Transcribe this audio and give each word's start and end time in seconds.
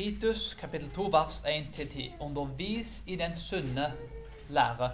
Titus 0.00 0.56
kapittel 0.60 0.90
2 0.90 1.12
vers 1.12 1.42
1-10. 1.44 2.12
Undervis 2.20 3.02
i 3.06 3.16
den 3.16 3.36
sunne 3.36 3.92
lære. 4.48 4.90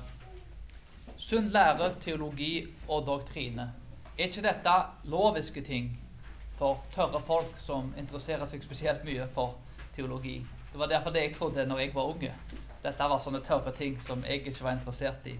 Sunn 1.16 1.44
lære, 1.44 1.94
teologi 2.04 2.66
og 2.88 3.06
doktrine. 3.06 3.72
Er 4.18 4.24
ikke 4.24 4.42
dette 4.42 4.72
loviske 5.04 5.62
ting 5.62 5.92
for 6.58 6.82
tørre 6.94 7.20
folk 7.20 7.60
som 7.62 7.92
interesserer 7.98 8.50
seg 8.50 8.66
spesielt 8.66 9.06
mye 9.06 9.28
for 9.36 9.54
teologi? 9.94 10.40
Det 10.72 10.82
var 10.82 10.90
derfor 10.90 11.14
det 11.14 11.22
jeg 11.22 11.36
trodde 11.36 11.66
når 11.66 11.84
jeg 11.84 11.94
var 11.94 12.10
unge. 12.10 12.32
Dette 12.82 13.10
var 13.14 13.22
sånne 13.22 13.44
tørre 13.46 13.76
ting 13.78 14.02
som 14.08 14.26
jeg 14.26 14.42
ikke 14.42 14.64
var 14.64 14.74
interessert 14.80 15.30
i. 15.30 15.36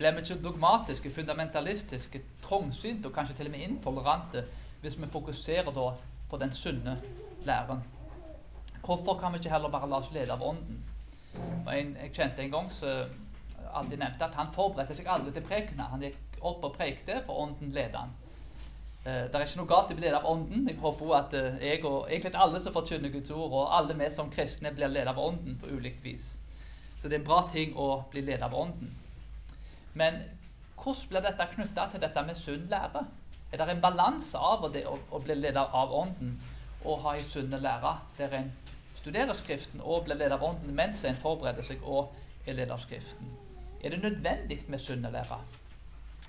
Blir 0.00 0.18
vi 0.18 0.26
ikke 0.26 0.40
dogmatiske, 0.48 1.14
fundamentalistiske, 1.14 2.24
trangsynte 2.42 3.06
og 3.06 3.14
kanskje 3.14 3.38
til 3.38 3.54
og 3.54 3.54
med 3.54 3.68
intolerante 3.68 4.44
hvis 4.82 4.98
vi 4.98 5.14
fokuserer 5.14 5.70
da 5.78 5.88
på 6.30 6.42
den 6.42 6.58
sunne 6.58 6.98
læren? 7.46 7.86
Hvorfor 8.84 9.18
kan 9.20 9.32
vi 9.32 9.38
ikke 9.38 9.52
heller 9.52 9.72
bare 9.72 9.88
la 9.90 10.00
oss 10.00 10.12
lede 10.14 10.32
av 10.32 10.42
Ånden? 10.42 10.80
En, 11.70 11.92
jeg 12.02 12.14
kjente 12.16 12.42
en 12.42 12.54
gang 12.54 12.70
så 12.74 12.94
alltid 13.74 14.00
nevnte 14.00 14.24
at 14.26 14.34
han 14.34 14.50
forberedte 14.54 14.96
seg 14.98 15.08
aldri 15.10 15.34
til 15.34 15.46
prekena. 15.46 15.90
Han 15.92 16.02
gikk 16.02 16.40
opp 16.40 16.64
og 16.66 16.74
prekte, 16.78 17.20
for 17.26 17.44
Ånden 17.44 17.74
ledet 17.76 17.98
han. 17.98 18.14
Eh, 19.04 19.26
det 19.28 19.36
er 19.36 19.46
ikke 19.46 19.60
noe 19.62 19.70
galt 19.70 19.92
i 19.92 19.94
å 19.94 20.00
bli 20.00 20.06
ledet 20.06 20.18
av 20.20 20.28
Ånden. 20.32 20.66
Jeg 20.68 20.80
håper 20.80 21.06
også 21.06 21.18
at 21.20 21.36
eh, 21.38 21.62
jeg 21.68 21.84
og 21.84 22.10
egentlig 22.10 22.42
alle 22.46 22.60
som 22.64 22.74
forkynner 22.74 23.14
Guds 23.14 23.30
ord, 23.30 23.52
og 23.52 23.76
alle 23.78 23.96
vi 24.00 24.10
som 24.16 24.32
kristne 24.32 24.74
blir 24.76 24.92
ledet 24.92 25.14
av 25.14 25.22
Ånden 25.22 25.56
på 25.60 25.70
ulikt 25.70 26.04
vis. 26.04 26.26
Så 27.00 27.08
det 27.08 27.16
er 27.16 27.22
en 27.22 27.30
bra 27.30 27.44
ting 27.52 27.72
å 27.80 27.88
bli 28.12 28.24
ledet 28.26 28.44
av 28.48 28.56
Ånden. 28.56 28.92
Men 29.96 30.22
hvordan 30.80 31.08
blir 31.08 31.24
dette 31.24 31.48
knytta 31.54 31.88
til 31.92 32.02
dette 32.02 32.26
med 32.26 32.38
sunn 32.40 32.68
lære? 32.70 33.04
Er 33.50 33.58
det 33.58 33.72
en 33.72 33.82
balanse 33.82 34.38
av 34.38 34.66
det 34.72 34.84
å, 34.86 34.98
å 35.10 35.18
bli 35.24 35.34
ledet 35.38 35.64
av 35.74 35.94
Ånden 35.96 36.36
og 36.84 37.02
ha 37.04 37.16
en 37.16 37.30
sunn 37.30 37.50
lære, 37.50 37.94
der 38.18 38.36
en 38.38 38.52
studerer 39.00 39.34
Skriften 39.34 39.80
og 39.80 40.04
blir 40.04 40.18
ledet 40.18 40.36
av 40.36 40.44
Ånden 40.44 40.74
mens 40.76 41.04
en 41.04 41.18
forbereder 41.20 41.66
seg 41.66 41.82
og 41.84 42.12
er 42.46 42.56
ledet 42.56 42.74
av 42.76 42.82
Skriften? 42.84 43.32
Er 43.80 43.94
det 43.94 44.02
nødvendig 44.02 44.62
med 44.68 44.80
sunn 44.80 45.06
lære? 45.08 45.40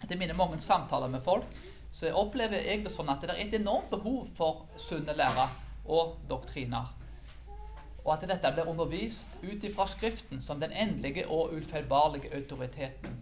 Det 0.09 0.17
minner 0.17 0.35
mange 0.35 0.59
samtaler 0.59 1.07
med 1.07 1.21
folk 1.23 1.47
så 1.91 2.11
opplever 2.15 2.63
jeg 2.63 2.85
det 2.85 2.93
sånn 2.95 3.11
at 3.11 3.23
det 3.23 3.33
er 3.33 3.43
et 3.43 3.55
enormt 3.59 3.91
behov 3.91 4.29
for 4.37 4.65
sunne 4.79 5.15
lærer 5.15 5.51
og 5.85 6.15
doktriner. 6.29 6.87
Og 8.05 8.13
at 8.15 8.23
dette 8.29 8.51
blir 8.55 8.69
undervist 8.71 9.35
ut 9.43 9.63
ifra 9.67 9.85
Skriften 9.91 10.41
som 10.41 10.61
den 10.61 10.71
endelige 10.71 11.27
og 11.27 11.53
ufeilbarlige 11.53 12.31
autoriteten. 12.35 13.19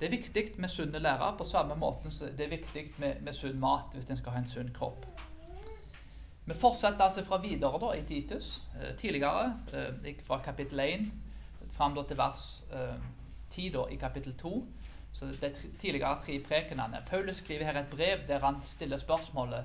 Det 0.00 0.08
er 0.08 0.16
viktig 0.16 0.46
med 0.58 0.72
sunne 0.72 0.98
lærer 0.98 1.36
på 1.38 1.44
samme 1.46 1.76
måte 1.78 2.10
som 2.10 2.32
det 2.36 2.46
er 2.46 2.56
viktig 2.56 2.88
med, 2.98 3.20
med 3.22 3.36
sunn 3.36 3.60
mat 3.60 3.92
hvis 3.94 4.08
en 4.10 4.18
skal 4.18 4.34
ha 4.34 4.42
en 4.42 4.50
sunn 4.50 4.72
kropp. 4.74 5.04
Vi 6.46 6.54
fortsetter 6.58 7.04
altså 7.04 7.24
fra 7.24 7.38
videre 7.38 7.78
da, 7.78 7.92
i 7.94 8.02
Titus. 8.06 8.62
Eh, 8.80 8.96
tidligere 8.98 9.56
eh, 9.74 10.14
fra 10.26 10.40
kapittel 10.42 10.80
1 10.80 11.12
fram 11.76 11.94
til 11.94 12.18
vers 12.18 12.62
eh, 12.72 12.96
10 13.50 13.68
da, 13.76 13.84
i 13.90 13.96
kapittel 13.96 14.34
2 14.38 14.66
så 15.12 15.26
de 15.26 15.52
tidligere 15.80 16.18
tre 16.24 16.40
prekenene. 16.48 17.02
Paulus 17.06 17.36
skriver 17.36 17.64
her 17.64 17.80
et 17.80 17.90
brev 17.90 18.18
der 18.28 18.38
han 18.40 18.56
stiller 18.64 18.96
spørsmålet 18.96 19.64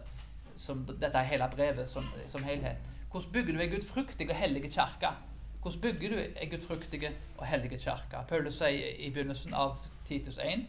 som 0.57 0.85
Dette 0.85 1.17
er 1.17 1.23
hele 1.23 1.49
brevet 1.55 1.89
som, 1.89 2.05
som 2.29 2.43
helhet. 2.43 2.77
Hvordan 3.11 3.31
bygger 3.31 3.53
du 3.53 3.59
ei 3.59 3.69
gudfryktig 3.69 4.29
og 4.29 4.35
hellig 4.35 4.71
kirke? 4.71 5.13
Hvordan 5.61 5.81
bygger 5.81 6.09
du 6.09 6.17
ei 6.17 6.49
gudfryktig 6.49 7.11
og 7.37 7.45
hellig 7.45 7.71
kirke? 7.79 8.23
Paulus 8.29 8.57
sier 8.57 8.97
i 8.99 9.09
begynnelsen 9.09 9.53
av 9.53 9.77
Titus 10.07 10.37
1 10.37 10.65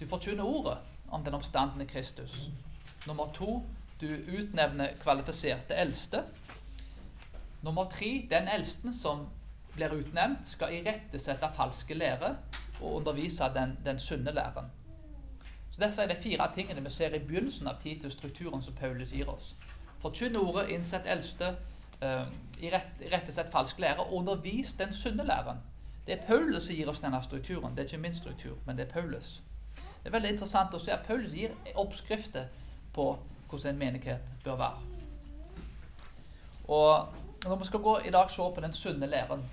du 0.00 0.06
forkynner 0.08 0.44
ordet 0.44 0.78
om 1.10 1.24
den 1.24 1.34
oppstandende 1.34 1.86
Kristus. 1.86 2.50
Nummer 3.06 3.32
to 3.34 3.62
du 4.00 4.08
utnevner 4.38 4.94
kvalifiserte 5.02 5.74
eldste. 5.74 6.24
Nummer 7.62 7.90
tre 7.92 8.26
den 8.30 8.48
eldsten 8.48 8.94
som 8.94 9.26
blir 9.74 9.92
utnevnt, 9.94 10.48
skal 10.48 10.74
irettesette 10.74 11.50
falske 11.56 11.94
lære 11.94 12.36
og 12.80 12.94
undervise 12.94 13.50
den, 13.54 13.78
den 13.84 13.98
sunne 13.98 14.32
læren. 14.32 14.70
Så 15.70 15.84
Disse 15.86 16.02
er 16.02 16.08
de 16.08 16.22
fire 16.22 16.50
tingene 16.54 16.84
vi 16.84 16.90
ser 16.90 17.14
i 17.14 17.18
begynnelsen 17.18 17.68
av 17.68 17.82
Titus-strukturen 17.82 18.62
som 18.62 18.74
Paulus 18.74 19.12
gir 19.12 19.28
oss. 19.28 19.54
Forkynn 20.00 20.36
ordet, 20.36 20.68
innsett 20.68 21.06
eldste, 21.06 21.54
uh, 22.02 22.26
irettesett 22.62 23.52
falsk 23.52 23.78
lære, 23.78 24.00
og 24.00 24.12
undervis 24.12 24.72
den 24.78 24.92
sunne 24.92 25.24
læren. 25.24 25.60
Det 26.06 26.18
er 26.18 26.26
Paulus 26.26 26.66
som 26.66 26.74
gir 26.74 26.88
oss 26.88 27.00
denne 27.00 27.22
strukturen. 27.22 27.76
Det 27.76 27.84
er 27.84 27.92
ikke 27.92 28.02
min 28.02 28.14
struktur, 28.14 28.56
men 28.66 28.76
det 28.76 28.88
er 28.88 28.92
Paulus. 28.92 29.42
Det 29.76 30.08
er 30.08 30.16
veldig 30.16 30.30
interessant 30.32 30.74
å 30.74 30.80
se 30.80 30.92
at 30.92 31.04
Paulus 31.06 31.32
gir 31.36 31.52
oppskrifter 31.76 32.48
på 32.92 33.12
hvordan 33.50 33.74
en 33.74 33.78
menighet 33.78 34.18
bør 34.44 34.56
være. 34.56 34.78
Og 36.68 37.08
Når 37.44 37.56
vi 37.56 37.64
skal 37.64 37.80
gå 37.80 37.98
i 37.98 38.10
dag 38.10 38.30
se 38.30 38.36
på 38.36 38.60
den 38.60 38.72
sunne 38.72 39.06
læren, 39.06 39.50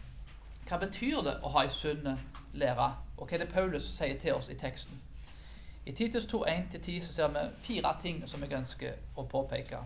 hva 0.68 0.78
betyr 0.78 1.22
det 1.24 1.38
å 1.40 1.50
ha 1.54 1.62
en 1.64 1.70
sunn 1.72 2.08
lære? 2.54 2.88
Og 3.18 3.30
hva 3.30 3.38
er 3.38 3.46
det 3.46 3.54
Paulus 3.54 3.86
sier 3.96 4.18
til 4.20 4.34
oss 4.36 4.50
i 4.52 4.58
teksten? 4.60 4.98
I 5.88 5.94
Titus 5.96 6.26
2, 6.28 6.42
1-10 6.46 7.06
så 7.06 7.14
ser 7.14 7.28
vi 7.32 7.44
fire 7.64 7.94
ting 8.02 8.20
som 8.28 8.44
jeg 8.44 8.52
ønsker 8.58 8.98
å 9.16 9.24
påpeke. 9.24 9.80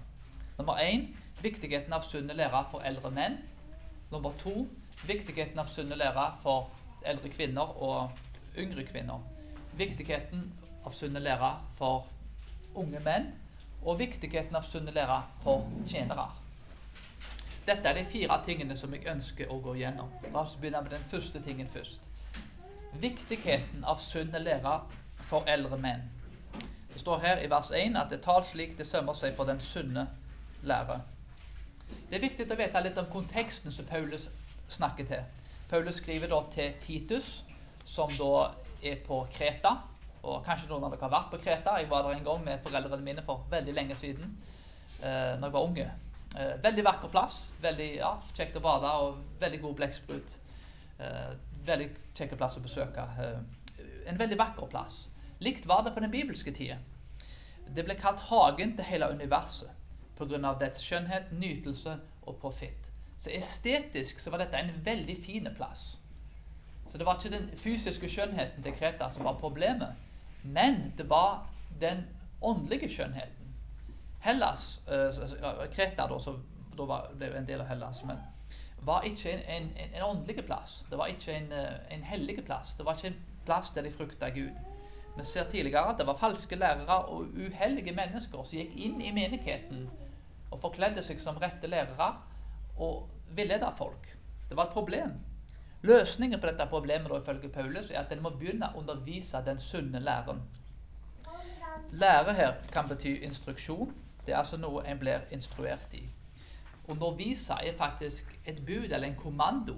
Nummer 0.58 0.82
én 0.82 1.12
viktigheten 1.42 1.94
av 1.94 2.08
sunne 2.10 2.34
lære 2.34 2.64
for 2.72 2.82
eldre 2.82 3.12
menn. 3.14 3.38
Nummer 4.12 4.34
to 4.42 4.66
viktigheten 5.06 5.62
av 5.62 5.70
sunne 5.70 5.96
lære 5.96 6.26
for 6.42 6.72
eldre 7.06 7.30
kvinner 7.30 7.78
og 7.78 8.58
yngre 8.58 8.88
kvinner. 8.90 9.22
Viktigheten 9.78 10.50
av 10.86 10.98
sunne 10.98 11.22
lære 11.22 11.54
for 11.78 12.10
unge 12.74 13.00
menn. 13.06 13.30
Og 13.82 14.00
viktigheten 14.00 14.56
av 14.56 14.68
sunne 14.70 14.94
lære 14.94 15.22
for 15.44 15.66
tjenere. 15.88 16.30
Dette 17.66 17.90
er 17.90 17.98
de 17.98 18.06
fire 18.10 18.38
tingene 18.46 18.78
som 18.78 18.94
jeg 18.94 19.08
ønsker 19.10 19.50
å 19.50 19.60
gå 19.62 19.76
gjennom. 19.80 20.10
La 20.34 20.46
oss 20.46 20.58
begynne 20.60 20.82
med 20.86 20.94
den 20.94 21.10
første 21.12 21.42
tingen 21.46 21.70
først 21.74 22.12
viktigheten 22.92 23.86
av 23.88 24.02
sunne 24.04 24.40
lære 24.40 24.80
for 25.30 25.48
eldre 25.48 25.78
menn. 25.80 26.04
Det 26.94 27.00
står 27.00 27.22
her 27.24 27.44
i 27.44 27.50
vers 27.50 27.72
1 27.72 27.96
at 27.96 28.12
det 28.12 28.22
tals 28.26 28.52
slik 28.52 28.76
det 28.78 28.88
sømmer 28.88 29.16
seg 29.16 29.36
for 29.38 29.48
den 29.48 29.62
sunne 29.64 30.08
lære. 30.68 31.00
Det 32.10 32.18
er 32.18 32.26
viktig 32.26 32.50
å 32.52 32.60
vite 32.60 32.82
litt 32.84 33.00
om 33.00 33.08
konteksten 33.12 33.72
som 33.72 33.88
Paulus 33.88 34.28
snakker 34.70 35.08
til. 35.08 35.24
Paulus 35.70 36.02
skriver 36.02 36.28
da 36.28 36.42
til 36.52 36.74
Titus, 36.84 37.30
som 37.88 38.12
da 38.18 38.52
er 38.84 39.00
på 39.08 39.24
Kreta. 39.32 39.78
Og 40.22 40.44
kanskje 40.46 40.70
noen 40.70 40.86
av 40.86 40.94
dere 40.94 41.08
har 41.08 41.14
vært 41.16 41.32
på 41.32 41.40
Kreta. 41.42 41.78
Jeg 41.80 41.90
var 41.90 42.06
der 42.06 42.18
en 42.18 42.26
gang 42.26 42.44
med 42.46 42.62
foreldrene 42.66 43.06
mine 43.06 43.24
for 43.26 43.46
veldig 43.50 43.74
lenge 43.74 43.98
siden. 44.02 44.36
Eh, 45.02 45.34
når 45.40 45.48
jeg 45.48 45.56
var 45.56 45.68
unge. 45.70 45.88
Eh, 46.38 46.54
veldig 46.64 46.86
vakker 46.86 47.14
plass. 47.14 47.40
Veldig 47.62 47.90
ja, 47.96 48.12
kjekt 48.38 48.60
å 48.60 48.64
bade 48.64 48.94
og 49.06 49.24
veldig 49.42 49.62
god 49.66 49.76
blekksprut. 49.82 50.38
Eh, 51.02 51.34
veldig 51.66 51.90
kjekk 52.18 52.38
plass 52.38 52.60
å 52.60 52.64
besøke. 52.64 53.08
Eh, 53.20 53.88
en 54.12 54.22
veldig 54.22 54.38
vakker 54.40 54.70
plass. 54.72 55.08
Likt 55.42 55.66
var 55.66 55.84
det 55.84 55.96
på 55.96 56.04
den 56.04 56.14
bibelske 56.14 56.54
tida. 56.54 56.78
Det 57.72 57.86
ble 57.88 57.96
kalt 57.98 58.22
hagen 58.30 58.76
til 58.76 58.86
hele 58.86 59.10
universet 59.10 59.70
pga. 60.18 60.54
dets 60.60 60.84
skjønnhet, 60.86 61.32
nytelse 61.32 61.98
og 62.28 62.38
profitt. 62.42 62.90
Så 63.18 63.30
estetisk 63.34 64.20
så 64.20 64.30
var 64.30 64.38
dette 64.38 64.58
en 64.58 64.86
veldig 64.86 65.18
fin 65.26 65.50
plass. 65.56 65.98
Så 66.92 66.98
det 66.98 67.06
var 67.06 67.18
ikke 67.18 67.38
den 67.38 67.50
fysiske 67.58 68.10
skjønnheten 68.10 68.64
til 68.64 68.74
Kreta 68.74 69.12
som 69.14 69.24
var 69.24 69.40
problemet, 69.40 69.96
men 70.44 70.94
det 70.98 71.10
var 71.10 71.46
den 71.82 72.06
åndelige 72.42 72.90
skjønnheten. 72.90 73.54
Hellas, 74.22 74.80
uh, 74.88 75.66
Kreta 75.74 76.08
da, 76.10 76.20
så, 76.22 76.36
da 76.78 76.86
var, 76.90 77.10
ble 77.18 77.32
en 77.38 77.48
del 77.48 77.64
av 77.64 77.70
Hellas, 77.72 78.04
men 78.06 78.22
var 78.86 79.06
ikke 79.06 79.32
en, 79.32 79.42
en, 79.48 79.70
en 79.94 80.04
åndelig 80.04 80.46
plass. 80.46 80.82
Det 80.90 80.98
var 80.98 81.12
ikke 81.14 81.34
en, 81.34 81.52
eh, 81.54 81.94
en 81.94 82.04
hellig 82.04 82.40
plass. 82.46 82.74
Det 82.78 82.86
var 82.86 82.98
ikke 82.98 83.12
en 83.14 83.20
plass 83.46 83.70
der 83.76 83.86
de 83.86 83.92
frykta 83.92 84.30
Gud. 84.30 84.58
Vi 85.18 85.26
ser 85.26 85.50
tidligere 85.50 85.90
at 85.92 86.00
det 86.00 86.08
var 86.08 86.18
falske 86.18 86.56
lærere 86.56 86.98
og 87.06 87.28
uheldige 87.36 87.94
mennesker 87.96 88.44
som 88.44 88.58
gikk 88.58 88.74
inn 88.76 89.02
i 89.02 89.12
menigheten 89.12 89.90
og 90.52 90.60
forkledde 90.64 91.04
seg 91.04 91.20
som 91.22 91.38
rette 91.42 91.68
lærere 91.68 92.14
og 92.80 93.10
villeda 93.36 93.70
folk. 93.78 94.08
Det 94.50 94.58
var 94.58 94.70
et 94.70 94.74
problem. 94.74 95.14
Løsningen 95.82 96.40
på 96.40 96.48
dette 96.48 96.68
problemet 96.70 97.10
da, 97.12 97.20
ifølge 97.20 97.50
Paulus 97.50 97.90
er 97.90 98.04
at 98.04 98.12
en 98.14 98.22
må 98.22 98.30
begynne 98.38 98.70
å 98.70 98.82
undervise 98.84 99.42
den 99.46 99.60
sunne 99.60 100.00
læren. 100.00 100.42
Lære 101.92 102.34
her 102.34 102.58
kan 102.72 102.90
bety 102.90 103.18
instruksjon. 103.26 103.94
Det 104.26 104.34
er 104.34 104.44
altså 104.44 104.58
noe 104.62 104.86
en 104.86 105.00
blir 105.02 105.26
instruert 105.34 105.94
i 105.98 106.06
undervise 106.92 107.54
er 107.54 107.78
faktisk 107.78 108.40
et 108.46 108.66
bud 108.66 108.84
eller 108.84 109.08
en 109.08 109.16
kommando. 109.16 109.76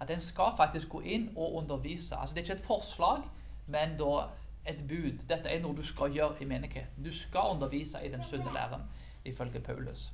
At 0.00 0.10
en 0.10 0.20
skal 0.20 0.56
faktisk 0.56 0.88
gå 0.88 1.00
inn 1.00 1.28
og 1.36 1.54
undervise. 1.54 2.16
Altså 2.16 2.34
Det 2.34 2.40
er 2.40 2.44
ikke 2.44 2.60
et 2.60 2.66
forslag, 2.66 3.22
men 3.66 3.98
da 3.98 4.26
et 4.66 4.88
bud. 4.88 5.18
Dette 5.28 5.48
er 5.48 5.62
noe 5.62 5.76
du 5.76 5.82
skal 5.82 6.12
gjøre 6.12 6.40
i 6.40 6.44
menigheten. 6.44 7.04
Du 7.04 7.12
skal 7.14 7.54
undervise 7.54 7.98
i 8.04 8.12
den 8.12 8.22
sunne 8.30 8.52
læren, 8.54 8.82
ifølge 9.24 9.60
Paulus. 9.60 10.12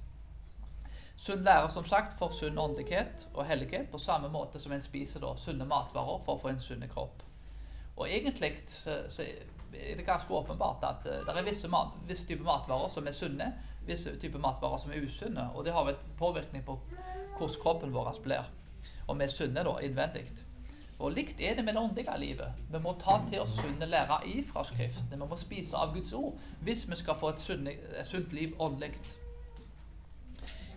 Sunn 1.21 1.43
lære 1.45 1.69
som 1.69 1.85
sagt 1.85 2.15
for 2.19 2.33
sunn 2.33 2.59
åndelighet 2.59 3.27
og 3.35 3.45
hellighet, 3.45 3.91
på 3.93 3.99
samme 4.01 4.31
måte 4.33 4.61
som 4.61 4.73
en 4.73 4.83
spiser 4.83 5.21
da, 5.21 5.35
sunne 5.37 5.67
matvarer 5.69 6.23
for 6.25 6.39
å 6.39 6.41
få 6.41 6.49
en 6.55 6.63
sunn 6.65 6.87
kropp. 6.89 7.21
Og 8.01 8.07
egentlig 8.09 8.55
så, 8.73 9.03
er 9.21 9.99
det 9.99 10.07
ganske 10.07 10.33
åpenbart 10.33 10.87
at 10.89 11.05
uh, 11.05 11.19
det 11.27 11.37
er 11.37 11.45
visse, 11.45 11.69
mat, 11.69 11.93
visse 12.09 12.25
typer 12.25 12.47
matvarer 12.49 12.89
som 12.95 13.07
er 13.07 13.19
sunne, 13.19 13.51
visse 13.85 14.17
typer 14.23 14.41
matvarer 14.41 14.81
som 14.81 14.95
er 14.97 15.05
usunne. 15.05 15.45
Og 15.53 15.69
det 15.69 15.77
har 15.77 15.85
vel 15.91 16.01
påvirkning 16.19 16.65
på 16.65 16.79
hvordan 17.37 17.61
kroppen 17.61 17.93
vår 17.93 18.15
blir. 18.25 18.49
Og 19.07 19.19
vi 19.21 19.29
er 19.29 19.37
sunne 19.37 19.67
da, 19.69 19.77
innvendig. 19.85 20.25
Og 21.01 21.13
likt 21.17 21.41
er 21.41 21.57
det 21.57 21.65
med 21.65 21.77
det 21.77 21.85
åndelige 21.85 22.19
livet. 22.21 22.65
Vi 22.73 22.81
må 22.81 22.97
ta 23.01 23.21
til 23.29 23.45
oss 23.45 23.53
sunne 23.61 23.89
lærer 23.89 24.25
ifra 24.29 24.65
Skriftene. 24.69 25.21
Vi 25.21 25.29
må 25.29 25.37
spise 25.41 25.77
av 25.77 25.93
Guds 25.97 26.13
ord 26.17 26.41
hvis 26.65 26.89
vi 26.89 26.97
skal 26.97 27.21
få 27.21 27.35
et, 27.35 27.45
et 28.01 28.09
sunt 28.09 28.33
liv 28.37 28.57
åndelig. 28.61 28.97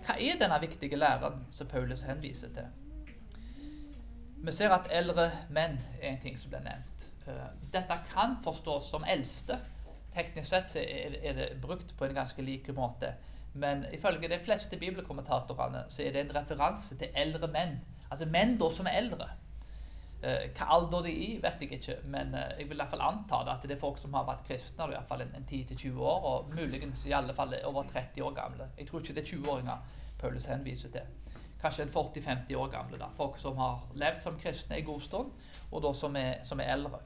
Hva 0.03 0.17
er 0.19 0.39
denne 0.39 0.59
viktige 0.59 0.99
læren 0.99 1.45
som 1.51 1.67
Paulus 1.67 2.01
henviser 2.03 2.51
til? 2.55 2.65
Vi 4.43 4.51
ser 4.51 4.73
at 4.75 4.89
eldre 4.91 5.29
menn 5.55 5.77
er 6.01 6.09
en 6.09 6.19
ting 6.19 6.39
som 6.39 6.51
blir 6.51 6.65
nevnt. 6.65 7.05
Eh, 7.27 7.45
dette 7.71 7.99
kan 8.11 8.35
forstås 8.43 8.89
som 8.91 9.05
eldste. 9.07 9.59
Teknisk 10.13 10.49
sett 10.49 10.75
er 10.75 11.37
det 11.37 11.47
brukt 11.61 11.95
på 11.97 12.05
en 12.05 12.17
ganske 12.17 12.43
like 12.43 12.75
måte. 12.75 13.13
Men 13.53 13.85
ifølge 13.93 14.27
de 14.29 14.39
fleste 14.43 14.77
bibelkommentatorene 14.77 15.85
så 15.89 16.03
er 16.03 16.11
det 16.11 16.25
en 16.25 16.35
referanse 16.35 16.97
til 16.97 17.15
eldre 17.15 17.47
menn. 17.47 17.79
Altså 18.11 18.27
menn 18.29 18.57
da 18.59 18.69
som 18.73 18.89
er 18.89 18.99
eldre. 18.99 19.29
Eh, 20.23 20.45
hva 20.55 20.69
alder 20.77 21.03
de 21.03 21.11
er 21.11 21.23
i, 21.23 21.31
vet 21.43 21.63
jeg 21.65 21.73
ikke, 21.75 21.97
men 22.07 22.29
eh, 22.39 22.53
jeg 22.59 22.69
vil 22.69 22.77
i 22.77 22.79
hvert 22.79 22.93
fall 22.93 23.01
anta 23.03 23.41
det 23.43 23.55
at 23.57 23.65
det 23.67 23.75
er 23.75 23.81
folk 23.81 23.97
som 23.99 24.13
har 24.15 24.23
vært 24.27 24.45
kristne 24.47 24.85
i 24.87 24.93
hvert 24.93 25.09
fall 25.09 25.23
en, 25.25 25.33
en 25.35 25.47
10-20 25.49 25.97
år, 25.99 26.27
og 26.29 26.53
muligens 26.55 27.03
i 27.09 27.11
alle 27.17 27.35
fall 27.35 27.55
over 27.67 27.89
30 27.91 28.23
år 28.23 28.37
gamle. 28.37 28.69
Jeg 28.77 28.87
tror 28.87 29.03
ikke 29.03 29.17
det 29.17 29.25
er 29.25 29.33
20-åringer 29.33 29.99
Paulus 30.21 30.47
henviser 30.47 30.93
til 30.93 31.09
kanskje 31.63 31.83
en 31.83 31.91
40-50 31.95 32.55
år 32.55 32.69
gamle. 32.71 32.99
da, 32.99 33.09
Folk 33.17 33.37
som 33.39 33.57
har 33.57 33.83
levd 33.99 34.21
som 34.23 34.39
kristne 34.39 34.77
en 34.77 34.85
god 34.85 35.01
stund, 35.01 35.31
og 35.71 35.83
da 35.83 35.91
som 35.95 36.15
er, 36.15 36.43
som 36.47 36.59
er 36.59 36.71
eldre. 36.71 36.99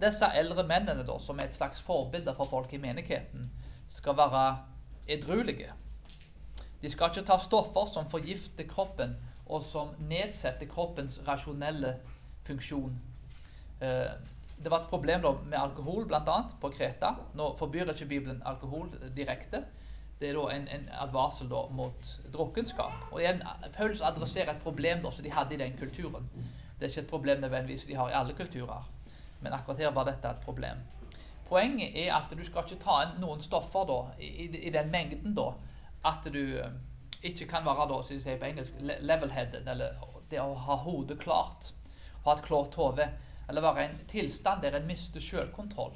Disse 0.00 0.28
eldre 0.36 0.64
mennene, 0.68 1.04
da, 1.06 1.18
som 1.20 1.38
er 1.40 1.50
et 1.50 1.56
slags 1.56 1.80
forbilde 1.80 2.34
for 2.36 2.48
folk 2.50 2.72
i 2.72 2.80
menigheten, 2.80 3.50
skal 3.88 4.16
være 4.16 4.46
edruelige. 5.08 5.72
De 6.82 6.90
skal 6.90 7.12
ikke 7.12 7.28
ta 7.28 7.38
stoffer 7.38 7.92
som 7.92 8.08
forgifter 8.10 8.68
kroppen, 8.68 9.16
og 9.46 9.64
som 9.66 9.94
nedsetter 10.08 10.68
kroppens 10.70 11.20
rasjonelle 11.26 11.96
funksjon. 12.46 12.94
Eh, 13.80 14.12
det 14.62 14.70
var 14.70 14.84
et 14.84 14.90
problem 14.90 15.24
med 15.44 15.58
alkohol, 15.58 16.06
bl.a. 16.06 16.38
på 16.60 16.70
Kreta. 16.70 17.14
Nå 17.34 17.54
forbyr 17.58 17.90
ikke 17.90 18.06
Bibelen 18.06 18.42
alkohol 18.46 18.92
direkte, 19.16 19.64
det 20.22 20.30
er 20.30 20.50
en, 20.54 20.68
en 20.68 20.88
advarsel 21.02 21.48
da 21.50 21.64
mot 21.74 22.10
drukkenskap. 22.32 22.92
Og 23.10 23.20
igjen, 23.20 23.42
Paulus 23.74 24.00
adresserer 24.00 24.52
et 24.52 24.62
problem 24.62 25.02
da, 25.02 25.10
som 25.10 25.24
de 25.24 25.32
hadde 25.34 25.56
i 25.56 25.58
den 25.58 25.74
kulturen. 25.78 26.28
Det 26.78 26.86
er 26.86 26.92
ikke 26.92 27.00
et 27.00 27.10
problem 27.10 27.40
nødvendigvis 27.40 27.88
de 27.88 27.96
har 27.98 28.10
i 28.10 28.14
alle 28.14 28.34
kulturer, 28.38 28.86
men 29.40 29.52
akkurat 29.52 29.78
her 29.78 29.90
var 29.90 30.06
dette 30.06 30.28
et 30.28 30.44
problem. 30.44 30.78
Poenget 31.48 31.98
er 32.06 32.14
at 32.14 32.30
du 32.38 32.44
skal 32.46 32.62
ikke 32.66 32.84
ta 32.84 33.00
inn 33.02 33.18
noen 33.20 33.42
stoffer 33.42 33.84
da, 33.90 33.98
i, 34.22 34.46
i, 34.46 34.70
den 34.70 34.90
mengden 34.90 35.34
da, 35.34 35.48
at 36.06 36.30
du 36.32 36.40
eh, 36.58 36.70
ikke 37.22 37.46
kan 37.50 37.66
være 37.66 37.88
da, 37.90 37.98
som 38.02 38.16
de 38.16 38.22
sier 38.22 38.38
på 38.40 38.48
engelsk, 38.48 38.78
level-headed, 38.82 39.68
eller 39.68 39.98
det 40.30 40.40
å 40.42 40.54
ha 40.66 40.76
hodet 40.84 41.18
klart, 41.22 41.72
ha 42.24 42.36
et 42.36 42.44
klart 42.46 42.74
hode, 42.78 43.08
eller 43.48 43.64
være 43.64 43.82
i 43.84 43.90
en 43.90 44.00
tilstand 44.10 44.62
der 44.62 44.78
en 44.78 44.88
mister 44.88 45.22
selvkontroll. 45.22 45.94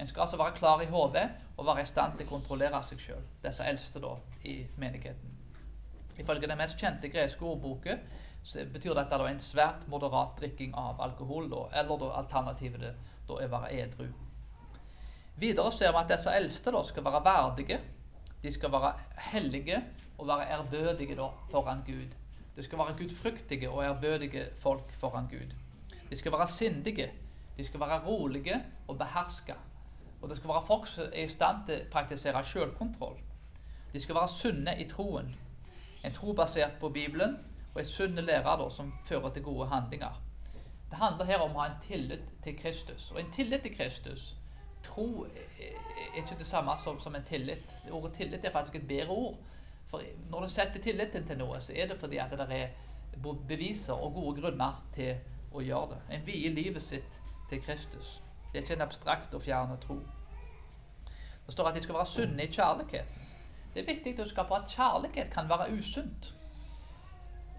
En 0.00 0.08
skal 0.08 0.24
altså 0.24 0.40
være 0.40 0.56
klar 0.56 0.82
i 0.82 0.90
hodet 0.90 1.28
og 1.56 1.66
være 1.66 1.84
i 1.84 1.88
stand 1.88 2.16
til 2.16 2.26
å 2.26 2.32
kontrollere 2.32 2.80
seg 2.88 3.00
sjøl, 3.00 3.22
disse 3.44 3.64
eldste 3.68 4.02
da, 4.02 4.16
i 4.48 4.62
menigheten. 4.80 5.38
Ifølge 6.18 6.48
den 6.48 6.58
mest 6.60 6.80
kjente 6.80 7.08
greske 7.12 7.44
ordboken 7.46 8.02
betyr 8.72 8.96
dette 8.98 9.18
da 9.20 9.28
en 9.30 9.40
svært 9.40 9.86
moderat 9.88 10.34
drikking 10.40 10.74
av 10.76 11.00
alkohol, 11.00 11.48
da, 11.52 11.62
eller 11.80 12.00
da 12.00 12.10
alternativet 12.18 12.82
da 13.28 13.38
er 13.38 13.48
å 13.48 13.52
være 13.54 13.72
edru. 13.84 14.08
Videre 15.40 15.72
ser 15.72 15.94
vi 15.94 16.02
at 16.02 16.10
disse 16.10 16.34
eldste 16.36 16.74
da 16.74 16.82
skal 16.84 17.06
være 17.06 17.22
verdige, 17.24 17.78
de 18.42 18.52
skal 18.52 18.72
være 18.72 18.92
hellige 19.18 19.84
og 20.18 20.26
være 20.26 20.50
ærbødige 20.50 21.16
foran 21.50 21.82
Gud. 21.86 22.08
De 22.56 22.62
skal 22.62 22.78
være 22.78 22.96
gudfryktige 22.98 23.70
og 23.70 23.84
ærbødige 23.84 24.46
folk 24.60 24.92
foran 24.92 25.28
Gud. 25.28 25.54
De 26.10 26.16
skal 26.16 26.32
være 26.32 26.48
sindige, 26.48 27.12
de 27.56 27.66
skal 27.66 27.80
være 27.80 28.06
rolige 28.06 28.64
og 28.88 28.98
beherska. 28.98 29.54
Og 30.22 30.28
det 30.28 30.36
skal 30.36 30.48
være 30.48 30.66
folk 30.66 30.86
som 30.86 31.04
er 31.04 31.24
i 31.24 31.28
stand 31.28 31.66
til 31.66 31.80
å 31.80 31.90
praktisere 31.92 32.44
selvkontroll. 32.44 33.16
De 33.92 34.00
skal 34.00 34.14
være 34.14 34.28
sunne 34.28 34.76
i 34.80 34.88
troen. 34.90 35.34
En 36.04 36.12
tro 36.12 36.32
basert 36.32 36.78
på 36.80 36.88
Bibelen 36.88 37.38
og 37.74 37.80
en 37.80 37.88
sunne 37.88 38.20
lærer 38.20 38.68
som 38.70 38.92
fører 39.08 39.30
til 39.32 39.42
gode 39.42 39.68
handlinger. 39.68 40.20
Det 40.90 40.98
handler 40.98 41.24
her 41.24 41.38
om 41.40 41.56
å 41.56 41.60
ha 41.60 41.70
en 41.70 41.82
tillit 41.86 42.24
til 42.44 42.58
Kristus. 42.58 43.10
Og 43.10 43.20
en 43.20 43.32
tillit 43.32 43.62
til 43.62 43.76
Kristus 43.76 44.34
Tro 44.82 45.26
er 45.26 46.20
ikke 46.20 46.38
det 46.38 46.46
samme 46.46 46.74
som, 46.84 47.00
som 47.00 47.14
en 47.14 47.24
tillit. 47.24 47.68
Ordet 47.90 48.14
tillit 48.16 48.44
er 48.44 48.52
faktisk 48.52 48.76
et 48.76 48.88
bedre 48.88 49.08
ord. 49.08 49.36
For 49.90 50.02
når 50.30 50.40
du 50.40 50.48
setter 50.48 50.82
tilliten 50.82 51.26
til 51.26 51.38
noe, 51.38 51.60
så 51.60 51.74
er 51.76 51.88
det 51.90 52.00
fordi 52.00 52.18
at 52.22 52.32
det 52.32 52.46
er 52.56 52.68
beviser 53.48 53.94
og 53.94 54.14
gode 54.14 54.40
grunner 54.40 54.80
til 54.94 55.16
å 55.52 55.60
gjøre 55.60 55.94
det. 55.94 56.02
En 56.16 56.26
vier 56.26 56.54
livet 56.54 56.82
sitt 56.82 57.18
til 57.50 57.62
Kristus. 57.64 58.20
Det 58.52 58.58
er 58.58 58.64
ikke 58.64 58.78
en 58.78 58.86
abstrakt 58.86 59.34
og 59.34 59.42
fjern 59.44 59.76
tro. 59.80 59.98
Det 61.46 61.52
står 61.52 61.68
at 61.68 61.76
de 61.76 61.82
skal 61.82 61.98
være 61.98 62.12
sunne 62.12 62.44
i 62.44 62.52
kjærligheten. 62.52 63.28
Det 63.74 63.82
er 63.82 63.88
viktig 63.88 64.14
å 64.18 64.24
huske 64.24 64.44
på 64.48 64.56
at 64.56 64.72
kjærlighet 64.72 65.32
kan 65.32 65.48
være 65.48 65.72
usunt. 65.72 66.32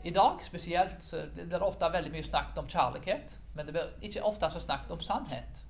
I 0.03 0.11
dag 0.13 0.41
spesielt 0.45 1.05
blir 1.33 1.49
det 1.49 1.61
ofte 1.61 1.89
veldig 1.93 2.11
mye 2.11 2.25
snakket 2.27 2.59
om 2.59 2.69
kjærlighet, 2.69 3.37
men 3.53 3.65
det 3.65 3.75
blir 3.75 4.09
ikke 4.09 4.25
ofte 4.27 4.49
så 4.51 4.61
snakket 4.61 4.91
om 4.91 5.01
sannhet. 5.01 5.62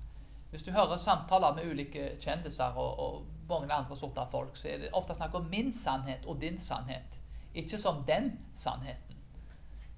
Hvis 0.54 0.62
du 0.62 0.70
hører 0.70 0.96
samtaler 0.96 1.54
med 1.54 1.70
ulike 1.70 2.02
kjendiser 2.22 2.76
og, 2.78 2.98
og 2.98 3.26
mange 3.48 3.72
andre 3.74 3.96
sorter 3.96 4.28
folk, 4.30 4.56
så 4.56 4.68
er 4.68 4.78
det 4.78 4.90
ofte 4.94 5.16
snakk 5.18 5.34
om 5.34 5.48
min 5.50 5.72
sannhet 5.74 6.26
og 6.30 6.38
din 6.40 6.60
sannhet, 6.62 7.16
ikke 7.54 7.80
som 7.82 8.04
den 8.06 8.28
sannheten. 8.54 9.18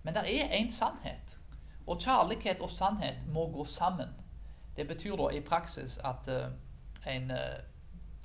Men 0.03 0.17
det 0.17 0.23
er 0.23 0.55
én 0.57 0.73
sannhet, 0.73 1.37
og 1.87 2.01
kjærlighet 2.01 2.65
og 2.65 2.71
sannhet 2.71 3.21
må 3.29 3.45
gå 3.53 3.65
sammen. 3.65 4.17
Det 4.77 4.89
betyr 4.89 5.17
da 5.21 5.29
i 5.29 5.45
praksis 5.45 5.99
at 6.05 6.25
uh, 6.33 6.49
en 7.13 7.31
uh, 7.31 7.61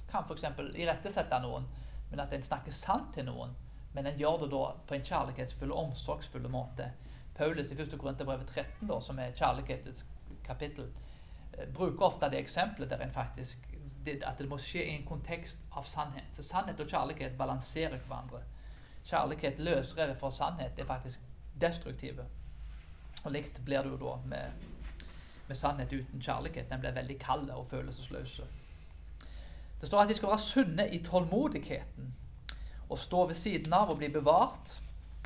kan 0.08 0.24
f.eks. 0.24 0.48
irettesette 0.76 1.44
noen, 1.44 1.68
men 2.10 2.24
at 2.24 2.32
en 2.32 2.48
snakker 2.48 2.80
sant 2.80 3.12
til 3.14 3.28
noen. 3.28 3.52
Men 3.92 4.08
en 4.08 4.18
gjør 4.18 4.46
det 4.46 4.54
da 4.56 4.66
på 4.88 4.96
en 4.96 5.08
kjærlighetsfull 5.12 5.76
og 5.76 5.84
omsorgsfull 5.84 6.48
måte. 6.48 6.94
Paulus 7.36 7.76
i 7.76 7.82
1. 7.82 8.00
Korinterbrevet 8.00 8.48
13, 8.56 8.88
da, 8.88 9.04
som 9.04 9.20
er 9.20 9.36
kjærlighetens 9.36 10.06
kapittel, 10.48 10.88
bruker 11.74 12.06
ofte 12.06 12.30
det 12.30 12.40
eksempelet 12.40 12.90
der 12.90 13.04
en 13.04 13.12
faktisk 13.12 13.58
det, 14.06 14.24
at 14.26 14.38
det 14.38 14.50
må 14.50 14.58
skje 14.58 14.84
i 14.86 14.96
en 14.96 15.06
kontekst 15.06 15.58
av 15.78 15.86
sannhet. 15.86 16.30
For 16.36 16.44
Sannhet 16.44 16.80
og 16.80 16.90
kjærlighet 16.90 17.38
balanserer 17.38 18.00
hverandre. 18.08 18.42
Kjærlighet 19.06 19.60
løsrevet 19.60 20.18
fra 20.18 20.32
sannhet 20.32 20.80
er 20.80 20.86
faktisk 20.86 21.20
destruktive. 21.62 22.26
Og 23.24 23.32
likt 23.32 23.62
blir 23.66 23.84
det 23.84 23.94
jo 23.94 24.00
da 24.02 24.16
med 24.26 24.70
med 25.52 25.58
sannhet 25.58 25.94
uten 25.94 26.22
kjærlighet. 26.22 26.70
Den 26.70 26.80
blir 26.80 26.92
veldig 26.96 27.20
kald 27.20 27.50
og 27.50 27.68
følelsesløs. 27.68 28.42
Det 29.82 29.88
står 29.88 30.02
at 30.02 30.10
de 30.10 30.16
skal 30.16 30.30
være 30.30 30.40
sunne 30.40 30.86
i 30.90 31.04
tålmodigheten 31.04 32.14
og 32.90 33.00
stå 33.00 33.26
ved 33.28 33.36
siden 33.36 33.74
av 33.74 33.92
og 33.92 33.98
bli 33.98 34.08
bevart 34.10 34.78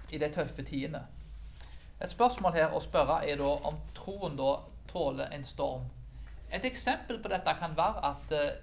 i 0.10 0.18
de 0.18 0.30
tøffe 0.34 0.64
tidene. 0.64 1.04
Et 2.02 2.10
spørsmål 2.12 2.54
her 2.54 2.74
å 2.74 2.82
spørre 2.82 3.20
er 3.30 3.38
da 3.38 3.52
om 3.70 3.78
troen 3.96 4.38
da 4.38 4.56
tåler 4.90 5.30
en 5.36 5.46
storm. 5.46 5.86
Et 6.54 6.66
eksempel 6.66 7.22
på 7.22 7.32
dette 7.32 7.58
kan 7.60 7.78
være 7.78 8.06
at 8.12 8.34
eh, 8.36 8.58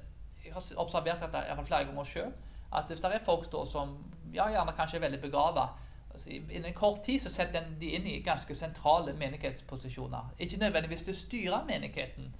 jeg 0.44 0.54
har 0.54 0.82
observert 0.82 1.22
dette 1.22 1.66
flere 1.66 1.84
ganger 1.84 2.04
sjøl. 2.04 2.32
At 2.72 2.88
hvis 2.88 3.00
det 3.00 3.14
er 3.14 3.24
folk 3.24 3.50
da 3.52 3.66
som 3.68 3.96
ja, 4.32 4.48
gjerne 4.48 4.72
kanskje 4.76 4.96
er 4.96 5.06
veldig 5.08 5.20
begrava, 5.20 5.68
Altså, 6.12 6.28
Innen 6.30 6.74
kort 6.74 7.04
tid 7.04 7.20
så 7.20 7.30
setter 7.32 7.64
de 7.80 7.88
inn 7.96 8.06
i 8.06 8.18
ganske 8.20 8.54
sentrale 8.54 9.14
menighetsposisjoner. 9.16 10.34
Ikke 10.38 10.58
nødvendigvis 10.60 11.06
til 11.06 11.14
å 11.14 11.16
styre 11.16 11.60
menigheten, 11.64 12.34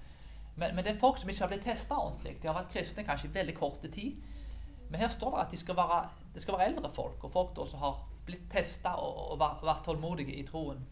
men, 0.57 0.75
men, 0.75 0.85
det 0.85 0.93
er 0.93 1.01
folk 1.01 1.21
som 1.21 1.31
ikke 1.33 1.41
har 1.41 1.49
blitt 1.49 1.65
testa 1.65 1.97
ordentlig. 1.97 2.37
De 2.43 2.51
har 2.51 2.59
vært 2.59 2.73
kristne 2.75 3.05
kanskje 3.09 3.31
i 3.31 3.35
veldig 3.35 3.55
korte 3.57 3.89
tid. 3.89 4.19
Men 4.91 5.01
her 5.01 5.09
står 5.09 5.37
det 5.37 5.45
at 5.47 5.55
de 5.55 5.61
skal 5.63 5.77
være, 5.79 6.01
det 6.35 6.43
skal 6.43 6.59
være 6.59 6.67
eldre 6.69 6.91
folk, 6.95 7.25
og 7.25 7.33
folk 7.33 7.61
som 7.71 7.81
har 7.81 8.03
blitt 8.27 8.45
testa 8.53 8.93
og, 9.01 9.23
og 9.33 9.41
vært, 9.41 9.85
tålmodige 9.87 10.37
i 10.37 10.45
troen. 10.47 10.85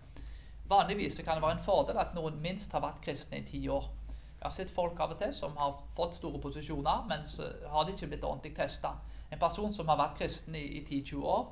Vanligvis 0.71 1.21
kan 1.21 1.37
det 1.37 1.45
være 1.45 1.59
en 1.59 1.67
fordel 1.67 1.99
at 2.01 2.15
noen 2.17 2.41
minst 2.41 2.73
har 2.73 2.81
vært 2.81 3.03
kristne 3.05 3.43
i 3.43 3.47
ti 3.51 3.61
år. 3.69 3.91
Jeg 4.41 4.49
har 4.49 4.57
sett 4.57 4.75
folk 4.75 5.01
av 5.01 5.13
og 5.13 5.19
til 5.21 5.35
som 5.37 5.57
har 5.61 5.77
fått 5.97 6.15
store 6.17 6.41
posisjoner, 6.41 7.05
men 7.09 7.27
så 7.29 7.51
har 7.69 7.85
de 7.85 7.93
ikke 7.93 8.09
blitt 8.15 8.25
ordentlig 8.25 8.55
testa. 8.57 8.95
En 9.31 9.39
person 9.39 9.73
som 9.73 9.89
har 9.89 10.01
vært 10.01 10.17
kristen 10.19 10.57
i, 10.57 10.65
i 10.81 10.85
10-20 11.03 11.27
år, 11.29 11.51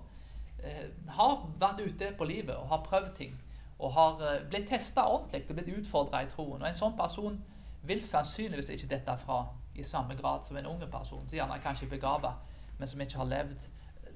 Eh, 0.62 0.88
har 1.06 1.44
vært 1.60 1.80
ute 1.80 2.10
på 2.18 2.26
livet 2.26 2.56
og 2.56 2.66
har 2.68 2.82
prøvd 2.86 3.12
ting. 3.16 3.34
Og 3.78 3.92
har 3.94 4.22
eh, 4.26 4.40
blitt 4.50 4.66
testa 4.68 5.04
ordentlig 5.06 5.44
og 5.48 5.54
blitt 5.54 5.70
utfordra 5.78 6.22
i 6.24 6.30
troen. 6.32 6.62
Og 6.62 6.68
En 6.68 6.78
sånn 6.80 6.96
person 6.98 7.36
vil 7.86 8.02
sannsynligvis 8.02 8.72
ikke 8.74 8.90
dette 8.90 9.14
fra 9.22 9.44
i 9.78 9.86
samme 9.86 10.16
grad 10.18 10.42
som 10.48 10.58
en 10.58 10.66
unge 10.66 10.88
person, 10.90 11.22
som 11.28 11.36
gjerne 11.36 11.54
er 11.54 11.62
kanskje 11.62 11.86
begava, 11.86 12.34
men 12.78 12.90
som 12.90 13.00
ikke 13.00 13.20
har 13.20 13.30
levd 13.30 13.68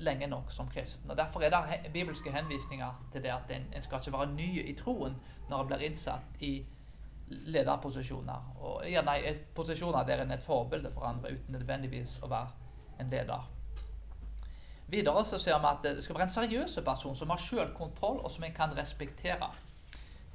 lenge 0.03 0.27
nok 0.27 0.51
som 0.51 0.67
kristen. 0.69 1.11
Og 1.11 1.17
Derfor 1.17 1.47
er 1.47 1.55
det 1.55 1.93
bibelske 1.93 2.33
henvisninger 2.35 3.07
til 3.13 3.23
det 3.23 3.31
at 3.31 3.55
en, 3.55 3.69
en 3.77 3.83
skal 3.83 4.03
ikke 4.03 4.19
være 4.19 4.35
ny 4.35 4.51
i 4.67 4.75
troen 4.75 5.15
når 5.49 5.61
en 5.61 5.71
blir 5.71 5.87
innsatt 5.87 6.43
i 6.43 6.57
lederposisjoner. 7.29 8.53
Og 8.61 8.87
gjerne 8.87 9.17
i 9.21 9.35
posisjoner 9.55 10.07
der 10.09 10.23
en 10.23 10.31
er 10.31 10.41
et 10.41 10.47
forbilde 10.47 10.93
for 10.95 11.09
andre 11.09 11.35
uten 11.35 11.57
nødvendigvis 11.57 12.19
å 12.23 12.31
være 12.31 12.49
en 13.01 13.11
leder. 13.11 13.51
Videre 14.93 15.25
så 15.25 15.39
ser 15.41 15.57
vi 15.57 15.69
at 15.71 15.85
det 15.87 16.03
skal 16.05 16.19
være 16.19 16.29
en 16.29 16.35
seriøs 16.35 16.79
person 16.85 17.17
som 17.17 17.31
har 17.33 17.41
selvkontroll, 17.41 18.19
og 18.21 18.31
som 18.31 18.45
en 18.45 18.55
kan 18.55 18.75
respektere. 18.77 19.49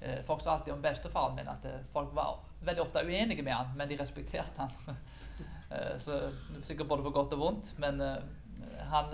Eh, 0.01 0.23
folk 0.25 0.41
sa 0.41 0.55
alltid 0.55 0.73
om 0.73 0.81
bestefaren 0.81 1.35
min 1.35 1.49
at 1.49 1.65
eh, 1.65 1.83
folk 1.93 2.09
var 2.15 2.39
veldig 2.65 2.81
ofte 2.81 3.03
uenige 3.05 3.43
med 3.45 3.53
han, 3.53 3.71
men 3.77 3.89
de 3.89 3.99
respekterte 4.01 4.65
han. 4.65 4.97
Eh, 5.67 5.97
så 5.99 6.15
Sikkert 6.63 6.87
både 6.87 7.03
på 7.03 7.09
godt 7.11 7.33
og 7.35 7.39
vondt. 7.41 7.73
Men 7.77 7.99
han 8.87 9.09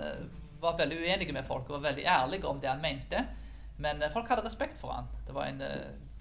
var 0.62 0.76
veldig 0.78 1.00
uenige 1.02 1.32
med 1.34 1.42
folk 1.48 1.66
og 1.66 1.80
var 1.80 1.88
veldig 1.88 2.04
ærlig 2.06 2.38
om 2.46 2.60
det 2.62 2.68
han 2.70 2.80
mente. 2.80 3.24
Men 3.82 4.04
folk 4.12 4.30
hadde 4.30 4.44
respekt 4.46 4.78
for 4.78 4.94
han. 4.94 5.08
Det 5.26 5.34
var 5.34 5.50
en, 5.50 5.58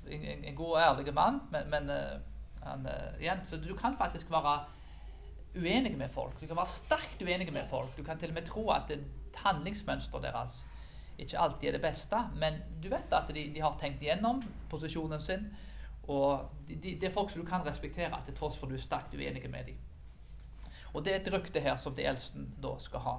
en, 0.10 0.46
en 0.46 0.56
god 0.56 0.76
og 0.76 0.82
ærlig 0.82 1.14
mann. 1.14 1.42
Men, 1.52 1.70
men 1.70 1.92
han, 2.64 2.88
igjen, 3.20 3.46
så 3.50 3.58
du 3.58 3.76
kan 3.76 3.98
faktisk 3.98 4.32
være 4.32 4.60
uenig 5.56 5.98
med 5.98 6.10
folk. 6.10 6.42
Du 6.42 6.48
kan 6.48 6.56
være 6.56 6.68
sterkt 6.68 7.22
uenig 7.22 7.54
med 7.54 7.68
folk. 7.70 7.98
Du 7.98 8.04
kan 8.04 8.20
til 8.20 8.30
og 8.30 8.34
med 8.34 8.48
tro 8.48 8.70
at 8.72 8.92
handlingsmønsteret 9.36 10.24
deres 10.24 10.64
ikke 11.18 11.40
alltid 11.40 11.68
er 11.68 11.72
det 11.72 11.82
beste, 11.82 12.20
men 12.36 12.54
du 12.84 12.90
vet 12.90 13.14
at 13.14 13.30
de, 13.36 13.44
de 13.54 13.62
har 13.62 13.78
tenkt 13.80 14.02
igjennom 14.02 14.42
posisjonen 14.70 15.22
sin. 15.22 15.46
Og 16.08 16.50
de, 16.68 16.76
de, 16.76 16.96
det 17.00 17.04
er 17.04 17.14
folk 17.14 17.32
som 17.32 17.42
du 17.42 17.48
kan 17.48 17.66
respektere 17.66 18.18
til 18.26 18.36
tross 18.36 18.58
for 18.58 18.68
du 18.68 18.76
er 18.76 18.82
sterkt 18.82 19.14
uenig 19.14 19.50
med 19.52 19.70
dem. 19.70 19.78
Og 20.94 21.06
det 21.06 21.14
er 21.14 21.22
et 21.22 21.34
rykte 21.34 21.60
her 21.60 21.78
som 21.78 21.96
de 21.96 22.06
eldste 22.06 22.48
da 22.64 22.74
skal 22.80 23.06
ha. 23.06 23.16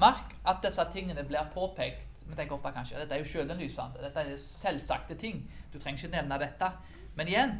Merk 0.00 0.34
at 0.48 0.64
disse 0.64 0.84
tingene 0.92 1.24
blir 1.24 1.52
påpekt. 1.54 2.08
Vi 2.26 2.36
tenker 2.36 2.56
ofte 2.56 2.72
kanskje 2.72 3.02
dette 3.02 3.16
er 3.16 3.22
jo 3.22 3.28
selvinnlysende. 3.28 4.02
Dette 4.02 4.24
er 4.24 4.40
selvsagte 4.40 5.16
ting. 5.20 5.42
Du 5.72 5.78
trenger 5.78 6.04
ikke 6.04 6.16
nevne 6.16 6.40
dette. 6.40 6.70
Men 7.14 7.30
igjen, 7.30 7.54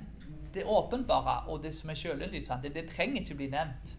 det 0.55 0.65
åpenbare 0.67 1.45
og 1.53 1.63
det 1.63 1.75
som 1.77 1.91
er 1.91 2.01
selvinnlysende, 2.01 2.63
det, 2.65 2.75
det 2.75 2.91
trenger 2.95 3.23
ikke 3.23 3.39
bli 3.43 3.51
nevnt. 3.53 3.97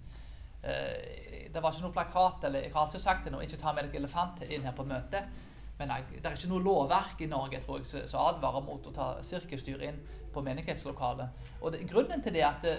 Uh, 0.66 1.46
det 1.54 1.62
var 1.64 1.72
ikke 1.72 1.86
noe 1.86 1.96
plakat, 1.96 2.48
eller 2.48 2.66
jeg 2.66 2.74
har 2.74 2.88
alltid 2.88 3.04
sagt 3.04 3.28
det 3.28 3.32
nå, 3.32 3.40
ikke 3.46 3.60
ta 3.62 3.72
med 3.76 3.86
deg 3.88 4.00
elefant 4.02 4.42
inn 4.50 4.66
her 4.66 4.74
på 4.76 4.84
møtet. 4.88 5.30
Men 5.78 5.92
det 5.92 6.24
er 6.24 6.36
ikke 6.38 6.50
noe 6.52 6.64
lovverk 6.64 7.22
i 7.22 7.30
Norge 7.32 7.60
tror 7.64 7.82
jeg, 7.82 8.08
som 8.10 8.24
advarer 8.24 8.64
mot 8.64 8.86
å 8.88 8.94
ta 8.96 9.08
sirkusdyr 9.28 9.84
inn 9.88 9.98
på 10.34 10.44
menighetslokalet. 10.44 11.44
Og 11.62 11.74
det, 11.74 11.84
Grunnen 11.90 12.24
til 12.24 12.36
det 12.36 12.44
er 12.44 12.50
at 12.50 12.64
det, 12.64 12.78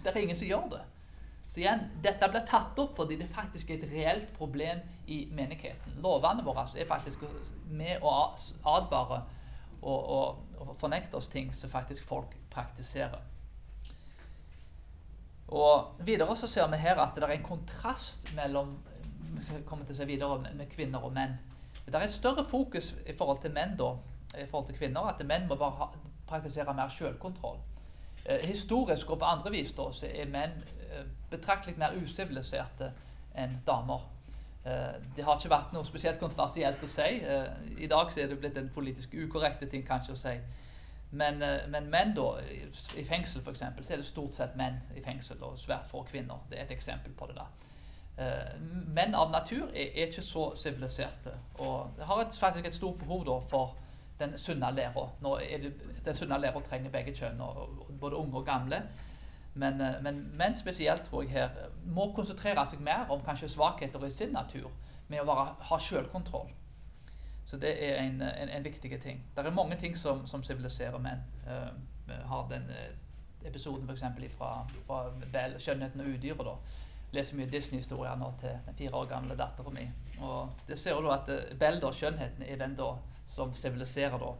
det, 0.00 0.12
er 0.12 0.22
ingen 0.22 0.38
som 0.40 0.48
gjør 0.48 0.70
det. 0.74 0.80
Så 1.50 1.60
igjen, 1.60 1.82
Dette 2.02 2.28
blir 2.30 2.46
tatt 2.46 2.78
opp 2.78 2.94
fordi 2.98 3.16
det 3.18 3.30
faktisk 3.34 3.70
er 3.70 3.80
et 3.80 3.90
reelt 3.90 4.30
problem 4.36 4.82
i 5.10 5.24
menigheten. 5.34 5.98
Lovene 6.02 6.44
våre 6.46 6.68
er 6.78 6.86
faktisk 6.86 7.24
med 7.66 8.04
å 8.06 8.12
advare 8.70 9.24
og, 9.80 9.98
og, 9.98 10.38
og 10.60 10.76
fornekte 10.78 11.18
oss 11.18 11.30
ting 11.32 11.50
som 11.56 11.72
faktisk 11.72 12.06
folk 12.06 12.36
praktiserer. 12.54 13.18
Og 15.50 16.04
Videre 16.06 16.36
så 16.38 16.46
ser 16.46 16.70
vi 16.70 16.78
her 16.78 17.00
at 17.02 17.16
det 17.18 17.26
er 17.26 17.34
en 17.34 17.48
kontrast 17.48 18.30
mellom 18.36 18.76
kommer 19.66 19.86
til 19.86 19.94
å 19.94 19.98
se 19.98 20.06
videre 20.06 20.54
med 20.54 20.68
kvinner 20.70 21.02
og 21.06 21.14
menn. 21.14 21.34
Det 21.86 21.94
er 21.94 22.06
et 22.06 22.14
større 22.14 22.44
fokus 22.46 22.92
i 23.06 23.14
forhold 23.16 23.40
til 23.42 23.54
menn 23.54 23.74
da, 23.78 23.94
i 24.38 24.46
forhold 24.46 24.68
til 24.68 24.78
kvinner, 24.78 25.08
at 25.10 25.22
menn 25.26 25.48
må 25.50 25.56
bare 25.58 25.88
praktisere 26.28 26.74
mer 26.76 26.92
selvkontroll. 26.94 27.58
Eh, 28.26 28.48
historisk 28.48 29.10
og 29.10 29.18
på 29.18 29.24
andre 29.24 29.50
vis 29.50 29.72
da, 29.72 29.88
så 29.92 30.06
er 30.06 30.28
menn 30.28 30.56
eh, 30.90 31.04
betraktelig 31.30 31.78
mer 31.80 31.96
usiviliserte 31.96 32.92
enn 33.38 33.60
damer. 33.66 34.02
Eh, 34.64 34.98
det 35.16 35.24
har 35.24 35.38
ikke 35.38 35.52
vært 35.52 35.72
noe 35.72 35.88
spesielt 35.88 36.20
kontroversielt 36.20 36.82
å 36.84 36.90
si. 36.90 37.08
I 37.80 37.88
dag 37.88 38.12
så 38.12 38.20
er 38.20 38.28
det 38.28 38.40
blitt 38.42 38.58
en 38.60 38.72
politisk 38.74 39.14
ukorrekte 39.16 39.70
ting 39.72 39.86
kanskje 39.86 40.16
å 40.16 40.20
si. 40.20 40.34
Men, 41.10 41.40
men, 41.72 41.88
menn 41.90 42.12
da, 42.14 42.36
i 42.94 43.02
fengsel 43.02 43.42
f.eks., 43.42 43.64
så 43.86 43.94
er 43.94 43.98
det 43.98 44.06
stort 44.06 44.36
sett 44.36 44.52
menn 44.56 44.76
i 44.94 45.02
fengsel 45.02 45.40
og 45.42 45.56
svært 45.58 45.88
få 45.90 46.04
kvinner. 46.06 46.44
Det 46.50 46.60
er 46.60 46.68
et 46.68 46.76
eksempel 46.76 47.16
på 47.18 47.26
det. 47.32 47.48
Uh, 48.20 48.52
menn 48.94 49.16
av 49.16 49.32
natur 49.32 49.72
er, 49.72 49.90
ikke 50.06 50.22
så 50.22 50.50
siviliserte. 50.54 51.32
Og 51.58 51.98
har 51.98 52.22
faktisk 52.30 52.68
et 52.68 52.76
stort 52.76 53.00
behov 53.02 53.24
da, 53.26 53.40
for 53.50 53.74
den 54.20 54.38
sunne 54.38 54.70
læra. 54.76 55.06
Den 56.04 56.14
sunne 56.14 56.38
læra 56.40 56.60
trenger 56.68 56.90
begge 56.90 57.14
kjønn, 57.16 57.42
både 58.00 58.16
unge 58.16 58.36
og 58.36 58.46
gamle. 58.46 58.82
Men, 59.54 59.78
men, 59.78 60.02
men 60.02 60.20
menn 60.38 60.56
spesielt 60.56 61.02
tror 61.08 61.22
jeg 61.22 61.30
her 61.30 61.48
må 61.84 62.12
konsentrere 62.14 62.66
seg 62.70 62.80
mer 62.86 63.10
om 63.10 63.24
kanskje 63.26 63.48
svakheter 63.50 64.06
i 64.06 64.10
sin 64.14 64.30
natur, 64.36 64.70
med 65.08 65.24
å 65.24 65.26
være, 65.26 65.46
ha 65.66 65.78
selvkontroll. 65.82 66.52
Så 67.50 67.58
det 67.58 67.72
er 67.82 67.96
en, 68.04 68.20
en, 68.22 68.48
en 68.48 68.64
viktig 68.64 69.00
ting. 69.02 69.24
Det 69.36 69.46
er 69.46 69.50
mange 69.50 69.76
ting 69.76 69.96
som, 69.98 70.22
som 70.26 70.42
siviliserer 70.46 71.02
menn. 71.02 71.24
Uh, 71.46 71.72
har 72.30 72.46
den 72.50 72.70
episoden 73.44 73.90
f.eks. 73.90 74.04
fra, 74.38 74.66
fra 74.86 75.02
Bell, 75.32 75.58
'Skjønnheten 75.58 76.00
og 76.00 76.06
udyret'. 76.06 76.44
da. 76.44 76.54
Leser 77.12 77.36
mye 77.36 77.50
Disney-historier 77.50 78.14
nå 78.16 78.32
til 78.40 78.54
den 78.66 78.76
fire 78.78 78.94
år 78.94 79.06
gamle 79.10 79.36
dattera 79.38 79.70
mi. 79.74 79.88
Det 80.68 80.78
ser 80.78 81.00
du 81.00 81.10
at 81.10 81.30
Bell, 81.58 81.80
da, 81.82 81.90
skjønnheten, 81.92 82.44
er 82.46 82.56
den 82.60 82.76
da 82.78 82.92
som 83.34 83.54
siviliserer 83.54 84.18
da 84.18 84.34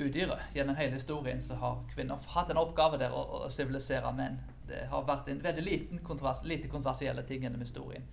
udyret. 0.00 0.40
Gjennom 0.54 0.76
hele 0.76 0.94
historien 0.94 1.42
så 1.42 1.54
har 1.54 1.82
kvinner 1.94 2.18
hatt 2.34 2.50
en 2.50 2.60
oppgave 2.60 2.98
der 3.00 3.14
å 3.14 3.48
sivilisere 3.52 4.12
menn. 4.16 4.38
Det 4.68 4.86
har 4.90 5.06
vært 5.06 5.28
en 5.28 5.42
veldig 5.42 5.64
liten 5.66 6.02
kontrovers, 6.06 6.44
lite 6.46 6.70
kontroversielle 6.70 7.22
ting 7.26 7.42
gjennom 7.42 7.62
historien. 7.62 8.06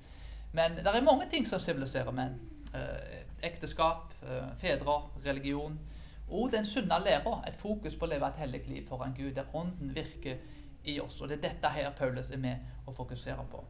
Men 0.58 0.76
det 0.80 0.88
er 0.88 1.06
mange 1.06 1.30
ting 1.30 1.46
som 1.48 1.62
siviliserer 1.62 2.12
menn. 2.16 2.40
Eh, 2.74 3.24
ekteskap, 3.46 4.14
eh, 4.24 4.50
fedre, 4.62 5.02
religion. 5.26 5.80
Og 6.30 6.52
den 6.52 6.66
sunne 6.66 7.00
læra, 7.00 7.44
et 7.48 7.56
fokus 7.56 7.96
på 7.96 8.06
å 8.06 8.10
leve 8.10 8.28
et 8.28 8.42
hellig 8.42 8.64
liv 8.68 8.88
foran 8.88 9.14
Gud, 9.16 9.36
der 9.36 9.56
Ånden 9.56 9.96
virker 9.96 10.38
i 10.84 11.00
oss. 11.00 11.22
Og 11.22 11.30
det 11.30 11.38
er 11.38 11.50
dette 11.50 11.70
her 11.70 11.92
Paulus 11.92 12.32
er 12.32 12.38
med 12.38 12.58
å 12.88 12.92
fokusere 12.92 13.46
på. 13.52 13.64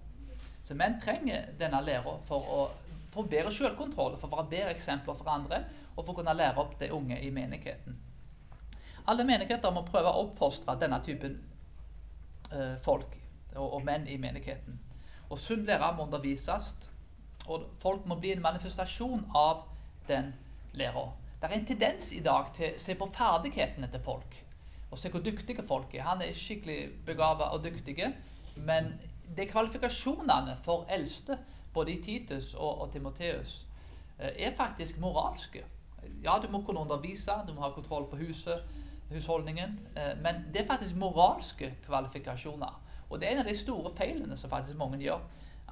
Så 0.64 0.76
menn 0.76 1.00
trenger 1.02 1.46
denne 1.60 1.82
læra 1.82 2.18
for 2.28 2.40
å 2.40 2.70
få 3.18 3.28
bedre 3.30 3.52
selvkontroll, 3.54 4.18
for 4.22 4.30
å 4.30 4.38
være 4.38 4.52
bedre 4.52 4.74
eksempler 4.76 5.18
for 5.20 5.32
andre, 5.34 5.64
og 5.96 6.04
for 6.04 6.14
å 6.14 6.18
kunne 6.20 6.36
lære 6.38 6.62
opp 6.62 6.76
de 6.80 6.92
unge 6.94 7.20
i 7.24 7.32
menigheten. 7.34 7.98
Alle 9.08 9.24
menigheter 9.24 9.72
må 9.72 9.86
prøve 9.88 10.12
å 10.12 10.26
oppfostre 10.26 10.76
denne 10.82 11.00
typen 11.06 11.38
eh, 12.52 12.76
folk 12.84 13.16
og, 13.56 13.66
og, 13.66 13.80
menn 13.88 14.08
i 14.12 14.18
menigheten. 14.20 14.80
Og 15.32 15.40
sunn 15.40 15.64
lære 15.68 15.94
må 15.96 16.06
undervises 16.08 16.74
og 17.48 17.70
folk 17.80 18.06
må 18.06 18.18
bli 18.20 18.34
en 18.36 18.44
manifestasjon 18.44 19.24
av 19.36 19.64
den 20.08 20.34
læra. 20.76 21.08
Det 21.40 21.48
er 21.48 21.56
en 21.56 21.68
tendens 21.70 22.12
i 22.12 22.24
dag 22.24 22.50
til 22.58 22.74
å 22.74 22.82
se 22.82 22.96
på 23.00 23.08
ferdighetene 23.16 23.88
til 23.94 24.04
folk. 24.04 24.40
Og 24.92 25.00
se 25.00 25.12
hvor 25.12 25.24
dyktige 25.24 25.64
folk 25.68 25.94
er. 25.96 26.06
Han 26.08 26.24
er 26.24 26.36
skikkelig 26.36 27.06
begava 27.08 27.52
og 27.56 27.64
dyktige. 27.64 28.12
Men 28.56 28.96
det 29.36 29.46
er 29.46 29.52
kvalifikasjonene 29.52 30.58
for 30.66 30.88
eldste, 30.92 31.38
både 31.78 31.94
i 31.94 32.02
Titus 32.04 32.54
og, 32.54 32.82
og 32.82 32.92
Timoteus, 32.92 33.56
eh, 34.20 34.34
er 34.48 34.58
faktisk 34.58 35.00
moralske. 35.00 35.64
Ja, 36.24 36.38
du 36.42 36.50
må 36.52 36.62
kunne 36.66 36.84
undervise, 36.86 37.38
du 37.48 37.54
må 37.54 37.62
ha 37.62 37.72
kontroll 37.76 38.10
på 38.10 38.20
huset, 38.20 38.66
husholdningen. 39.12 39.80
Eh, 39.96 40.14
men 40.22 40.46
det 40.54 40.62
er 40.62 40.72
faktisk 40.74 40.96
moralske 40.96 41.76
kvalifikasjoner. 41.86 42.82
Og 43.10 43.20
det 43.20 43.28
er 43.28 43.38
en 43.38 43.46
av 43.46 43.52
de 43.52 43.58
store 43.58 43.94
feilene 43.96 44.38
som 44.38 44.50
faktisk 44.50 44.78
mange 44.78 45.00
gjør 45.00 45.22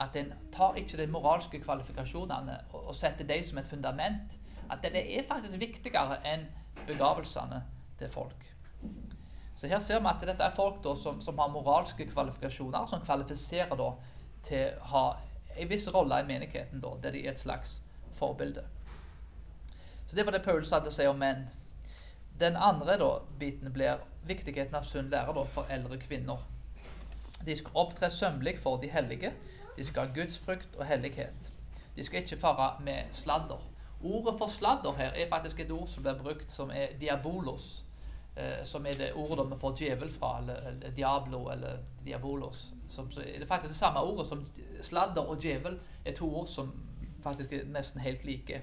at 0.03 0.15
en 0.19 0.33
tar 0.51 0.75
ikke 0.79 0.97
de 0.97 1.07
moralske 1.11 1.59
kvalifikasjonene 1.63 2.57
og, 2.73 2.95
setter 2.95 3.27
dem 3.27 3.47
som 3.47 3.57
et 3.57 3.69
fundament. 3.69 4.35
At 4.71 4.83
det 4.83 5.03
er 5.17 5.27
faktisk 5.27 5.59
viktigere 5.59 6.19
enn 6.27 6.47
begavelsene 6.87 7.61
til 7.99 8.09
folk. 8.11 8.47
Så 9.55 9.67
her 9.71 9.79
ser 9.79 10.01
vi 10.03 10.11
at 10.11 10.25
dette 10.27 10.43
er 10.43 10.55
folk 10.55 10.81
da, 10.83 10.95
som, 10.99 11.21
som, 11.21 11.37
har 11.39 11.51
moralske 11.53 12.07
kvalifikasjoner, 12.11 12.87
som 12.91 13.03
kvalifiserer 13.05 13.77
da, 13.79 13.91
til 14.43 14.73
å 14.81 14.89
ha 14.91 15.05
en 15.57 15.69
viss 15.69 15.87
rolle 15.93 16.19
i 16.19 16.27
menigheten, 16.27 16.81
da, 16.81 16.95
der 17.03 17.11
de 17.11 17.25
er 17.25 17.31
et 17.31 17.39
slags 17.39 17.81
forbilde. 18.15 18.63
Så 20.07 20.15
Det 20.15 20.25
var 20.25 20.31
det 20.31 20.43
Paulus 20.43 20.71
hadde 20.71 20.91
å 20.91 20.95
si 20.95 21.07
om 21.07 21.17
menn. 21.19 21.47
Den 22.39 22.55
andre 22.55 22.97
da, 22.99 23.09
biten 23.39 23.71
blir 23.73 24.03
viktigheten 24.27 24.75
av 24.75 24.83
sunn 24.83 25.09
lære 25.09 25.33
da, 25.33 25.45
for 25.55 25.71
eldre 25.71 25.97
kvinner. 25.97 26.43
De 27.45 27.55
skal 27.55 27.71
opptre 27.75 28.09
sømmelig 28.11 28.59
for 28.59 28.81
de 28.81 28.89
hellige 28.89 29.31
de 29.77 29.85
skal 29.85 30.07
ha 30.07 30.13
gudsfrykt 30.15 30.75
og 30.75 30.85
hellighet. 30.87 31.51
De 31.95 32.03
skal 32.03 32.23
ikke 32.23 32.39
fare 32.39 32.75
med 32.83 33.11
sladder. 33.11 33.59
Ordet 34.03 34.37
for 34.37 34.47
sladder 34.47 34.93
her 34.95 35.11
er 35.15 35.29
faktisk 35.29 35.59
et 35.59 35.71
ord 35.71 35.87
som 35.87 36.03
blir 36.03 36.19
brukt 36.19 36.51
som 36.51 36.71
er 36.71 36.95
diabolos. 36.99 37.84
Eh, 38.37 38.65
som 38.65 38.85
er 38.85 38.97
det 38.99 39.13
ordet 39.15 39.45
vi 39.47 39.85
djevel 39.85 40.09
fra, 40.19 40.39
eller, 40.39 40.55
eller 40.67 40.89
diablo 40.91 41.47
eller 41.49 41.77
diabolos. 42.05 42.73
Som, 42.87 43.11
så 43.11 43.21
er 43.21 43.39
det 43.39 43.47
faktisk 43.47 43.71
det 43.71 43.79
samme 43.79 43.99
ordet 43.99 44.27
som 44.27 44.45
sladder 44.83 45.21
og 45.21 45.39
djevel 45.41 45.79
er 46.05 46.15
to 46.15 46.27
ord 46.35 46.47
som 46.47 46.73
faktisk 47.23 47.53
er 47.53 47.63
nesten 47.65 48.01
helt 48.01 48.25
like. 48.25 48.61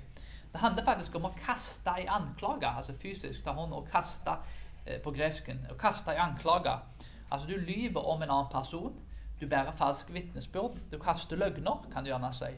Det 0.53 0.61
handler 0.61 0.85
faktisk 0.85 1.17
om 1.17 1.25
å 1.25 1.33
kaste 1.41 1.95
i 2.03 2.05
anklage, 2.05 2.69
altså 2.69 2.93
fysisk 3.01 3.45
ta 3.45 3.57
hånda 3.57 3.81
og 3.81 3.89
kaste 3.89 4.37
eh, 4.85 5.01
på 5.01 5.11
gresken. 5.17 5.65
Å 5.73 5.79
kaste 5.81 6.13
i 6.13 6.21
anklage. 6.21 6.77
Altså 7.31 7.49
du 7.49 7.57
lyver 7.57 8.05
om 8.05 8.23
en 8.23 8.31
annen 8.31 8.53
person. 8.53 8.93
Du 9.41 9.47
bærer 9.49 9.73
falsk 9.79 10.13
vitnesbyrd. 10.13 10.77
Du 10.93 10.99
kaster 11.01 11.41
løgner, 11.41 11.89
kan 11.95 12.05
du 12.05 12.13
gjerne 12.13 12.29
si. 12.37 12.53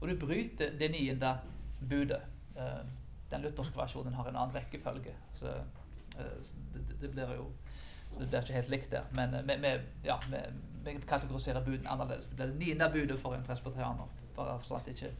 Og 0.00 0.06
du 0.08 0.14
bryter 0.22 0.78
det 0.78 0.92
niende 0.94 1.34
budet. 1.82 2.22
Eh, 2.54 2.84
den 3.30 3.42
lutherske 3.42 3.80
versjonen 3.80 4.14
har 4.14 4.30
en 4.30 4.36
annen 4.36 4.54
rekkefølge. 4.54 5.18
Så 5.34 5.50
det, 6.18 6.98
det 7.00 7.10
blir 7.10 7.36
jo 7.36 7.48
det 8.14 8.28
blir 8.28 8.44
ikke 8.44 8.54
helt 8.54 8.68
likt 8.70 8.92
der. 8.92 9.06
Men 9.10 9.34
vi, 9.62 9.70
ja, 10.04 10.18
vi, 10.84 10.92
kategoriserer 11.08 11.64
budene 11.64 11.90
annerledes. 11.90 12.28
Det 12.28 12.36
blir 12.36 12.46
det 12.46 12.58
niende 12.60 12.90
budet 12.92 13.20
for 13.20 13.34
en 13.34 13.46
presbyterianer. 13.46 14.10
Bare 14.36 14.58
sånn 14.66 14.78
at 14.78 14.86
det 14.86 14.94
ikke 14.94 15.10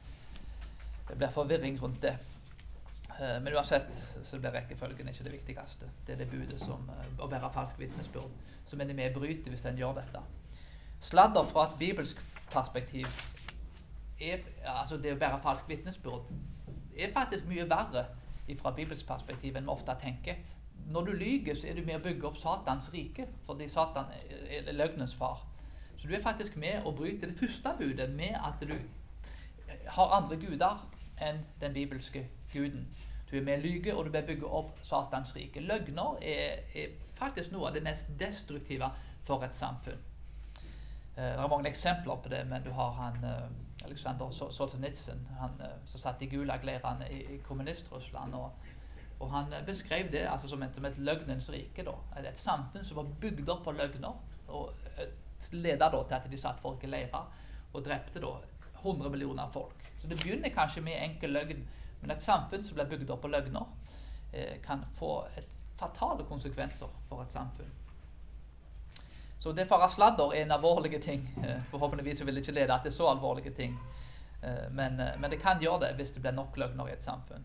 det 1.08 1.18
blir 1.18 1.34
forvirring 1.34 1.82
rundt 1.82 2.02
det. 2.02 2.14
Eh, 3.20 3.42
men 3.42 3.54
uansett 3.54 3.90
så 4.24 4.38
blir 4.38 4.54
rekkefølgen 4.54 5.08
ikke 5.08 5.24
det 5.24 5.32
viktigste. 5.32 5.90
Det 6.06 6.14
er 6.14 6.22
det 6.22 6.30
budet 6.30 6.60
som 6.62 6.88
eh, 6.90 7.10
å 7.18 7.28
bære 7.28 7.50
falsk 7.54 7.78
vitnesbyrd 7.78 8.32
som 8.66 8.80
en 8.80 8.90
er 8.90 8.98
med 8.98 9.14
bryter 9.14 9.52
hvis 9.52 9.66
en 9.68 9.78
gjør 9.78 9.98
dette. 10.00 10.22
Sladder 11.04 11.46
fra 11.50 11.68
et 11.68 11.78
bibelsk 11.78 12.20
perspektiv 12.52 13.06
er, 14.20 14.40
altså 14.64 14.96
Det 14.96 15.12
å 15.12 15.18
bære 15.20 15.42
falsk 15.42 15.68
vitnesbyrd 15.68 16.30
er 16.96 17.12
faktisk 17.12 17.46
mye 17.50 17.68
verre 17.68 18.06
fra 18.60 18.70
bibelsk 18.76 19.06
perspektiv 19.06 19.56
enn 19.56 19.66
vi 19.68 19.72
ofte 19.72 19.96
tenker. 20.00 20.40
Når 20.90 21.04
du 21.04 21.12
lyver, 21.12 21.54
så 21.54 21.68
er 21.68 21.74
du 21.74 21.84
med 21.84 21.96
å 21.96 22.04
bygge 22.04 22.28
opp 22.28 22.36
Satans 22.38 22.90
rike, 22.92 23.26
fordi 23.46 23.68
Satan 23.68 24.10
er 24.50 24.72
løgnens 24.72 25.14
far. 25.14 25.40
Så 25.96 26.08
du 26.08 26.14
er 26.14 26.22
faktisk 26.22 26.56
med 26.60 26.84
å 26.84 26.92
bryte 26.92 27.30
det 27.30 27.38
første 27.38 27.72
budet 27.78 28.10
med 28.12 28.36
at 28.36 28.60
du 28.60 28.74
har 29.88 30.16
andre 30.16 30.36
guder 30.36 30.82
enn 31.22 31.40
den 31.60 31.72
bibelske 31.72 32.26
guden. 32.52 32.86
Du 33.30 33.38
er 33.38 33.44
med 33.46 33.58
å 33.58 33.64
lyge, 33.64 33.94
og 33.94 34.04
du 34.04 34.10
bør 34.12 34.26
bygge 34.26 34.50
opp 34.58 34.82
Satans 34.84 35.32
rike. 35.36 35.60
Løgner 35.60 36.18
er, 36.22 36.60
er, 36.76 36.92
faktisk 37.18 37.54
noe 37.54 37.70
av 37.70 37.74
det 37.74 37.84
mest 37.86 38.10
destruktive 38.20 38.90
for 39.24 39.44
et 39.46 39.56
samfunn. 39.56 40.02
Eh, 41.16 41.24
det 41.24 41.40
er 41.40 41.48
mange 41.48 41.70
eksempler 41.70 42.20
på 42.20 42.28
det, 42.28 42.42
men 42.50 42.62
du 42.64 42.70
har 42.74 42.92
han 42.98 43.24
eh, 43.24 43.86
Aleksandr 43.86 44.30
Solzjenitsyn, 44.34 45.26
han 45.40 45.56
eh, 45.62 45.76
som 45.90 46.02
satt 46.02 46.22
i 46.22 46.28
Gulag-leirene 46.30 47.08
i 47.10 47.38
kommunist-Russland. 47.48 48.34
Og, 48.34 48.50
og, 49.24 49.30
han 49.32 49.52
beskrev 49.66 50.10
det 50.12 50.26
altså, 50.28 50.48
som, 50.52 50.62
et, 50.62 50.76
et 50.76 50.98
løgnens 50.98 51.48
rike. 51.50 51.84
Da. 51.86 51.96
Et 52.20 52.40
samfunn 52.40 52.84
som 52.84 53.00
var 53.00 53.12
bygd 53.20 53.48
opp 53.48 53.64
på 53.64 53.76
løgner. 53.76 54.20
og 54.48 54.74
leda 55.52 55.90
til 55.90 56.14
at 56.14 56.26
de 56.30 56.38
satt 56.40 56.60
folk 56.60 56.84
i 56.84 56.90
leirer 56.90 57.26
og 57.74 57.84
drepte 57.84 58.20
da 58.22 58.32
100 58.80 59.10
millioner 59.10 59.50
folk. 59.52 59.84
Så 60.00 60.08
Det 60.08 60.18
begynner 60.20 60.48
kanskje 60.48 60.82
med 60.82 61.02
enkel 61.02 61.32
løgn, 61.32 61.64
men 62.00 62.10
et 62.10 62.22
samfunn 62.22 62.64
som 62.64 62.74
blir 62.74 62.88
bygd 62.90 63.10
opp 63.10 63.22
på 63.22 63.28
løgner, 63.28 63.66
eh, 64.32 64.60
kan 64.62 64.84
få 64.98 65.24
fatale 65.78 66.24
konsekvenser 66.24 66.88
for 67.08 67.22
et 67.22 67.32
samfunn. 67.32 67.70
Så 69.38 69.52
det 69.52 69.66
å 69.66 69.68
fare 69.68 69.90
sladder 69.90 70.34
er 70.34 70.42
en 70.42 70.52
alvorlig 70.52 71.02
ting. 71.02 71.26
Eh, 71.44 71.62
forhåpentligvis 71.70 72.20
vil 72.20 72.34
det 72.34 72.42
ikke 72.42 72.60
lede 72.60 72.80
til 72.82 72.92
så 72.92 73.10
alvorlige 73.10 73.50
ting. 73.50 73.78
Eh, 74.42 74.70
men, 74.70 75.00
eh, 75.00 75.18
men, 75.18 75.30
det 75.30 75.40
kan 75.40 75.60
gjøre 75.60 75.80
det 75.80 75.94
hvis 75.96 76.12
det 76.12 76.22
blir 76.22 76.32
nok 76.32 76.56
løgner 76.56 76.88
i 76.88 76.92
et 76.92 77.02
samfunn. 77.02 77.44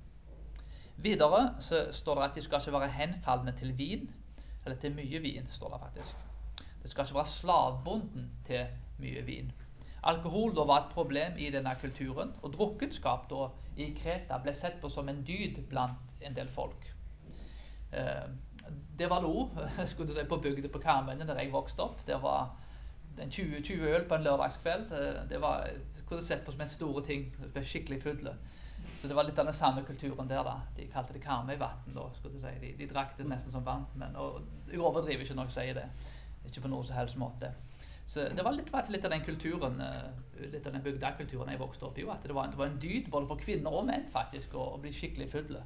Videre 1.04 1.54
så 1.64 1.86
står 1.92 2.16
det 2.16 2.24
at 2.24 2.36
de 2.36 2.42
skal 2.44 2.60
ikke 2.60 2.80
være 2.80 2.92
henfalne 2.92 3.54
til 3.60 3.78
vin, 3.78 4.10
eller 4.66 4.78
til 4.78 4.96
mye 4.96 5.22
vin. 5.24 5.48
står 5.50 5.70
Det 5.70 5.80
faktisk. 5.80 6.18
Det 6.84 6.92
skal 6.92 7.06
ikke 7.06 7.16
være 7.16 7.34
slavbonden 7.34 8.30
til 8.48 8.66
mye 9.00 9.24
vin. 9.26 9.52
Alkohol 10.04 10.56
da 10.56 10.64
var 10.64 10.78
et 10.84 10.94
problem 10.94 11.38
i 11.38 11.50
denne 11.52 11.76
kulturen, 11.82 12.34
og 12.42 12.54
drukkenskap 12.54 13.30
da 13.30 13.48
i 13.78 13.94
Kreta 13.96 14.38
ble 14.44 14.54
sett 14.56 14.80
på 14.82 14.90
som 14.90 15.10
en 15.10 15.24
dyd 15.28 15.60
blant 15.70 16.22
en 16.22 16.36
del 16.36 16.48
folk. 16.50 16.94
Eh, 17.92 18.30
det 19.00 19.10
var 19.10 19.24
det 19.24 19.30
òg 19.30 19.60
si, 19.88 20.26
på 20.30 20.38
bygda 20.38 20.68
på 20.72 20.80
Karmøyene 20.84 21.28
der 21.28 21.40
jeg 21.40 21.54
vokste 21.54 21.84
opp. 21.84 22.04
Det 22.08 22.22
var 22.22 22.56
20, 23.20 23.62
20 23.64 23.96
øl 23.96 24.08
på 24.08 24.16
en 24.16 24.24
lørdagskveld. 24.24 24.92
Eh, 24.92 25.22
det 25.30 25.42
var 25.42 25.68
kunne 26.10 26.26
sett 26.26 26.46
på 26.46 26.52
som 26.52 26.62
en 26.62 26.72
store 26.72 27.04
ting. 27.06 27.30
Ble 27.54 27.66
skikkelig 27.66 28.02
fulle. 28.04 28.36
Så 29.02 29.08
det 29.08 29.16
var 29.16 29.24
litt 29.24 29.40
av 29.40 29.48
den 29.48 29.56
samme 29.56 29.84
kulturen 29.88 30.28
der. 30.28 30.44
da. 30.44 30.58
De 30.76 30.88
kalte 30.92 31.16
det 31.16 31.24
Karmøyvatn. 31.24 31.96
Si. 32.20 32.54
De, 32.62 32.74
de 32.78 32.88
drakk 32.90 33.16
det 33.18 33.28
nesten 33.30 33.52
som 33.52 33.66
vann. 33.66 33.86
Men, 33.96 34.16
og 34.20 34.42
jeg 34.72 34.82
overdriver 34.82 35.24
ikke 35.24 35.38
når 35.38 35.52
jeg 35.52 35.58
sier 35.58 35.80
det. 35.80 35.88
Ikke 36.50 36.66
på 36.66 36.72
noen 36.72 36.88
som 36.88 37.00
helst 37.00 37.20
måte. 37.20 37.54
Så 38.10 38.26
det 38.36 38.44
var 38.44 38.56
litt, 38.58 38.72
litt 38.90 39.06
av 39.06 39.12
den 39.14 39.24
kulturen, 39.24 39.82
eh, 39.86 40.48
litt 40.50 40.66
av 40.66 40.74
den 40.74 40.84
bygdekulturen 40.84 41.52
jeg 41.54 41.62
vokste 41.62 41.86
opp 41.86 42.00
i. 42.02 42.08
At 42.10 42.26
det 42.26 42.36
var, 42.36 42.50
det 42.50 42.58
var, 42.58 42.72
en 42.72 42.80
dyd 42.82 43.12
både 43.14 43.30
for 43.30 43.42
kvinner 43.42 43.76
og 43.76 43.86
menn 43.86 44.08
faktisk 44.14 44.56
å, 44.58 44.72
å 44.74 44.80
bli 44.82 44.92
skikkelig 44.96 45.30
fulle. 45.30 45.62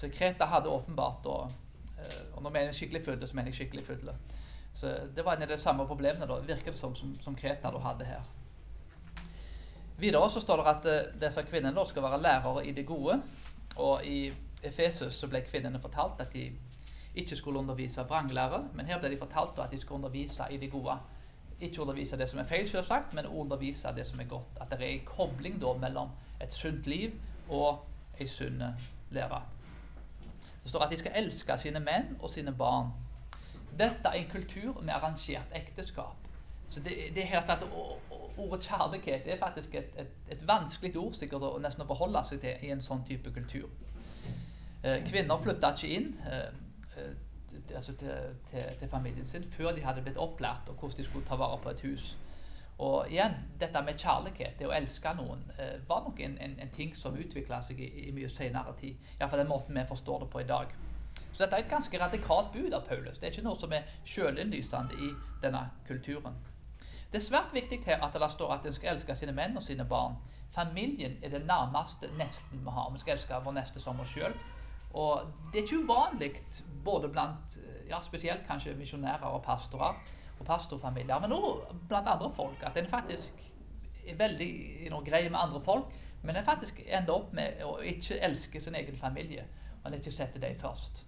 Så 0.00 0.10
Kreta 0.12 0.48
hadde 0.50 0.68
åpenbart 0.68 1.26
og, 1.32 1.54
eh, 1.96 2.20
og 2.34 2.42
når 2.42 2.50
jeg 2.50 2.56
mener 2.58 2.76
skikkelig 2.76 3.02
fulle, 3.06 3.26
så 3.30 3.38
mener 3.38 3.50
jeg 3.50 3.62
skikkelig 3.62 3.86
fulle. 3.86 4.16
Så 4.76 4.92
det 5.16 5.24
var 5.24 5.36
en 5.36 5.46
av 5.48 5.50
de 5.50 5.58
samme 5.58 5.86
problemene 5.88 6.28
da, 6.28 6.36
virker 6.46 6.76
det 6.76 6.80
som, 6.80 6.92
som, 6.96 7.16
som 7.16 7.36
Kreta 7.36 7.72
da 7.72 7.80
hadde 7.88 8.06
her. 8.06 8.28
Videre 10.00 10.30
så 10.32 10.40
står 10.40 10.62
det 10.62 10.70
at 10.70 10.86
uh, 10.88 11.20
disse 11.20 11.42
kvinnene 11.50 11.76
da 11.76 11.84
skal 11.88 12.02
være 12.02 12.22
lærere 12.22 12.66
i 12.66 12.72
det 12.72 12.86
gode. 12.86 13.20
Og 13.76 14.04
i 14.04 14.32
Efesus 14.62 15.14
så 15.14 15.28
ble 15.28 15.42
kvinnene 15.44 15.80
fortalt 15.80 16.20
at 16.20 16.32
de 16.32 16.50
ikke 17.14 17.36
skulle 17.36 17.58
undervise 17.58 18.00
vranglære, 18.00 18.68
men 18.74 18.86
her 18.86 19.00
ble 19.00 19.10
de 19.10 19.18
fortalt 19.18 19.58
at 19.58 19.72
de 19.72 19.80
skulle 19.80 19.98
undervise 19.98 20.46
i 20.50 20.56
det 20.56 20.70
gode. 20.70 20.96
Ikke 21.60 21.82
undervise 21.82 22.18
det 22.18 22.28
som 22.30 22.38
er 22.38 22.48
feil, 22.48 22.68
selvsagt, 22.68 23.14
men 23.14 23.26
undervise 23.26 23.88
det 23.96 24.06
som 24.06 24.20
er 24.20 24.28
godt. 24.30 24.60
At 24.60 24.70
det 24.70 24.86
er 24.86 24.92
en 24.94 25.04
kobling 25.04 25.60
da 25.60 25.72
mellom 25.80 26.08
et 26.40 26.54
sunt 26.54 26.86
liv 26.86 27.12
og 27.48 27.84
ei 28.20 28.28
sunn 28.28 28.62
lære. 29.10 29.42
Det 30.62 30.70
står 30.70 30.84
at 30.84 30.90
de 30.90 30.98
skal 30.98 31.12
elske 31.16 31.56
sine 31.58 31.80
menn 31.80 32.16
og 32.20 32.30
sine 32.30 32.52
barn. 32.52 32.92
Dette 33.78 34.08
er 34.08 34.18
en 34.20 34.30
kultur 34.32 34.80
med 34.80 34.94
arrangert 34.94 35.52
ekteskap. 35.54 36.29
Så 36.70 36.80
det, 36.80 37.14
det 37.14 37.22
at 37.22 37.62
Ordet 38.40 38.64
kjærlighet 38.64 39.28
er 39.28 39.38
faktisk 39.38 39.74
et, 39.74 39.90
et, 39.98 40.12
et 40.30 40.48
vanskelig 40.48 40.96
ord 40.96 41.14
sikkert 41.14 41.42
å 41.44 41.58
nesten 41.60 41.84
forholde 41.86 42.22
seg 42.28 42.40
til 42.40 42.62
i 42.64 42.70
en 42.72 42.80
sånn 42.82 43.02
type 43.04 43.32
kultur. 43.34 43.66
Eh, 44.82 45.02
kvinner 45.04 45.42
flytta 45.42 45.74
ikke 45.74 45.90
inn. 45.96 46.14
Eh, 46.26 46.46
eh 46.96 47.12
altså 47.74 47.92
til, 47.98 48.10
til, 48.50 48.62
til, 48.78 48.88
familien 48.88 49.26
sin 49.26 49.44
før 49.52 49.72
de 49.74 49.82
hadde 49.82 50.02
blitt 50.06 50.18
opplært 50.18 50.68
og 50.70 50.74
hvordan 50.78 50.96
de 50.96 51.04
skulle 51.04 51.26
ta 51.26 51.36
vare 51.36 51.58
på 51.62 51.70
et 51.70 51.80
hus. 51.80 52.04
Og 52.78 53.10
igjen, 53.10 53.34
dette 53.60 53.82
med 53.82 53.98
kjærlighet, 53.98 54.54
det 54.58 54.68
å 54.68 54.72
elske 54.72 55.12
noen, 55.18 55.42
var 55.88 56.04
nok 56.06 56.20
en, 56.22 56.38
en, 56.40 56.54
en, 56.62 56.70
ting 56.76 56.94
som 56.96 57.18
utvikla 57.18 57.60
seg 57.66 57.82
i, 57.82 57.88
i 58.06 58.14
mye 58.16 58.30
senere 58.30 58.72
tid. 58.80 58.96
Iallfall 59.18 59.42
den 59.42 59.50
måten 59.50 59.76
vi 59.76 59.84
forstår 59.88 60.24
det 60.24 60.30
på 60.32 60.40
i 60.40 60.46
dag. 60.48 60.72
Så 61.32 61.42
dette 61.42 61.58
er 61.58 61.66
et 61.66 61.74
ganske 61.74 62.00
radikalt 62.00 62.52
bud 62.54 62.72
av 62.72 62.86
Paulus. 62.88 63.18
Det 63.18 63.28
er 63.28 63.34
ikke 63.34 63.48
noe 63.48 63.60
som 63.60 63.74
er 63.74 63.90
sjølinnlysende 64.08 64.96
i 64.96 65.10
denne 65.42 65.66
kulturen. 65.88 66.38
Det 67.12 67.18
er 67.18 67.26
svært 67.26 67.54
viktig 67.54 67.80
her 67.86 68.04
at 68.06 68.14
det 68.14 68.30
står 68.32 68.54
at 68.54 68.66
en 68.66 68.74
skal 68.74 68.94
elske 68.94 69.16
sine 69.18 69.34
menn 69.34 69.56
og 69.58 69.62
sine 69.66 69.84
barn. 69.84 70.14
Familien 70.54 71.18
er 71.22 71.32
det 71.32 71.42
nærmeste 71.46 72.10
nesten 72.18 72.62
vi 72.62 72.70
har. 72.70 72.90
Vi 72.92 73.02
skal 73.02 73.16
elske 73.16 73.40
vår 73.44 73.56
neste 73.56 73.82
som 73.82 74.00
oss 74.00 74.12
sjøl. 74.14 74.34
Og 74.94 75.26
det 75.52 75.58
er 75.58 75.66
ikke 75.66 75.82
uvanlig 75.84 76.32
både 76.84 77.08
blant 77.08 77.58
ja, 77.88 78.00
spesielt 78.02 78.46
kanskje 78.46 78.74
misjonærer 78.78 79.26
og 79.26 79.42
pastorer 79.42 79.98
og 80.40 80.46
pastorfamilier, 80.46 81.18
men 81.18 81.32
også 81.32 81.76
blant 81.88 82.08
andre 82.08 82.32
folk, 82.36 82.62
at 82.62 82.76
en 82.76 82.86
faktisk 82.86 83.42
er 84.06 84.16
veldig 84.16 84.50
you 84.82 84.88
know, 84.88 85.04
grei 85.04 85.28
med 85.28 85.38
andre 85.38 85.60
folk, 85.64 85.84
men 86.22 86.36
en 86.36 86.44
faktisk 86.44 86.80
ender 86.86 87.14
opp 87.14 87.32
med 87.36 87.62
å 87.64 87.76
ikke 87.84 88.18
elske 88.24 88.60
sin 88.60 88.74
egen 88.74 88.96
familie, 88.96 89.44
og 89.82 89.90
en 89.90 89.98
ikke 89.98 90.12
setter 90.12 90.40
dem 90.40 90.58
først. 90.60 91.04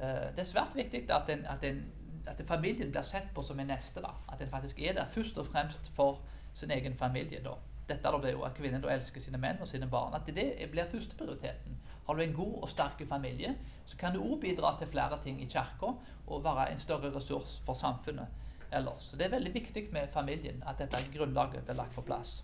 Uh, 0.00 0.30
det 0.36 0.44
er 0.44 0.50
svært 0.50 0.76
viktig 0.76 1.06
at, 1.10 1.30
en, 1.30 1.82
at 2.26 2.42
familien 2.48 2.90
blir 2.90 3.02
sett 3.02 3.34
på 3.34 3.42
som 3.42 3.60
en 3.60 3.66
neste. 3.66 4.00
Da. 4.00 4.14
At 4.32 4.42
en 4.42 4.50
faktisk 4.50 4.80
er 4.80 4.92
der 4.92 5.12
først 5.14 5.38
og 5.38 5.46
fremst 5.46 5.90
for 5.94 6.20
sin 6.54 6.70
egen 6.70 6.94
familie. 6.94 7.42
Da. 7.44 7.56
Dette 7.88 8.02
da 8.02 8.18
blir 8.18 8.34
jo 8.34 8.42
at 8.46 8.54
kvinnen 8.54 8.82
da 8.82 8.90
elsker 8.94 9.20
sine 9.20 9.38
menn 9.38 9.60
og 9.60 9.68
sine 9.68 9.86
barn. 9.90 10.14
At 10.14 10.26
det 10.26 10.70
blir 10.70 10.90
førsteprioriteten. 10.90 11.78
Har 12.06 12.14
du 12.14 12.22
en 12.22 12.34
god 12.34 12.62
og 12.62 12.68
sterk 12.68 13.02
familie, 13.08 13.56
så 13.86 13.96
kan 13.96 14.14
du 14.14 14.22
òg 14.22 14.40
bidra 14.40 14.76
til 14.78 14.90
flere 14.90 15.18
ting 15.22 15.40
i 15.42 15.46
kirka 15.50 15.92
og 16.26 16.44
være 16.44 16.70
en 16.72 16.78
større 16.78 17.14
ressurs 17.14 17.62
for 17.66 17.74
samfunnet 17.74 18.26
ellers. 18.72 19.02
Så 19.10 19.16
Det 19.16 19.26
er 19.26 19.30
veldig 19.30 19.54
viktig 19.54 19.88
med 19.92 20.08
familien 20.12 20.62
at 20.66 20.78
dette 20.78 21.18
grunnlaget 21.18 21.64
blir 21.64 21.74
lagt 21.74 21.94
på 21.94 22.02
plass. 22.02 22.42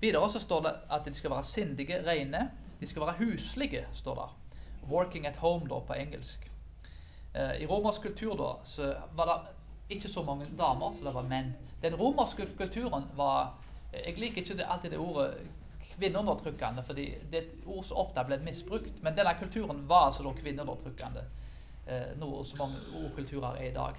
Videre 0.00 0.32
så 0.32 0.38
står 0.38 0.60
det 0.62 0.74
at 0.90 1.04
de 1.04 1.14
skal 1.14 1.30
være 1.30 1.44
sindige, 1.44 2.02
rene. 2.06 2.50
De 2.80 2.86
skal 2.86 3.02
være 3.02 3.16
huslige, 3.18 3.86
står 3.92 4.14
det. 4.14 4.28
'Working 4.88 5.26
at 5.26 5.36
home' 5.36 5.68
da, 5.68 5.78
på 5.78 5.92
engelsk. 5.92 6.49
Eh, 7.34 7.62
I 7.62 7.66
romersk 7.66 8.02
kultur 8.02 8.36
da, 8.38 8.50
så 8.64 8.94
var 9.14 9.26
det 9.26 9.38
ikke 9.96 10.08
så 10.08 10.22
mange 10.22 10.46
damer 10.58 10.94
som 10.96 11.06
det 11.06 11.14
var 11.14 11.28
menn. 11.30 11.54
Den 11.82 11.96
romerske 11.98 12.46
kulturen 12.58 13.08
var 13.16 13.56
Jeg 13.92 14.18
liker 14.18 14.42
ikke 14.42 14.66
alltid 14.66 14.90
det 14.90 14.98
ordet 15.02 15.32
kvinneundertrykkende, 15.96 16.82
fordi 16.86 17.04
det 17.30 17.38
er 17.38 17.42
et 17.42 17.64
ord 17.66 17.84
som 17.84 17.96
ofte 17.96 18.22
ble 18.24 18.36
misbrukt. 18.44 19.02
Men 19.02 19.16
denne 19.16 19.32
kulturen 19.40 19.88
var 19.88 20.06
altså 20.06 20.22
da 20.22 20.30
kvinneundertrykkende, 20.38 21.24
eh, 21.86 22.12
noe 22.20 22.44
som 22.46 22.58
mange 22.62 22.78
ordkulturer 23.00 23.58
er 23.58 23.70
i 23.70 23.74
dag. 23.74 23.98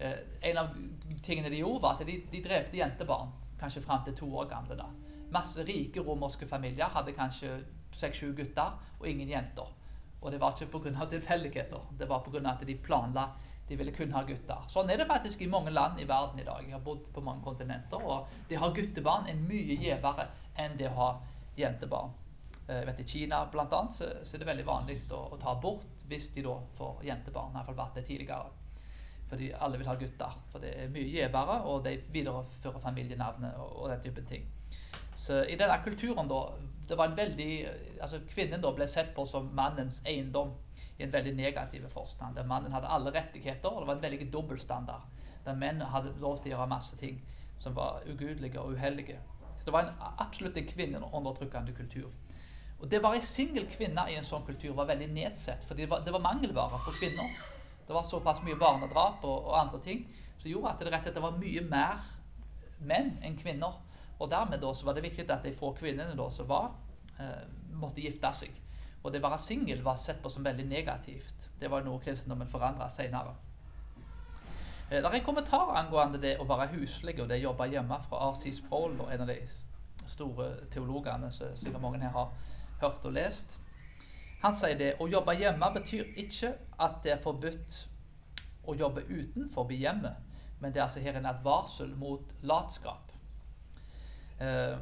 Eh, 0.00 0.18
en 0.50 0.58
av 0.58 0.74
tingene 1.22 1.50
de 1.50 1.62
gjorde, 1.62 1.82
var 1.82 1.94
at 2.00 2.06
de, 2.06 2.18
de 2.32 2.42
drepte 2.42 2.76
jentebarn, 2.76 3.30
kanskje 3.60 3.82
fram 3.82 4.04
til 4.04 4.16
to 4.16 4.36
år 4.36 4.48
gamle. 4.50 4.76
da. 4.76 4.88
Masse 5.30 5.62
rike 5.62 6.00
romerske 6.00 6.48
familier 6.48 6.90
hadde 6.90 7.12
kanskje 7.12 7.60
seks-sju 7.92 8.32
gutter 8.36 8.78
og 9.00 9.08
ingen 9.08 9.28
jenter. 9.28 9.70
Og 10.20 10.32
det 10.32 10.40
var 10.40 10.52
ikke 10.52 10.78
pga. 10.78 11.06
tilfeldigheter, 11.08 11.86
det 11.98 12.08
var 12.08 12.24
pga. 12.24 12.50
at 12.50 12.66
de 12.66 12.74
planla 12.74 13.30
de 13.68 13.76
ville 13.76 13.92
kun 13.92 14.12
ha 14.12 14.24
gutter. 14.26 14.64
Sånn 14.68 14.90
er 14.90 14.98
det 14.98 15.06
faktisk 15.06 15.42
i 15.42 15.46
mange 15.46 15.70
land 15.70 16.00
i 16.00 16.04
verden 16.04 16.40
i 16.42 16.44
dag. 16.44 16.64
Jeg 16.66 16.74
har 16.74 16.82
bodd 16.82 17.04
på 17.14 17.22
mange 17.22 17.44
kontinenter, 17.44 18.02
og 18.02 18.26
det 18.48 18.58
å 18.58 18.64
ha 18.64 18.70
guttebarn 18.74 19.28
er 19.30 19.38
mye 19.38 19.76
gjevere 19.78 20.26
enn 20.58 20.74
det 20.80 20.88
å 20.90 20.96
ha 20.96 21.10
jentebarn. 21.56 22.10
Eh, 22.66 22.80
jeg 22.80 22.88
vet 22.88 23.00
I 23.04 23.06
Kina 23.12 23.44
blant 23.52 23.72
annet, 23.72 23.94
så, 23.94 24.08
så 24.26 24.34
er 24.34 24.42
det 24.42 24.50
veldig 24.50 24.66
vanlig 24.66 24.98
å, 25.14 25.22
å 25.36 25.38
ta 25.38 25.54
bort 25.54 26.02
hvis 26.10 26.32
de 26.34 26.42
da 26.42 26.56
får 26.80 27.04
jentebarn. 27.06 27.54
Iallfall 27.54 27.78
vært 27.78 28.00
det 28.00 28.06
tidligere. 28.08 28.50
Fordi 29.30 29.52
alle 29.54 29.78
vil 29.78 29.92
ha 29.92 29.94
gutter. 29.94 30.38
For 30.50 30.66
det 30.66 30.74
er 30.74 30.90
mye 30.90 31.06
gjevere, 31.06 31.60
og 31.70 31.84
de 31.86 31.94
viderefører 32.10 32.82
familienavnet 32.82 33.54
og, 33.54 33.76
og 33.84 33.92
den 33.94 34.02
typen 34.08 34.26
ting. 34.26 34.50
Så 35.20 35.42
i 35.44 35.56
denne 35.60 35.76
kulturen 35.84 36.28
da, 36.30 36.40
det 36.88 36.96
var 36.96 37.10
en 37.10 37.16
veldig, 37.18 37.50
altså 38.00 38.22
Kvinnen 38.30 38.62
da 38.64 38.72
ble 38.72 38.86
sett 38.88 39.12
på 39.16 39.26
som 39.28 39.50
mannens 39.56 40.00
eiendom 40.08 40.54
i 40.96 41.04
en 41.04 41.12
veldig 41.12 41.34
negativ 41.36 41.84
forstand. 41.92 42.36
Der 42.36 42.48
mannen 42.48 42.72
hadde 42.72 42.88
alle 42.88 43.12
rettigheter, 43.12 43.68
og 43.68 43.82
det 43.82 43.90
var 43.90 43.98
en 43.98 44.06
veldig 44.06 44.30
dobbeltstandard. 44.32 45.04
Der 45.44 45.56
menn 45.56 45.80
hadde 45.92 46.14
lov 46.20 46.40
til 46.40 46.50
å 46.50 46.56
gjøre 46.56 46.70
masse 46.72 46.96
ting 47.00 47.20
som 47.60 47.76
var 47.76 48.00
ugudelige 48.08 48.60
og 48.60 48.72
uheldige. 48.76 49.20
Det 49.64 49.72
var 49.72 49.86
en, 49.86 50.02
absolutt 50.18 50.56
en 50.56 50.68
kvinneundertrykkende 50.68 51.76
kultur. 51.76 52.08
Og 52.80 52.90
Det 52.90 53.02
var 53.02 53.14
en 53.14 53.22
singel 53.28 53.66
kvinne 53.68 54.06
i 54.08 54.16
en 54.16 54.24
sånn 54.24 54.46
kultur 54.46 54.72
var 54.76 54.88
veldig 54.88 55.10
nedsett, 55.12 55.64
fordi 55.68 55.84
det 55.84 55.90
var, 55.90 56.00
det 56.04 56.14
var 56.16 56.24
mangelvare 56.24 56.80
for 56.80 56.96
kvinner. 56.96 57.28
Det 57.86 57.94
var 57.94 58.08
såpass 58.08 58.40
mye 58.46 58.56
barnedrap 58.56 59.24
og, 59.24 59.44
og, 59.50 59.54
andre 59.58 59.80
ting 59.84 60.06
som 60.38 60.48
gjorde 60.48 60.72
at 60.72 60.80
det 60.80 60.92
rett 60.94 61.04
og 61.04 61.10
slett 61.10 61.24
var 61.26 61.36
mye 61.36 61.64
mer 61.68 62.00
menn 62.80 63.12
enn 63.20 63.36
kvinner. 63.36 63.76
Og 64.20 64.30
dermed 64.30 64.60
da 64.60 64.72
var 64.84 64.96
det 64.96 65.04
viktig 65.04 65.30
at 65.30 65.44
de 65.44 65.54
få 65.56 65.72
kvinnene 65.76 66.16
da 66.16 66.26
som 66.30 66.48
var, 66.48 66.72
eh, 67.18 67.46
måtte 67.72 68.04
gifte 68.04 68.32
seg. 68.38 68.50
Og 69.02 69.12
det 69.12 69.22
å 69.22 69.28
være 69.28 69.38
singel 69.40 69.82
var 69.82 69.96
sett 69.96 70.20
på 70.22 70.30
som 70.30 70.44
veldig 70.44 70.66
negativt. 70.68 71.48
Det 71.60 71.70
var 71.70 71.82
noe 71.84 72.00
kristendommen 72.04 72.50
forandra 72.52 72.88
senere. 72.88 73.32
Eh, 74.90 74.98
det 74.98 75.04
er 75.04 75.14
en 75.14 75.24
kommentar 75.24 75.72
angående 75.76 76.20
det 76.20 76.36
å 76.38 76.44
være 76.44 76.68
huslig 76.74 77.20
og 77.20 77.28
det 77.28 77.40
å 77.40 77.48
jobbe 77.48 77.70
hjemme 77.72 78.00
fra 78.08 78.30
R.C. 78.30 78.52
Sproul, 78.52 79.00
en 79.10 79.24
av 79.24 79.26
de 79.32 79.40
store 80.06 80.50
teologene 80.70 81.30
som 81.32 81.56
sikkert 81.56 81.80
mange 81.80 82.00
her 82.02 82.12
har 82.12 82.32
hørt 82.80 83.04
og 83.04 83.12
lest. 83.14 83.58
Han 84.42 84.56
sier 84.56 84.76
det 84.76 84.94
å 85.00 85.08
jobbe 85.08 85.36
hjemme 85.36 85.68
betyr 85.74 86.12
ikke 86.16 86.54
at 86.80 87.00
det 87.04 87.12
er 87.14 87.22
forbudt 87.24 87.76
å 88.68 88.74
jobbe 88.76 89.04
utenfor 89.08 89.72
hjemmet, 89.72 90.16
men 90.60 90.72
det 90.72 90.80
er 90.80 90.88
altså 90.88 91.00
her 91.04 91.16
en 91.16 91.28
advarsel 91.28 91.92
mot 91.96 92.34
latskap. 92.42 93.09
Eh, 94.40 94.78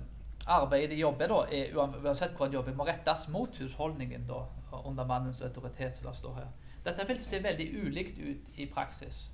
arbeidet 0.46 0.90
de 0.90 1.00
jobber, 1.00 1.34
er, 1.52 1.74
uansett 1.76 2.36
hvor 2.36 2.46
han 2.46 2.54
jobber, 2.54 2.76
må 2.76 2.86
rettes 2.88 3.26
mot 3.28 3.56
husholdningen 3.60 4.28
da, 4.28 4.44
under 4.84 5.04
mannens 5.04 5.42
autoritet. 5.42 5.96
som 5.96 6.06
det 6.06 6.16
står 6.16 6.34
her. 6.34 6.54
Dette 6.84 7.08
vil 7.08 7.20
se 7.24 7.42
veldig 7.42 7.68
ulikt 7.82 8.18
ut 8.18 8.56
i 8.56 8.66
praksis 8.66 9.26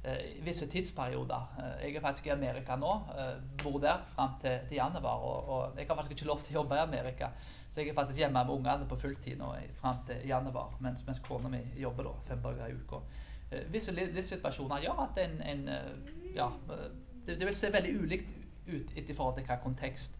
i 0.00 0.40
visse 0.40 0.66
tidsperioder. 0.66 1.48
Eh, 1.58 1.86
jeg 1.86 1.96
er 1.96 2.00
faktisk 2.00 2.26
i 2.26 2.30
Amerika 2.32 2.76
nå. 2.76 2.92
Eh, 3.18 3.34
bor 3.62 3.78
der 3.80 4.04
fram 4.14 4.36
til, 4.40 4.58
til 4.68 4.76
januar. 4.76 5.16
Og, 5.20 5.48
og, 5.48 5.78
jeg 5.78 5.86
har 5.88 5.96
faktisk 5.96 6.16
ikke 6.16 6.30
lov 6.30 6.40
til 6.40 6.56
å 6.56 6.62
jobbe 6.62 6.78
i 6.78 6.84
Amerika. 6.84 7.28
Så 7.70 7.80
jeg 7.82 7.90
er 7.90 7.94
faktisk 7.94 8.18
hjemme 8.18 8.44
med 8.44 8.54
ungene 8.54 8.86
på 8.88 8.98
fulltid 8.98 9.36
nå 9.38 9.52
fram 9.80 10.00
til 10.06 10.24
januar, 10.26 10.72
mens, 10.80 11.04
mens 11.06 11.20
kona 11.22 11.48
mi 11.52 11.60
jobber 11.78 12.08
da, 12.08 12.14
fem 12.26 12.40
dager 12.42 12.66
i 12.66 12.78
uka. 12.80 13.02
Eh, 13.50 13.66
visse 13.70 13.92
livssituasjoner 13.94 14.82
gjør 14.86 15.04
at 15.04 15.20
en, 15.24 15.36
en 15.42 15.68
eh, 15.68 16.10
ja, 16.34 16.48
eh, 16.70 16.88
det, 17.26 17.36
det, 17.36 17.46
vil 17.46 17.56
se 17.58 17.70
veldig 17.72 17.94
ulikt 18.00 18.32
ut 18.38 18.39
i 18.66 19.14
forhold 19.14 19.34
til 19.36 19.46
hva 19.46 19.56
kontekst 19.62 20.12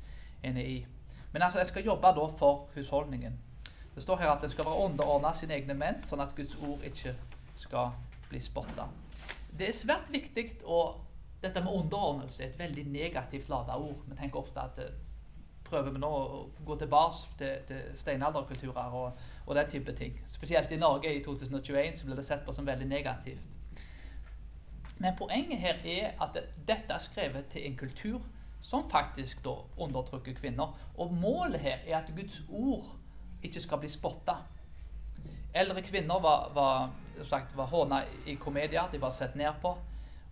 en 0.43 0.57
er 0.57 0.73
i. 0.79 0.87
Men 1.33 1.43
altså, 1.43 1.59
jeg 1.59 1.67
skal 1.67 1.85
jobbe 1.85 2.07
da 2.07 2.27
for 2.39 2.69
husholdningen. 2.75 3.39
Det 3.95 4.03
står 4.03 4.17
her 4.17 4.31
at 4.31 4.45
en 4.45 4.51
skal 4.51 4.65
være 4.65 4.85
underordna 4.85 5.35
sine 5.35 5.55
egne 5.55 5.75
menn, 5.75 6.01
sånn 6.03 6.23
at 6.23 6.35
Guds 6.37 6.57
ord 6.63 6.83
ikke 6.87 7.15
skal 7.61 7.93
bli 8.31 8.41
spotta. 8.41 8.87
Det 9.59 9.69
er 9.69 9.77
svært 9.77 10.11
viktig 10.13 10.51
å 10.65 10.81
Dette 11.41 11.63
med 11.65 11.73
underordnelse 11.73 12.43
er 12.45 12.51
et 12.51 12.59
veldig 12.59 12.83
negativt 12.93 13.47
lada 13.49 13.73
ord. 13.81 14.03
Vi 14.11 14.17
tenker 14.19 14.43
ofte 14.43 14.61
at 14.61 14.77
eh, 14.83 14.91
prøver 15.65 15.95
vi 15.95 16.03
nå 16.03 16.11
å 16.13 16.41
gå 16.69 16.77
tilbake 16.83 17.31
til, 17.39 17.63
til 17.69 17.95
steinalderkulturer 17.97 18.97
og, 18.99 19.23
og, 19.47 19.55
den 19.57 19.71
type 19.73 19.95
ting. 19.97 20.19
Spesielt 20.35 20.73
i 20.77 20.77
Norge 20.77 21.15
i 21.15 21.23
2021 21.25 21.97
så 21.97 22.11
blir 22.11 22.21
det 22.21 22.27
sett 22.29 22.45
på 22.45 22.53
som 22.53 22.69
veldig 22.69 22.91
negativt. 22.91 23.47
Men 25.01 25.17
poenget 25.17 25.59
her 25.59 25.79
er 25.85 26.11
at 26.21 26.37
dette 26.69 26.93
er 26.93 27.01
skrevet 27.01 27.47
til 27.53 27.67
en 27.67 27.77
kultur 27.77 28.21
som 28.61 28.91
faktisk 28.91 29.41
da 29.45 29.55
undertrykker 29.81 30.35
kvinner. 30.37 30.75
Og 30.95 31.15
målet 31.15 31.61
her 31.61 31.79
er 31.87 32.03
at 32.03 32.13
Guds 32.17 32.43
ord 32.49 32.91
ikke 33.43 33.63
skal 33.65 33.81
bli 33.81 33.89
spotta. 33.89 34.35
Eldre 35.55 35.83
kvinner 35.83 36.21
var, 36.21 36.51
var, 36.55 36.91
var 37.57 37.67
håna 37.67 38.03
i 38.27 38.35
komedier, 38.35 38.91
de 38.93 39.01
var 39.01 39.17
sett 39.17 39.35
ned 39.35 39.57
på. 39.63 39.73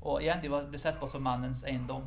Og 0.03 0.21
igjen, 0.23 0.43
de 0.43 0.53
ble 0.53 0.79
sett 0.79 1.01
på 1.01 1.09
som 1.09 1.25
mannens 1.25 1.65
eiendom. 1.65 2.05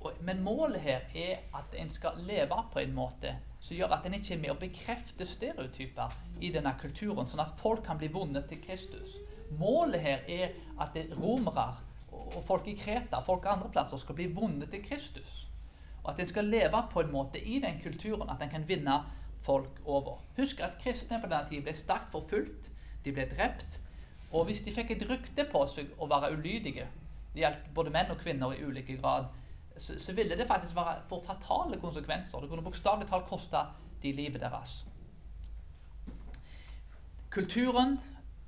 Og, 0.00 0.16
men 0.20 0.40
målet 0.42 0.80
her 0.80 1.04
er 1.14 1.44
at 1.54 1.76
en 1.78 1.92
skal 1.92 2.16
leve 2.26 2.56
på 2.72 2.80
en 2.80 2.94
måte 2.96 3.36
som 3.62 3.76
gjør 3.76 3.92
at 3.94 4.06
en 4.08 4.16
ikke 4.16 4.34
er 4.34 4.40
med 4.42 4.50
å 4.50 4.58
bekrefte 4.58 5.26
stereotyper 5.28 6.16
i 6.40 6.50
denne 6.50 6.72
kulturen, 6.80 7.28
sånn 7.30 7.44
at 7.44 7.60
folk 7.60 7.84
kan 7.86 8.00
bli 8.00 8.08
vunnet 8.10 8.48
til 8.50 8.58
Kristus. 8.64 9.14
Målet 9.58 10.00
her 10.00 10.28
er 10.28 10.54
at 10.80 10.96
romere 11.16 11.70
og 12.12 12.44
folk 12.46 12.66
i 12.68 12.76
Kreta 12.76 13.20
folk 13.26 13.46
andre 13.48 13.70
plasser 13.72 14.00
skal 14.00 14.16
bli 14.18 14.28
vunnet 14.34 14.70
til 14.70 14.84
Kristus. 14.84 15.38
Og 16.02 16.12
at 16.12 16.20
en 16.20 16.26
skal 16.26 16.44
leve 16.50 16.82
på 16.92 17.00
en 17.00 17.12
måte 17.12 17.40
i 17.40 17.60
den 17.62 17.80
kulturen 17.82 18.30
at 18.30 18.42
en 18.42 18.50
kan 18.50 18.68
vinne 18.68 18.98
folk 19.42 19.80
over. 19.84 20.18
Husk 20.36 20.60
at 20.60 20.78
kristne 20.82 21.20
på 21.20 21.30
denne 21.30 21.48
tiden 21.48 21.64
ble 21.66 21.76
sterkt 21.78 22.10
forfulgt, 22.12 22.70
de 23.04 23.12
ble 23.12 23.26
drept. 23.36 23.78
Og 24.32 24.44
hvis 24.48 24.62
de 24.64 24.74
fikk 24.74 24.90
et 24.94 25.06
rykte 25.10 25.46
på 25.52 25.64
seg 25.74 25.92
å 25.98 26.08
være 26.10 26.32
ulydige, 26.36 26.86
det 27.34 27.44
gjaldt 27.44 27.70
både 27.74 27.92
menn 27.94 28.12
og 28.12 28.20
kvinner 28.20 28.54
i 28.54 28.64
ulike 28.64 28.96
grad, 29.00 29.28
så, 29.78 29.96
så 29.98 30.12
ville 30.12 30.36
det 30.36 30.46
faktisk 30.48 30.76
være 30.76 31.00
for 31.08 31.24
fatale 31.26 31.78
konsekvenser. 31.80 32.40
Det 32.40 32.50
kunne 32.50 32.64
bokstavelig 32.64 33.08
talt 33.08 33.28
koste 33.28 33.64
de 34.02 34.12
livet 34.12 34.40
deres. 34.42 34.82
Kulturen 37.32 37.96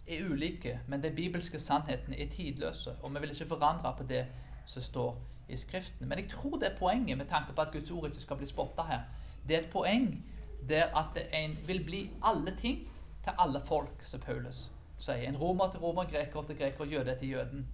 er 0.07 0.25
ulike, 0.31 0.81
men 0.87 1.03
de 1.03 1.11
bibelske 1.11 1.61
sannhetene 1.61 2.21
er 2.21 2.29
tidløse. 2.31 2.97
Og 3.03 3.15
vi 3.15 3.21
vil 3.21 3.31
ikke 3.31 3.47
forandre 3.49 3.95
på 3.99 4.03
det 4.09 4.27
som 4.67 4.83
står 4.83 5.19
i 5.49 5.57
Skriften. 5.57 6.09
Men 6.09 6.19
jeg 6.19 6.29
tror 6.31 6.59
det 6.59 6.73
er 6.73 6.79
poenget 6.79 7.19
med 7.19 7.27
tanke 7.27 7.53
på 7.53 7.61
at 7.61 7.73
Guds 7.73 7.91
ord 7.91 8.07
ikke 8.07 8.21
skal 8.21 8.37
bli 8.37 8.47
spotta 8.47 8.83
her. 8.83 9.01
Det 9.49 9.57
er 9.57 9.61
et 9.61 9.71
poeng 9.73 10.25
der 10.69 10.85
at 10.97 11.19
en 11.33 11.59
vil 11.67 11.85
bli 11.85 12.11
alle 12.23 12.57
ting 12.61 12.89
til 13.25 13.33
alle 13.39 13.61
folk, 13.67 14.05
som 14.05 14.21
Paulus 14.21 14.71
sier. 14.99 15.29
En 15.29 15.37
romer 15.37 15.71
til 15.71 15.81
romer, 15.81 16.05
greker 16.05 16.43
til 16.43 16.57
greker, 16.57 16.85
jøde 16.85 17.19
til 17.19 17.31
jøden. 17.31 17.67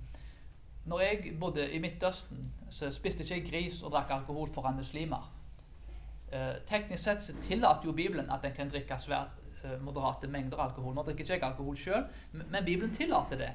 Når 0.85 1.01
jeg 1.01 1.37
bodde 1.41 1.71
i 1.71 1.79
Midtøsten, 1.79 2.53
så 2.71 2.91
spiste 2.91 3.23
ikke 3.23 3.35
jeg 3.35 3.51
gris 3.51 3.83
og 3.83 3.93
drakk 3.93 4.11
alkohol 4.11 4.51
foran 4.55 4.77
muslimer. 4.77 5.33
Eh, 6.33 6.55
teknisk 6.69 7.05
sett 7.05 7.23
så 7.23 7.35
tillater 7.43 7.87
jo 7.87 7.93
Bibelen 7.93 8.31
at 8.31 8.45
en 8.45 8.53
kan 8.57 8.71
drikke 8.71 8.99
svært 8.99 9.40
moderate 9.81 10.29
mengder 10.29 10.59
alkohol. 10.59 10.95
Nå 10.95 11.03
drikker 11.07 11.25
ikke 11.25 11.35
jeg 11.35 11.45
alkohol 11.45 11.77
sjøl, 11.79 12.07
men 12.33 12.65
Bibelen 12.65 12.95
tillater 12.97 13.39
det. 13.41 13.51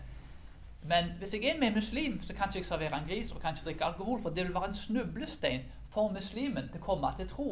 Men 0.86 1.06
hvis 1.20 1.34
jeg 1.34 1.44
er 1.50 1.60
med 1.60 1.68
en 1.68 1.80
muslim, 1.80 2.20
så 2.24 2.34
kan 2.34 2.50
ikke 2.50 2.60
jeg 2.60 2.66
servere 2.66 2.98
en 2.98 3.08
gris 3.08 3.32
og 3.32 3.42
kan 3.42 3.56
ikke 3.56 3.66
drikke 3.66 3.86
alkohol, 3.86 4.22
for 4.22 4.30
det 4.30 4.46
vil 4.46 4.54
være 4.54 4.68
en 4.68 4.78
snublestein 4.78 5.66
for 5.90 6.12
muslimen 6.14 6.70
til 6.70 6.82
å 6.82 6.86
komme 6.86 7.10
til 7.18 7.30
tro. 7.30 7.50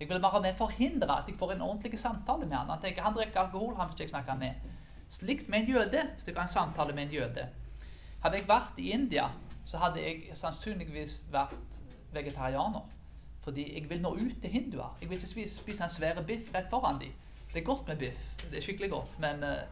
Jeg 0.00 0.08
vil 0.08 0.20
bare 0.20 0.42
med 0.42 0.56
forhindre 0.58 1.18
at 1.18 1.28
jeg 1.28 1.38
får 1.38 1.52
en 1.52 1.62
ordentlig 1.64 2.00
samtale 2.00 2.46
med 2.46 2.56
han. 2.56 2.70
Han 2.70 2.82
tenker 2.82 3.02
han 3.02 3.14
drikker 3.14 3.40
alkohol, 3.40 3.76
han 3.76 3.88
vil 3.88 3.94
ikke 3.94 4.02
jeg 4.02 4.10
snakke 4.10 4.36
med. 4.38 4.66
Slikt 5.08 5.48
med 5.48 5.62
en 5.62 5.70
jøde. 5.76 6.02
Hvis 6.14 6.26
jeg 6.26 6.36
har 6.36 6.42
en 6.42 6.52
samtale 6.52 6.92
med 6.92 7.06
en 7.06 7.14
jøde. 7.14 7.48
Hadde 8.24 8.36
jeg 8.40 8.48
vært 8.48 8.78
i 8.78 8.90
India, 8.90 9.28
så 9.64 9.78
hadde 9.78 10.02
jeg 10.02 10.36
sannsynligvis 10.36 11.20
vært 11.32 11.54
vegetarianer. 12.12 12.84
Fordi 13.44 13.64
jeg 13.74 13.88
vil 13.90 14.00
nå 14.00 14.14
ut 14.14 14.40
til 14.42 14.50
hinduer. 14.50 14.96
Jeg 15.00 15.10
vil 15.10 15.18
ikke 15.18 15.50
spise 15.56 15.84
en 15.84 15.90
svær 15.90 16.22
biff 16.26 16.52
rett 16.54 16.70
foran 16.70 17.00
dem. 17.00 17.12
Det 17.54 17.60
er 17.60 17.64
godt 17.64 17.88
med 17.88 17.96
biff. 17.96 18.44
Det 18.50 18.58
er 18.58 18.62
skikkelig 18.62 18.90
godt. 18.90 19.18
Men 19.22 19.42
uh, 19.42 19.62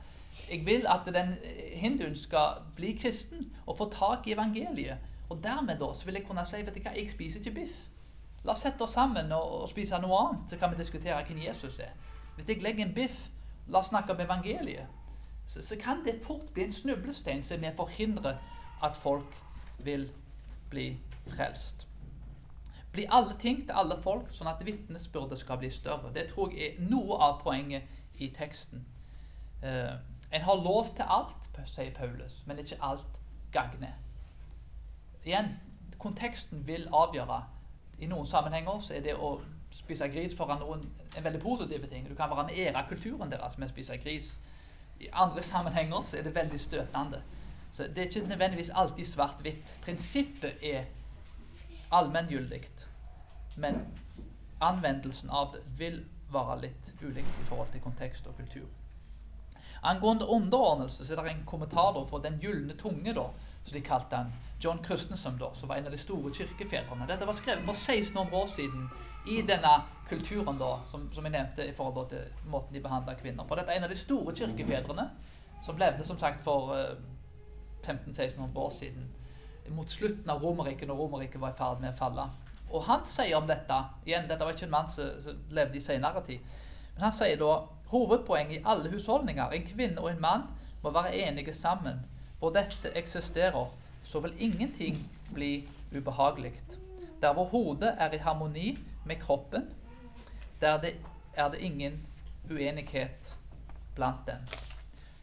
jeg 0.51 0.67
vil 0.67 0.87
at 0.87 1.09
den 1.15 1.35
hinduen 1.75 2.17
skal 2.19 2.63
bli 2.77 2.99
kristen 3.03 3.53
og 3.67 3.79
få 3.79 3.91
tak 3.93 4.27
i 4.27 4.33
evangeliet. 4.33 4.99
Og 5.31 5.41
dermed 5.43 5.79
da, 5.79 5.95
så 5.95 6.05
vil 6.05 6.15
jeg 6.15 6.27
kunne 6.27 6.45
si 6.47 6.61
vet 6.63 6.75
du 6.75 6.81
hva, 6.81 6.95
jeg 6.97 7.13
spiser 7.13 7.41
ikke 7.41 7.55
biff. 7.61 7.77
La 8.45 8.53
oss 8.53 8.65
sette 8.67 8.83
oss 8.83 8.95
sammen 8.95 9.33
og, 9.33 9.53
og, 9.63 9.69
spise 9.71 9.99
noe 10.03 10.19
annet, 10.19 10.51
så 10.51 10.59
kan 10.59 10.73
vi 10.73 10.81
diskutere 10.81 11.21
hvem 11.27 11.45
Jesus 11.45 11.79
er. 11.79 11.93
Hvis 12.37 12.49
jeg 12.49 12.63
legger 12.63 12.87
en 12.87 12.95
biff, 12.95 13.29
la 13.69 13.79
oss 13.79 13.93
snakke 13.93 14.13
om 14.13 14.21
evangeliet, 14.21 14.87
så, 15.49 15.63
så 15.63 15.77
kan 15.79 16.03
det 16.05 16.21
fort 16.27 16.51
bli 16.55 16.67
en 16.67 16.75
snublestein 16.75 17.43
som 17.47 17.63
vi 17.63 17.71
forhindrer 17.77 18.41
at 18.83 18.97
folk 18.97 19.37
vil 19.79 20.11
bli 20.71 20.97
frelst. 21.29 21.87
Bli 22.93 23.07
alle 23.09 23.37
ting 23.41 23.63
til 23.65 23.73
alle 23.73 23.97
folk, 24.03 24.29
sånn 24.37 24.51
at 24.51 24.61
vitnesbyrdet 24.67 25.39
skal 25.41 25.59
bli 25.63 25.71
større. 25.73 26.13
Det 26.15 26.27
tror 26.33 26.53
jeg 26.53 26.75
er 26.75 26.91
noe 26.91 27.17
av 27.25 27.39
poenget 27.43 27.89
i 28.21 28.29
teksten. 28.37 28.85
Eh, 29.63 29.95
en 30.33 30.47
har 30.49 30.65
lov 30.65 30.93
til 30.97 31.09
alt, 31.09 31.39
sier 31.69 31.93
Paulus, 31.97 32.43
men 32.47 32.59
ikke 32.59 32.81
alt 32.81 33.19
gagner. 33.53 33.97
Igjen, 35.25 35.55
konteksten 35.99 36.67
vil 36.67 36.89
avgjøre 36.93 37.43
i 38.03 38.09
noen 38.11 38.27
sammenhenger 38.27 38.81
så 38.83 38.97
er 38.97 39.05
det 39.05 39.15
å 39.15 39.37
spise 39.77 40.09
gris 40.11 40.35
foran 40.37 40.61
noen 40.63 40.83
en 41.17 41.25
veldig 41.25 41.41
positiv 41.43 41.85
ting. 41.91 42.09
Du 42.09 42.17
kan 42.19 42.31
være 42.31 42.49
med 42.49 42.59
ære 42.59 42.85
kulturen 42.89 43.31
deres 43.31 43.59
med 43.59 43.69
å 43.69 43.73
spise 43.73 43.99
gris. 44.03 44.33
I 45.01 45.11
andre 45.13 45.43
sammenhenger 45.43 46.09
så 46.11 46.19
er 46.19 46.27
det 46.27 46.35
veldig 46.35 46.61
støtende. 46.61 47.23
Så 47.73 47.87
Det 47.89 47.99
er 47.99 48.09
ikke 48.09 48.29
nødvendigvis 48.29 48.71
alltid 48.75 49.07
svart-hvitt. 49.07 49.77
Prinsippet 49.85 50.59
er 50.63 50.85
allmenngyldig, 51.93 52.63
men 53.57 53.81
anvendelsen 54.61 55.31
av 55.31 55.53
det 55.55 55.63
vil 55.79 56.03
være 56.33 56.61
litt 56.67 56.93
ulikt 57.03 57.41
i 57.43 57.49
forhold 57.49 57.73
til 57.73 57.85
kontekst 57.85 58.27
og 58.31 58.37
kultur. 58.39 58.69
Angående 59.83 60.27
underordnelse 60.31 61.05
så 61.05 61.15
er 61.17 61.23
det 61.23 61.33
en 61.33 61.47
kommentar 61.47 61.97
for 62.09 62.19
Den 62.19 62.39
gylne 62.41 62.77
tunge, 62.79 63.13
da, 63.15 63.27
som 63.65 63.75
de 63.75 63.81
kalte 63.81 64.17
han. 64.17 64.33
John 64.65 64.85
Christensen, 64.85 65.39
da, 65.39 65.51
som 65.55 65.69
var 65.69 65.77
en 65.77 65.87
av 65.87 65.93
de 65.93 65.99
store 65.99 66.31
kirkefedrene. 66.35 67.07
Dette 67.09 67.27
var 67.27 67.35
skrevet 67.35 67.65
for 67.67 67.75
1600 67.75 68.37
år 68.37 68.47
siden 68.57 68.91
i 69.27 69.43
denne 69.43 69.73
kulturen 70.09 70.59
da, 70.59 70.77
som, 70.91 71.09
som 71.15 71.27
jeg 71.27 71.35
nevnte 71.35 71.67
i 71.67 71.75
forhold 71.75 72.09
til 72.11 72.47
måten 72.51 72.75
de 72.75 72.83
behandla 72.83 73.15
kvinner 73.19 73.45
på. 73.45 73.59
Dette 73.59 73.75
er 73.75 73.81
en 73.81 73.89
av 73.89 73.91
de 73.91 73.99
store 73.99 74.35
kirkefedrene 74.39 75.09
som 75.67 75.79
levde 75.79 76.07
som 76.07 76.19
sagt 76.19 76.43
for 76.47 76.71
uh, 76.71 76.79
eh, 76.79 77.91
1500-1600 77.91 78.59
år 78.59 78.73
siden. 78.79 79.11
Mot 79.69 79.91
slutten 79.91 80.31
av 80.31 80.43
Romerriket, 80.43 80.89
når 80.89 80.99
Romerriket 80.99 81.41
var 81.41 81.53
i 81.55 81.59
ferd 81.59 81.81
med 81.81 81.93
å 81.93 81.99
falle. 81.99 82.25
Og 82.73 82.83
han 82.89 83.05
sier 83.07 83.37
om 83.37 83.47
dette 83.47 83.79
igjen, 84.07 84.27
Dette 84.29 84.45
var 84.45 84.57
ikke 84.57 84.67
en 84.67 84.75
mann 84.75 84.89
som, 84.89 85.39
levde 85.53 85.79
i 85.79 85.85
senere 85.85 86.23
tid. 86.27 86.41
Men 86.95 87.07
han 87.09 87.15
sier 87.17 87.39
da 87.41 87.53
hovedpoenget 87.93 88.59
i 88.59 88.65
alle 88.65 88.91
husholdninger 88.93 89.53
En 89.53 89.67
kvinne 89.69 90.01
og 90.01 90.11
en 90.11 90.21
mann 90.21 90.47
må 90.83 90.91
være 90.91 91.15
enige 91.29 91.55
sammen. 91.55 92.01
Hvor 92.39 92.51
dette 92.51 92.91
eksisterer, 92.99 93.69
så 94.05 94.21
vil 94.21 94.35
ingenting 94.39 95.05
bli 95.35 95.69
ubehagelig. 95.93 96.53
Der 97.23 97.33
hvor 97.33 97.45
hodet 97.45 97.95
er 97.99 98.13
i 98.13 98.19
harmoni 98.19 98.79
med 99.05 99.17
kroppen, 99.17 99.69
der 100.61 100.81
det 100.81 100.97
er 101.35 101.49
det 101.51 101.61
ingen 101.61 102.07
uenighet 102.51 103.37
blant 103.95 104.27
dem. 104.27 104.43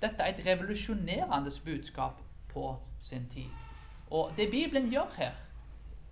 Dette 0.02 0.24
er 0.24 0.34
et 0.34 0.46
revolusjonerende 0.46 1.52
budskap 1.66 2.22
på 2.54 2.76
sin 3.02 3.28
tid. 3.34 3.69
Og 4.12 4.32
det 4.38 4.52
Bibelen 4.52 4.90
gjør 4.90 5.12
her, 5.18 5.32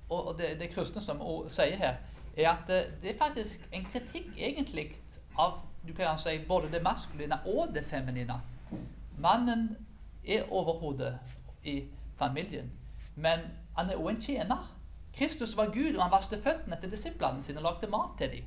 og 0.09 0.35
det, 0.39 0.59
det 0.59 0.69
kristne 0.69 1.01
som 1.01 1.21
sier 1.49 1.77
her, 1.77 1.97
er 2.37 2.49
at 2.51 2.67
det, 2.67 3.09
er 3.09 3.17
faktisk 3.17 3.63
en 3.73 3.87
kritikk 3.91 4.37
egentlig 4.37 4.91
av 5.37 5.57
du 5.87 5.93
kan 5.93 6.19
si, 6.19 6.37
både 6.47 6.69
det 6.71 6.83
maskuline 6.83 7.39
og 7.45 7.73
det 7.73 7.85
feminine. 7.89 8.41
Mannen 9.17 9.69
er 10.25 10.45
overhodet 10.51 11.17
i 11.63 11.83
familien, 12.17 12.71
men 13.15 13.39
han 13.77 13.89
er 13.89 13.97
òg 13.97 14.09
en 14.09 14.21
tjener. 14.21 14.67
Kristus 15.13 15.57
var 15.57 15.71
Gud, 15.73 15.95
og 15.95 16.03
han 16.03 16.11
vasket 16.11 16.43
føttene 16.43 16.77
til 16.81 16.91
disiplene 16.91 17.43
sine 17.43 17.63
og 17.63 17.63
lagde 17.63 17.89
mat 17.89 18.17
til 18.17 18.31
dem. 18.31 18.43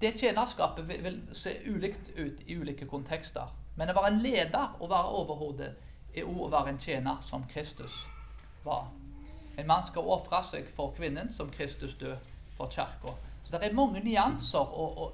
Det 0.00 0.14
tjenerskapet 0.20 0.88
vil, 0.88 1.02
vil 1.02 1.22
se 1.32 1.56
ulikt 1.66 2.10
ut 2.18 2.42
i 2.46 2.58
ulike 2.58 2.86
kontekster. 2.86 3.50
Men 3.76 3.90
å 3.90 3.96
være 3.96 4.12
en 4.12 4.22
leder 4.22 4.76
og 4.80 4.90
være 4.90 5.14
overhode 5.22 5.72
er 6.14 6.28
òg 6.28 6.44
å 6.46 6.52
være 6.52 6.74
en 6.74 6.82
tjener 6.82 7.24
som 7.26 7.46
Kristus 7.50 8.04
var. 8.66 8.90
En 9.58 9.66
mann 9.66 9.86
skal 9.86 10.10
ofre 10.12 10.42
seg 10.50 10.68
for 10.76 10.92
kvinnen 10.96 11.30
som 11.32 11.50
Kristus 11.50 11.94
død 12.00 12.16
for 12.56 12.72
kirka. 12.72 13.14
Så 13.44 13.54
det 13.54 13.70
er 13.70 13.74
mange 13.74 14.02
nyanser. 14.04 14.58
og, 14.58 14.98
og 14.98 15.12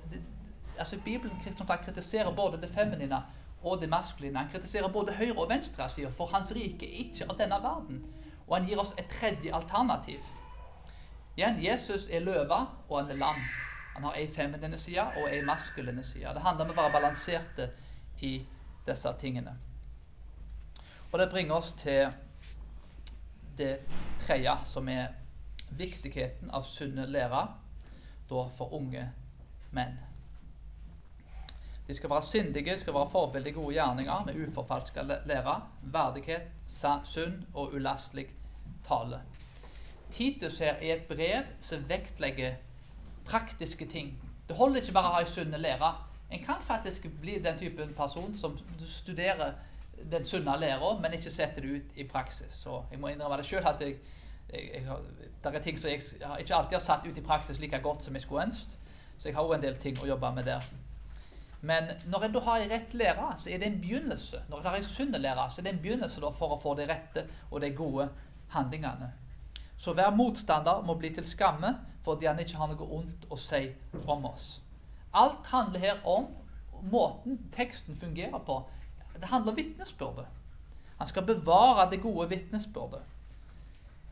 altså 0.78 0.98
Bibelen 1.04 1.36
kritiserer 1.84 2.34
både 2.34 2.60
det 2.60 2.70
feminine 2.74 3.22
og 3.62 3.80
det 3.80 3.88
maskuline. 3.88 4.38
Han 4.38 4.48
kritiserer 4.50 4.88
både 4.88 5.12
høyre- 5.12 5.38
og 5.38 5.48
venstresida, 5.48 6.08
for 6.08 6.26
hans 6.26 6.52
rike 6.52 6.86
er 6.86 7.04
ikke 7.04 7.30
av 7.30 7.38
denne 7.38 7.58
verden. 7.62 8.02
Og 8.46 8.56
han 8.56 8.66
gir 8.66 8.80
oss 8.80 8.94
et 8.98 9.10
tredje 9.20 9.54
alternativ. 9.54 10.18
Igjen, 11.36 11.64
Jesus 11.64 12.08
er 12.10 12.20
løve, 12.20 12.66
og 12.88 13.00
han 13.00 13.10
er 13.10 13.20
lam. 13.20 13.38
Han 13.94 14.04
har 14.04 14.16
ei 14.16 14.26
feminine 14.34 14.78
side 14.78 15.04
og 15.04 15.28
ei 15.30 15.44
maskuline 15.44 16.04
side. 16.04 16.34
Det 16.34 16.42
handler 16.42 16.64
om 16.64 16.70
å 16.74 16.80
være 16.80 16.92
balanserte 16.92 17.70
i 18.20 18.32
disse 18.86 19.12
tingene. 19.20 19.54
Og 21.12 21.18
det 21.20 21.30
bringer 21.30 21.54
oss 21.54 21.72
til 21.72 22.08
det 23.58 23.78
tredje, 24.26 24.56
som 24.66 24.88
er 24.88 25.12
viktigheten 25.78 26.50
av 26.50 26.64
sunne 26.68 27.06
lære 27.06 27.46
for 28.28 28.72
unge 28.72 29.04
menn. 29.76 29.98
De 31.86 31.94
skal 31.94 32.10
være 32.10 32.24
sindige, 32.24 32.78
skal 32.80 32.94
være 32.94 33.10
forbilder 33.12 33.50
i 33.50 33.54
gode 33.56 33.74
gjerninger 33.74 34.24
med 34.26 34.38
uforfalska 34.46 35.02
lære, 35.02 35.56
verdighet, 35.82 36.48
sunn 37.04 37.42
og 37.54 37.74
ulastelig 37.74 38.28
tale. 38.88 39.20
Titus 40.12 40.58
her 40.58 40.80
er 40.80 40.94
et 40.94 41.08
brev 41.08 41.44
som 41.60 41.84
vektlegger 41.88 42.54
praktiske 43.24 43.86
ting. 43.86 44.14
Det 44.48 44.56
holder 44.56 44.80
ikke 44.80 44.92
bare 44.96 45.10
å 45.10 45.14
ha 45.16 45.20
ei 45.24 45.30
sunne 45.30 45.60
lære. 45.60 45.92
En 46.32 46.44
kan 46.44 46.64
faktisk 46.64 47.06
bli 47.20 47.38
den 47.44 47.58
typen 47.58 47.94
person 47.94 48.34
som 48.36 48.56
studerer 48.86 49.54
den 50.10 50.24
sunne 50.24 50.56
læra, 50.60 50.98
men 51.00 51.12
ikke 51.12 51.30
setter 51.30 51.62
det 51.62 51.70
ut 51.70 51.96
i 51.96 52.04
praksis. 52.08 52.52
Så 52.52 52.82
jeg 52.90 53.00
må 53.00 53.08
innrømme 53.08 53.36
det 53.40 53.46
sjøl 53.46 53.66
at 53.66 53.80
jeg, 53.80 53.96
jeg, 54.52 54.70
jeg, 54.74 54.96
det 55.44 55.54
er 55.54 55.62
ting 55.62 55.80
som 55.80 55.90
jeg 55.90 56.02
ikke 56.40 56.54
alltid 56.54 56.76
har 56.78 56.84
satt 56.84 57.06
ut 57.06 57.18
i 57.18 57.26
praksis 57.26 57.60
like 57.60 57.78
godt 57.82 58.04
som 58.04 58.14
jeg 58.14 58.22
skulle 58.22 58.46
ønsket. 58.46 58.78
Så 59.18 59.28
jeg 59.28 59.36
har 59.36 59.46
òg 59.46 59.54
en 59.54 59.62
del 59.62 59.76
ting 59.82 60.00
å 60.02 60.06
jobbe 60.06 60.32
med 60.34 60.48
der. 60.50 60.66
Men 61.62 61.92
når 62.10 62.24
en 62.24 62.32
da 62.34 62.40
har 62.42 62.60
en 62.60 62.70
rett 62.70 62.94
lære, 62.94 63.26
så 63.38 63.50
er 63.50 63.58
det 63.62 63.66
en 63.66 63.80
begynnelse. 63.80 64.42
Når 64.50 64.58
en 64.58 64.66
har 64.66 64.76
en 64.76 64.88
sunn 64.90 65.14
lære, 65.14 65.50
så 65.50 65.60
er 65.60 65.64
det 65.68 65.72
en 65.72 65.82
begynnelse 65.82 66.20
for 66.38 66.56
å 66.56 66.60
få 66.62 66.74
de 66.74 66.88
rette 66.90 67.26
og 67.50 67.60
de 67.62 67.70
gode 67.70 68.08
handlingene. 68.50 69.12
Så 69.78 69.94
hver 69.94 70.10
motstander 70.10 70.82
må 70.86 70.94
bli 70.98 71.12
til 71.14 71.26
skamme 71.26 71.76
fordi 72.02 72.26
han 72.26 72.40
ikke 72.42 72.58
har 72.58 72.70
noe 72.72 72.88
ondt 72.98 73.28
å 73.30 73.38
si 73.38 73.68
om 74.10 74.26
oss. 74.26 74.56
Alt 75.14 75.46
handler 75.52 75.78
her 75.78 76.00
om 76.08 76.26
måten 76.90 77.38
teksten 77.54 77.96
fungerer 78.00 78.42
på. 78.46 78.58
Det 79.20 79.30
handler 79.30 79.52
om 79.52 79.56
vitnesbyrdet. 79.56 80.26
Han 80.98 81.08
skal 81.08 81.26
bevare 81.26 81.90
det 81.90 82.02
gode 82.02 82.28
vitnesbyrdet. 82.30 83.02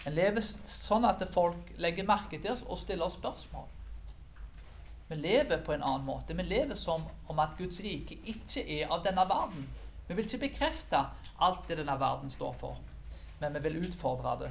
En 0.06 0.14
lever 0.16 0.44
sånn 0.66 1.04
at 1.04 1.22
folk 1.34 1.74
legger 1.78 2.06
merke 2.08 2.38
til 2.40 2.54
oss 2.54 2.62
og 2.66 2.80
stiller 2.80 3.06
oss 3.06 3.18
spørsmål. 3.18 3.66
Vi 5.10 5.18
lever 5.18 5.60
på 5.66 5.74
en 5.74 5.82
annen 5.82 6.06
måte. 6.06 6.36
Vi 6.38 6.46
lever 6.46 6.78
som 6.78 7.04
om 7.26 7.42
at 7.42 7.56
Guds 7.58 7.80
rike 7.84 8.16
ikke 8.32 8.62
er 8.62 8.92
av 8.94 9.04
denne 9.04 9.26
verden. 9.28 9.66
Vi 10.08 10.14
vil 10.14 10.26
ikke 10.26 10.46
bekrefte 10.46 11.02
alt 11.42 11.68
det 11.68 11.80
denne 11.80 11.96
verden 12.00 12.30
står 12.30 12.54
for, 12.60 12.78
men 13.40 13.54
vi 13.54 13.64
vil 13.66 13.80
utfordre 13.84 14.36
det 14.40 14.50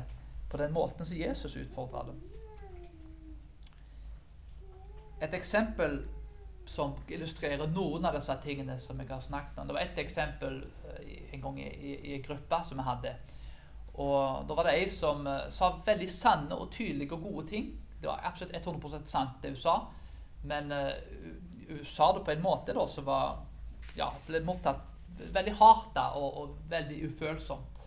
på 0.51 0.57
den 0.57 0.73
måten 0.73 1.05
som 1.05 1.17
Jesus 1.17 1.55
utfordra 1.55 2.05
det. 2.07 2.15
Et 5.21 5.33
eksempel 5.35 5.99
som 6.69 6.93
illustrerer 7.09 7.67
noen 7.73 8.05
av 8.05 8.13
disse 8.13 8.35
tingene 8.43 8.75
som 8.81 8.99
jeg 9.01 9.09
har 9.09 9.23
snakket 9.25 9.57
om. 9.57 9.67
Det 9.67 9.75
var 9.75 9.81
ett 9.81 10.01
eksempel 10.03 10.59
eh, 10.85 11.33
en 11.33 11.41
gang 11.41 11.57
i, 11.63 11.95
en 12.13 12.21
gruppe 12.21 12.59
som 12.67 12.77
vi 12.77 12.85
hadde. 12.85 13.13
Og 13.99 14.45
Da 14.47 14.55
var 14.55 14.69
det 14.69 14.75
ei 14.77 14.89
som 14.93 15.25
uh, 15.27 15.49
sa 15.51 15.71
veldig 15.85 16.09
sanne 16.13 16.55
og 16.55 16.69
tydelige 16.71 17.17
og 17.17 17.25
gode 17.25 17.47
ting. 17.49 17.71
Det 17.99 18.07
var 18.07 18.21
absolutt 18.23 18.53
100% 18.55 19.09
sant, 19.09 19.41
det 19.41 19.55
hun 19.55 19.59
sa. 19.59 19.73
Men 20.47 20.71
uh, 20.71 20.93
hun 21.67 21.81
sa 21.89 22.11
det 22.15 22.23
på 22.27 22.35
en 22.35 22.45
måte 22.45 22.77
da, 22.77 22.85
som 22.87 23.09
var, 23.09 23.41
ja, 23.97 24.11
ble 24.27 24.43
mottatt 24.45 24.85
veldig 25.19 25.55
hardt 25.59 25.91
da, 25.97 26.05
og, 26.15 26.37
og, 26.37 26.55
veldig 26.69 27.01
ufølsomt. 27.09 27.81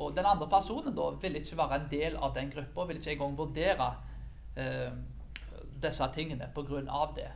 Og 0.00 0.16
den 0.16 0.26
andre 0.26 0.48
personen 0.50 0.96
da 0.96 1.12
ville 1.20 1.44
ikke 1.44 1.60
være 1.60 1.78
en 1.78 1.88
del 1.92 2.16
av 2.16 2.32
den 2.34 2.50
gruppa, 2.50 2.88
ville 2.88 3.04
ikke 3.04 3.12
engang 3.18 3.38
vurdere 3.38 3.92
uh, 4.56 4.90
disse 5.84 6.10
tingene 6.16 6.48
pga. 6.56 7.06
det. 7.14 7.30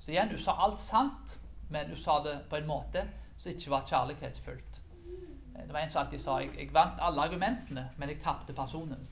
Så 0.00 0.10
igjen, 0.10 0.28
du 0.28 0.38
sa 0.38 0.56
alt 0.56 0.80
sant, 0.80 1.40
men 1.68 1.90
du 1.90 1.96
sa 1.96 2.20
det 2.24 2.38
på 2.50 2.56
en 2.56 2.66
måte 2.66 3.04
som 3.38 3.52
ikke 3.52 3.70
var 3.70 3.86
kjærlighetsfullt. 3.88 4.80
Eh, 5.56 5.66
det 5.66 5.72
var 5.72 5.80
en 5.80 5.90
som 5.90 6.02
alltid 6.04 6.22
sa 6.22 6.38
jeg, 6.40 6.54
jeg 6.58 6.72
vant 6.74 7.00
alle 7.00 7.26
argumentene, 7.28 7.88
men 7.96 8.08
jeg 8.08 8.22
tapte 8.24 8.56
personen. 8.56 9.08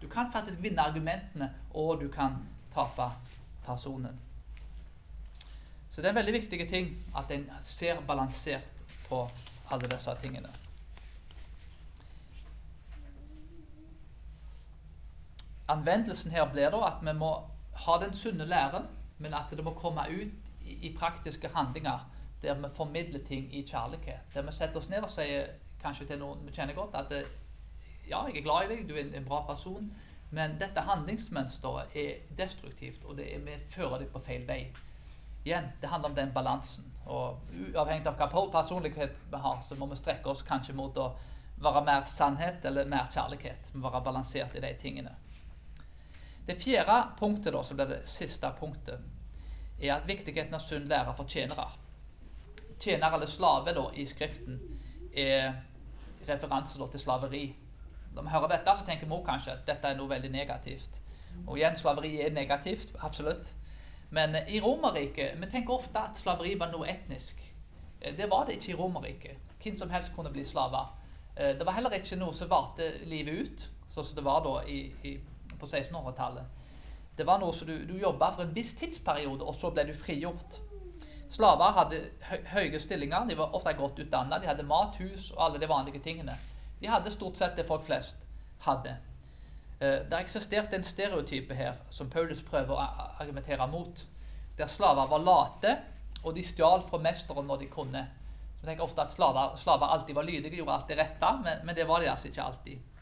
Du 0.00 0.08
kan 0.08 0.32
faktisk 0.32 0.62
vinne 0.62 0.82
argumentene, 0.82 1.50
og 1.74 2.00
du 2.00 2.08
kan 2.12 2.36
tape 2.74 3.08
personen. 3.66 4.20
Så 5.90 6.02
det 6.02 6.08
er 6.08 6.12
en 6.12 6.20
veldig 6.20 6.32
viktig 6.32 6.68
ting 6.68 6.88
at 7.16 7.30
en 7.30 7.46
ser 7.62 8.00
balansert 8.06 8.66
på 9.08 9.22
alle 9.70 9.88
disse 9.88 10.14
tingene. 10.22 10.50
Anvendelsen 15.68 16.34
her 16.34 16.44
blir 16.52 16.70
da 16.74 16.82
at 16.90 17.00
vi 17.00 17.14
må 17.16 17.30
ha 17.86 17.96
den 18.02 18.12
sunne 18.14 18.44
læren 18.44 18.90
men 19.18 19.34
at 19.34 19.50
det 19.50 19.64
må 19.64 19.74
komme 19.78 20.06
ut 20.10 20.50
i, 20.64 20.78
i 20.88 20.94
praktiske 20.98 21.50
handlinger 21.54 22.06
der 22.42 22.54
vi 22.60 22.68
formidler 22.76 23.24
ting 23.24 23.54
i 23.54 23.62
kjærlighet. 23.66 24.34
Der 24.34 24.42
vi 24.42 24.52
setter 24.52 24.80
oss 24.80 24.88
ned 24.88 25.06
og 25.06 25.12
sier 25.14 25.54
kanskje 25.82 26.06
til 26.10 26.20
noen 26.20 26.44
vi 26.44 26.52
kjenner 26.52 26.76
godt 26.76 26.96
at 26.98 27.12
ja, 28.08 28.24
jeg 28.26 28.36
er 28.36 28.44
glad 28.44 28.66
i 28.66 28.74
deg, 28.74 28.88
du 28.88 28.96
er 28.96 29.16
en 29.16 29.28
bra 29.28 29.40
person, 29.46 29.86
men 30.34 30.58
dette 30.60 30.82
handlingsmønsteret 30.84 31.96
er 31.96 32.18
destruktivt, 32.36 33.04
og 33.04 33.16
det 33.16 33.30
er, 33.32 33.40
vi 33.46 33.54
fører 33.72 34.02
deg 34.02 34.10
på 34.12 34.20
feil 34.26 34.44
vei. 34.48 34.66
Igjen, 35.44 35.70
det 35.80 35.88
handler 35.88 36.10
om 36.10 36.16
den 36.16 36.32
balansen. 36.32 36.90
Og 37.04 37.40
uavhengig 37.52 38.08
av 38.08 38.16
hva 38.18 38.44
personlighet 38.52 39.16
vi 39.30 39.40
har, 39.40 39.60
så 39.68 39.76
må 39.78 39.88
vi 39.92 40.00
strekke 40.00 40.32
oss 40.32 40.44
kanskje 40.48 40.76
mot 40.76 40.96
å 41.00 41.10
være 41.64 41.84
mer 41.86 42.08
sannhet 42.10 42.64
eller 42.64 42.88
mer 42.88 43.10
kjærlighet. 43.12 43.70
Vi 43.72 43.80
må 43.80 43.92
være 43.92 44.04
balansert 44.08 44.56
i 44.56 44.64
de 44.64 44.72
tingene. 44.80 45.12
Det 46.46 46.56
fjerde 46.60 46.96
punktet, 47.18 47.52
da, 47.52 47.62
som 47.64 47.76
blir 47.76 47.88
det 47.88 48.02
siste 48.10 48.50
punktet, 48.58 49.00
er 49.80 49.94
at 49.96 50.08
viktigheten 50.08 50.54
av 50.54 50.60
sunn 50.60 50.88
lære 50.88 51.14
for 51.16 51.28
tjenere. 51.28 51.70
Tjener 52.80 53.16
eller 53.16 53.30
slave 53.30 53.72
da, 53.74 53.84
i 53.96 54.04
Skriften 54.06 54.60
er 55.16 55.54
referanse 56.28 56.78
da, 56.78 56.88
til 56.92 57.00
slaveri. 57.00 57.44
Når 58.14 58.22
vi 58.22 58.34
hører 58.34 58.52
dette, 58.52 58.76
så 58.78 58.86
tenker 58.86 59.08
vi 59.10 59.20
kanskje 59.26 59.56
at 59.56 59.66
dette 59.66 59.88
er 59.88 59.96
noe 59.98 60.10
veldig 60.10 60.30
negativt. 60.30 61.00
Og 61.46 61.56
igjen, 61.58 61.76
slaveri 61.76 62.12
er 62.22 62.34
negativt, 62.34 62.92
absolutt. 63.00 63.48
Men 64.14 64.36
i 64.48 64.60
Romerriket 64.60 65.40
Vi 65.40 65.46
tenker 65.50 65.74
ofte 65.74 65.98
at 65.98 66.20
slaveri 66.20 66.54
var 66.58 66.70
noe 66.70 66.86
etnisk. 66.86 67.40
Eh, 68.00 68.16
det 68.16 68.30
var 68.30 68.46
det 68.46 68.58
ikke 68.58 68.72
i 68.72 68.76
Romerriket. 68.78 69.54
Hvem 69.62 69.76
som 69.76 69.90
helst 69.90 70.12
kunne 70.14 70.30
bli 70.30 70.44
slaver. 70.44 70.92
Eh, 71.36 71.56
det 71.58 71.66
var 71.66 71.72
heller 71.72 71.96
ikke 71.96 72.20
noe 72.20 72.34
som 72.36 72.50
varte 72.50 72.92
livet 73.08 73.40
ut, 73.40 73.64
sånn 73.94 74.06
som 74.06 74.18
det 74.18 74.24
var 74.24 74.44
da 74.44 74.60
i, 74.70 74.92
i, 75.02 75.16
på 75.64 75.70
1600-tallet. 75.70 76.60
Det 77.18 77.26
var 77.26 77.40
noe 77.40 77.54
som 77.54 77.68
du, 77.70 77.74
du 77.88 77.96
jobba 77.98 78.32
for 78.34 78.44
en 78.44 78.54
viss 78.54 78.74
tidsperiode, 78.78 79.44
og 79.44 79.56
så 79.58 79.70
ble 79.74 79.86
du 79.88 79.94
frigjort. 79.98 80.58
Slaver 81.34 81.74
hadde 81.78 82.00
høye 82.52 82.78
stillinger, 82.82 83.26
de 83.26 83.38
var 83.38 83.54
ofte 83.56 83.72
godt 83.78 83.98
utdanna, 84.04 84.38
de 84.38 84.50
hadde 84.50 84.66
mat, 84.66 84.98
hus 85.02 85.32
og 85.34 85.46
alle 85.48 85.62
de 85.62 85.70
vanlige 85.70 86.02
tingene. 86.02 86.36
De 86.80 86.90
hadde 86.90 87.12
stort 87.14 87.38
sett 87.40 87.56
det 87.58 87.66
folk 87.66 87.86
flest 87.86 88.18
hadde. 88.66 88.96
Eh, 89.80 90.02
det 90.10 90.20
eksisterte 90.20 90.76
en 90.76 90.86
stereotype 90.86 91.54
her 91.54 91.78
som 91.90 92.10
Paulus 92.10 92.42
prøver 92.46 92.74
å 92.74 93.08
argumentere 93.22 93.66
mot. 93.70 94.04
Der 94.58 94.70
slaver 94.70 95.10
var 95.10 95.24
late, 95.26 95.76
og 96.22 96.36
de 96.36 96.44
stjal 96.46 96.86
fra 96.88 97.00
mesteren 97.02 97.50
når 97.50 97.64
de 97.64 97.70
kunne. 97.72 98.04
Så 98.54 98.62
jeg 98.62 98.70
tenker 98.70 98.86
ofte 98.86 99.02
at 99.02 99.12
slaver, 99.12 99.56
slaver 99.60 99.90
alltid 99.92 100.14
var 100.16 100.28
lydige, 100.28 100.56
gjorde 100.56 100.78
alt 100.78 100.88
det 100.88 100.98
rette, 100.98 101.32
men, 101.42 101.64
men, 101.66 101.76
det 101.76 101.88
var 101.88 102.00
de 102.00 102.10
altså 102.10 102.30
ikke 102.30 102.42
alltid. 102.42 102.93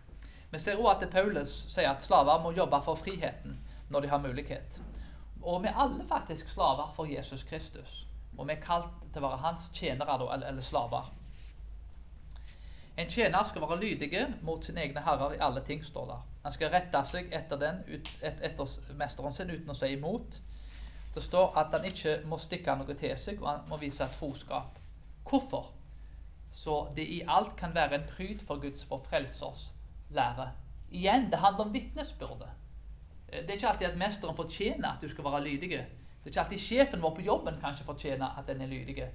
Vi 0.53 0.59
ser 0.59 0.77
også 0.77 1.07
at 1.07 1.11
Paulus 1.11 1.53
sier 1.73 1.89
at 1.89 2.03
slaver 2.05 2.43
må 2.45 2.51
jobbe 2.53 2.77
for 2.85 2.99
friheten 3.01 3.55
når 3.89 4.05
de 4.05 4.09
har 4.09 4.21
mulighet. 4.21 4.81
Og 5.43 5.63
vi 5.63 5.71
er 5.71 5.79
alle 5.81 6.05
faktisk 6.09 6.51
slaver 6.53 6.93
for 6.97 7.09
Jesus 7.09 7.43
Kristus. 7.49 7.95
Og 8.39 8.49
vi 8.49 8.53
er 8.53 8.61
kalt 8.61 8.93
til 9.15 9.25
å 9.25 9.31
være 9.31 9.41
hans 9.47 9.71
tjenere 9.73 10.19
eller, 10.35 10.61
slaver. 10.61 11.09
En 13.01 13.09
tjener 13.09 13.49
skal 13.49 13.65
være 13.65 13.81
lydige 13.81 14.27
mot 14.43 14.65
sine 14.65 14.85
egne 14.85 15.01
herrer 15.01 15.39
i 15.39 15.41
alle 15.41 15.65
ting, 15.65 15.85
står 15.85 16.07
det. 16.13 16.21
Han 16.45 16.53
skal 16.53 16.75
rette 16.77 17.05
seg 17.09 17.33
etter, 17.33 17.57
den, 17.57 17.83
et, 17.89 18.45
etter 18.45 18.97
mesteren 19.01 19.33
sin 19.33 19.51
uten 19.51 19.73
å 19.73 19.81
si 19.81 19.95
imot. 19.97 20.41
Det 21.15 21.25
står 21.25 21.57
at 21.65 21.73
han 21.73 21.89
ikke 21.89 22.19
må 22.29 22.37
stikke 22.37 22.77
noe 22.77 23.01
til 23.01 23.17
seg, 23.17 23.41
og 23.41 23.55
han 23.55 23.69
må 23.73 23.81
vise 23.81 24.09
troskap. 24.19 24.77
Hvorfor? 25.25 25.73
Så 26.53 26.83
det 26.97 27.09
i 27.09 27.23
alt 27.25 27.57
kan 27.57 27.73
være 27.75 28.03
en 28.03 28.11
pryd 28.17 28.45
for 28.45 28.61
Guds 28.61 28.85
for 28.85 29.01
frelsers 29.09 29.71
lære. 30.15 30.51
Igjen, 30.91 31.31
det 31.31 31.39
handler 31.39 31.65
om 31.65 31.75
vitnesbyrde. 31.75 32.49
Det 33.33 33.51
er 33.51 33.57
ikke 33.57 33.69
alltid 33.69 33.87
at 33.87 33.99
mesteren 33.99 34.37
fortjener 34.37 34.89
at 34.91 35.03
du 35.03 35.09
skal 35.09 35.25
være 35.25 35.45
lydig. 35.45 35.71
Det 35.71 35.81
er 35.81 36.31
ikke 36.31 36.41
alltid 36.41 36.59
sjefen 36.59 37.03
vår 37.03 37.15
på 37.17 37.27
jobben 37.27 37.61
kanskje 37.61 37.85
fortjener 37.89 38.39
at 38.39 38.47
den 38.47 38.61
er 38.61 38.67
lydig. 38.67 39.07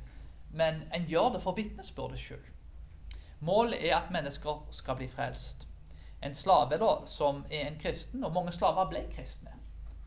Men 0.52 0.84
en 0.94 1.06
gjør 1.06 1.30
det 1.36 1.42
for 1.44 1.58
vitnesbyrdet 1.58 2.20
sjøl. 2.20 2.46
Målet 3.40 3.86
er 3.86 3.96
at 3.98 4.12
mennesker 4.12 4.64
skal 4.72 4.98
bli 4.98 5.08
frelst. 5.08 5.68
En 6.24 6.36
slave 6.36 6.80
da, 6.82 6.94
som 7.06 7.44
er 7.52 7.68
en 7.68 7.80
kristen, 7.80 8.24
og 8.24 8.34
mange 8.34 8.52
slaver 8.52 8.90
ble 8.90 9.04
kristne. 9.14 9.54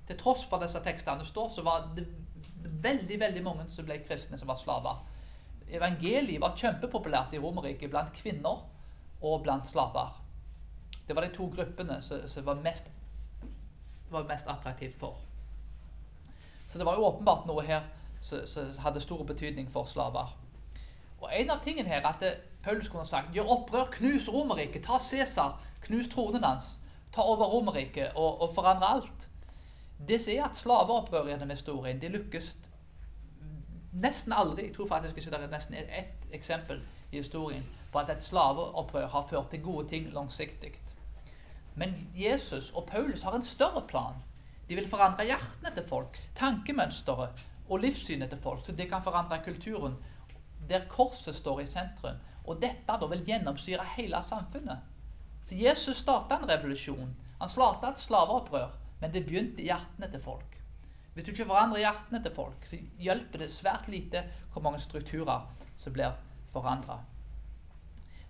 Til 0.09 0.19
tross 0.19 0.43
for 0.51 0.59
disse 0.59 0.81
tekstene 0.83 1.27
står, 1.27 1.53
så 1.55 1.63
var 1.63 1.93
det 1.97 2.09
veldig 2.83 3.21
veldig 3.21 3.43
mange 3.47 3.69
som 3.71 3.87
ble 3.87 4.01
kristne, 4.09 4.39
som 4.39 4.51
var 4.51 4.59
slaver. 4.59 5.05
Evangeliet 5.71 6.43
var 6.43 6.57
kjempepopulært 6.59 7.37
i 7.37 7.39
Romerriket 7.39 7.93
blant 7.93 8.13
kvinner 8.17 8.65
og 9.23 9.45
blant 9.45 9.71
slaver. 9.71 10.20
Det 11.11 11.17
var 11.17 11.25
de 11.27 11.35
to 11.35 11.49
gruppene 11.51 11.97
som, 12.03 12.29
som 12.29 12.45
var, 12.47 12.59
var 14.11 14.27
mest 14.29 14.47
attraktivt 14.47 14.99
for. 14.99 15.17
Så 16.69 16.79
det 16.79 16.87
var 16.87 16.95
jo 16.95 17.07
åpenbart 17.09 17.49
noe 17.51 17.65
her 17.67 17.89
som 18.23 18.69
hadde 18.79 19.01
stor 19.03 19.25
betydning 19.27 19.67
for 19.75 19.89
slaver. 19.91 20.29
Og 21.19 21.33
En 21.35 21.51
av 21.51 21.65
tingene 21.65 21.89
her 21.91 21.99
er 21.99 22.07
at 22.13 22.23
det, 22.23 22.31
Paulus 22.63 22.89
kunne 22.89 23.09
sagt 23.11 23.35
gjør 23.35 23.51
opprør, 23.57 23.89
knus 23.91 24.29
Romerriket, 24.31 24.85
ta 24.87 25.01
Cæsar, 25.03 25.57
knus 25.83 26.09
tronen 26.13 26.47
hans, 26.47 26.77
ta 27.13 27.27
over 27.27 27.51
Romerriket 27.57 28.13
og, 28.15 28.41
og 28.41 28.55
forandre 28.55 28.93
alt. 28.95 29.27
Det 30.09 30.21
er 30.29 30.45
at 30.45 30.57
slaveopprørene 30.63 31.47
med 31.47 31.57
historien 31.59 31.99
de 32.01 32.09
lykkes 32.09 32.53
nesten 33.93 34.33
aldri. 34.33 34.69
Jeg 34.69 34.77
tror 34.77 34.87
faktisk 34.95 35.19
ikke 35.19 35.35
det 35.35 35.43
er 35.43 35.51
nesten 35.57 35.75
ett 35.75 36.31
eksempel 36.39 36.87
i 37.11 37.17
historien 37.17 37.67
på 37.91 37.99
at 37.99 38.15
et 38.15 38.23
slaveopprør 38.23 39.11
har 39.11 39.27
ført 39.27 39.51
til 39.51 39.63
gode 39.63 39.89
ting 39.89 40.13
langsiktig. 40.15 40.77
Men 41.81 41.95
Jesus 42.15 42.71
og 42.77 42.87
Paulus 42.91 43.23
har 43.25 43.39
en 43.39 43.47
større 43.49 43.83
plan. 43.89 44.19
De 44.69 44.77
vil 44.77 44.89
forandre 44.89 45.25
hjertene 45.25 45.73
til 45.75 45.87
folk, 45.89 46.19
tankemønsteret 46.37 47.41
og 47.71 47.81
livssynet 47.81 48.29
til 48.31 48.43
folk, 48.43 48.67
så 48.67 48.75
det 48.77 48.91
kan 48.91 49.03
forandre 49.03 49.41
kulturen 49.45 49.97
der 50.69 50.85
korset 50.93 51.35
står 51.35 51.61
i 51.61 51.67
sentrum. 51.67 52.21
Og 52.45 52.61
dette 52.63 52.99
da 53.01 53.07
vil 53.11 53.25
gjennomsyre 53.27 53.87
hele 53.97 54.21
samfunnet. 54.29 54.85
Så 55.49 55.57
Jesus 55.57 55.97
starta 55.97 56.37
en 56.37 56.49
revolusjon. 56.49 57.17
Han 57.41 57.49
starta 57.49 57.95
et 57.95 58.05
slaveopprør, 58.05 58.77
men 59.01 59.15
det 59.15 59.25
begynte 59.25 59.63
i 59.63 59.71
hjertene 59.71 60.11
til 60.13 60.23
folk. 60.23 60.59
Hvis 61.15 61.25
du 61.25 61.33
ikke 61.33 61.49
forandrer 61.49 61.87
hjertene 61.87 62.23
til 62.23 62.35
folk, 62.37 62.69
så 62.69 62.79
hjelper 62.99 63.43
det 63.43 63.51
svært 63.57 63.89
lite 63.89 64.27
hvor 64.53 64.63
mange 64.63 64.85
strukturer 64.85 65.49
som 65.77 65.97
blir 65.97 66.13
forandra. 66.53 67.01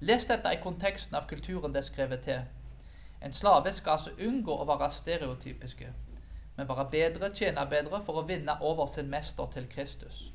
Les 0.01 0.25
dette 0.25 0.55
i 0.55 0.63
konteksten 0.63 1.19
av 1.19 1.27
kulturen 1.29 1.75
det 1.75 1.83
er 1.83 1.91
skrevet 1.91 2.25
til. 2.25 2.47
En 3.23 3.33
slave 3.33 3.73
skal 3.73 3.99
altså 3.99 4.11
unngå 4.27 4.55
å 4.57 4.67
være 4.69 4.93
stereotypiske, 4.97 5.89
men 6.57 6.69
være 6.69 6.87
bedre, 6.91 7.33
tjene 7.35 7.67
for 8.07 8.21
å 8.21 8.27
vinne 8.27 8.57
over 8.61 8.87
sin 8.87 9.11
mester 9.11 9.47
til 9.53 9.69
Kristus. 9.69 10.31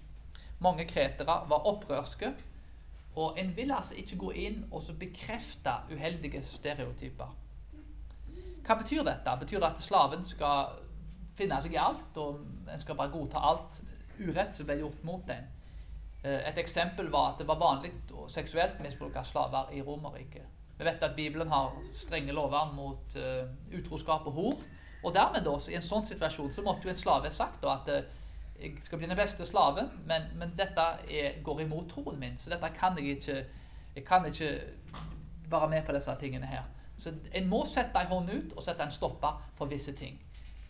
Mange 0.59 0.85
kretere 0.85 1.41
var 1.49 1.65
opprørske 1.67 2.33
og 3.15 3.39
en 3.39 3.57
vil 3.57 3.71
altså 3.71 3.95
ikke 3.95 4.17
gå 4.19 4.31
inn 4.31 4.63
og 4.71 4.83
bekrefte 4.99 5.73
uheldige 5.91 6.43
stereotyper. 6.51 7.31
Hva 8.65 8.75
betyr 8.75 9.05
dette? 9.07 9.35
Betyr 9.39 9.61
det 9.61 9.69
at 9.69 9.83
slaven 9.85 10.25
skal 10.25 10.73
finne 11.37 11.59
seg 11.63 11.75
i 11.75 11.79
alt, 11.79 12.17
og 12.17 12.41
en 12.71 12.81
skal 12.81 12.97
bare 12.99 13.13
godta 13.13 13.39
alt 13.39 13.79
urett 14.19 14.55
som 14.55 14.67
ble 14.67 14.79
gjort 14.81 15.03
mot 15.07 15.31
en? 15.31 15.47
Eh, 16.23 16.41
et 16.49 16.59
eksempel 16.59 17.11
var 17.13 17.33
at 17.33 17.39
det 17.39 17.47
var 17.47 17.61
vanlig 17.61 17.93
å 18.11 18.27
seksuelt 18.31 18.81
misbruke 18.83 19.23
slaver 19.29 19.71
i 19.71 19.83
Romerriket. 19.85 20.47
Vi 20.77 20.85
vet 20.85 21.03
at 21.03 21.15
Bibelen 21.15 21.47
har 21.47 21.75
strenge 21.95 22.33
lover 22.35 22.71
mot 22.75 23.15
uh, 23.15 23.47
utroskap 23.79 24.27
og 24.27 24.33
hor. 24.33 24.61
Og 25.03 25.13
dermed 25.15 25.45
da, 25.45 25.55
i 25.69 25.77
en 25.77 25.85
sånn 25.85 26.05
situasjon 26.07 26.51
så 26.51 26.63
måtte 26.65 26.87
jo 26.87 26.91
en 26.91 26.99
slave 26.99 27.31
sagt 27.31 27.61
da, 27.63 27.77
at 27.79 27.91
uh, 27.91 28.23
jeg 28.59 28.77
skal 28.83 28.99
bli 28.99 29.07
den 29.07 29.19
beste 29.19 29.45
slaven, 29.47 29.89
men, 30.07 30.29
men 30.39 30.53
dette 30.57 30.83
er, 31.11 31.39
går 31.43 31.61
imot 31.65 31.89
troen 31.91 32.19
min. 32.19 32.37
Så 32.39 32.51
dette 32.51 32.71
kan 32.79 32.97
jeg 32.99 33.17
ikke 33.17 33.45
Jeg 33.95 34.03
kan 34.03 34.25
ikke 34.27 34.47
være 35.47 35.69
med 35.71 35.85
på 35.87 35.93
disse 35.95 36.11
tingene 36.19 36.45
her. 36.45 36.63
Så 36.99 37.13
en 37.31 37.47
må 37.47 37.61
sette 37.71 37.99
en 37.99 38.09
hånd 38.11 38.29
ut 38.29 38.55
og 38.57 38.63
sette 38.63 38.83
en 38.83 38.91
stopper 38.91 39.37
for 39.55 39.71
visse 39.71 39.93
ting. 39.95 40.17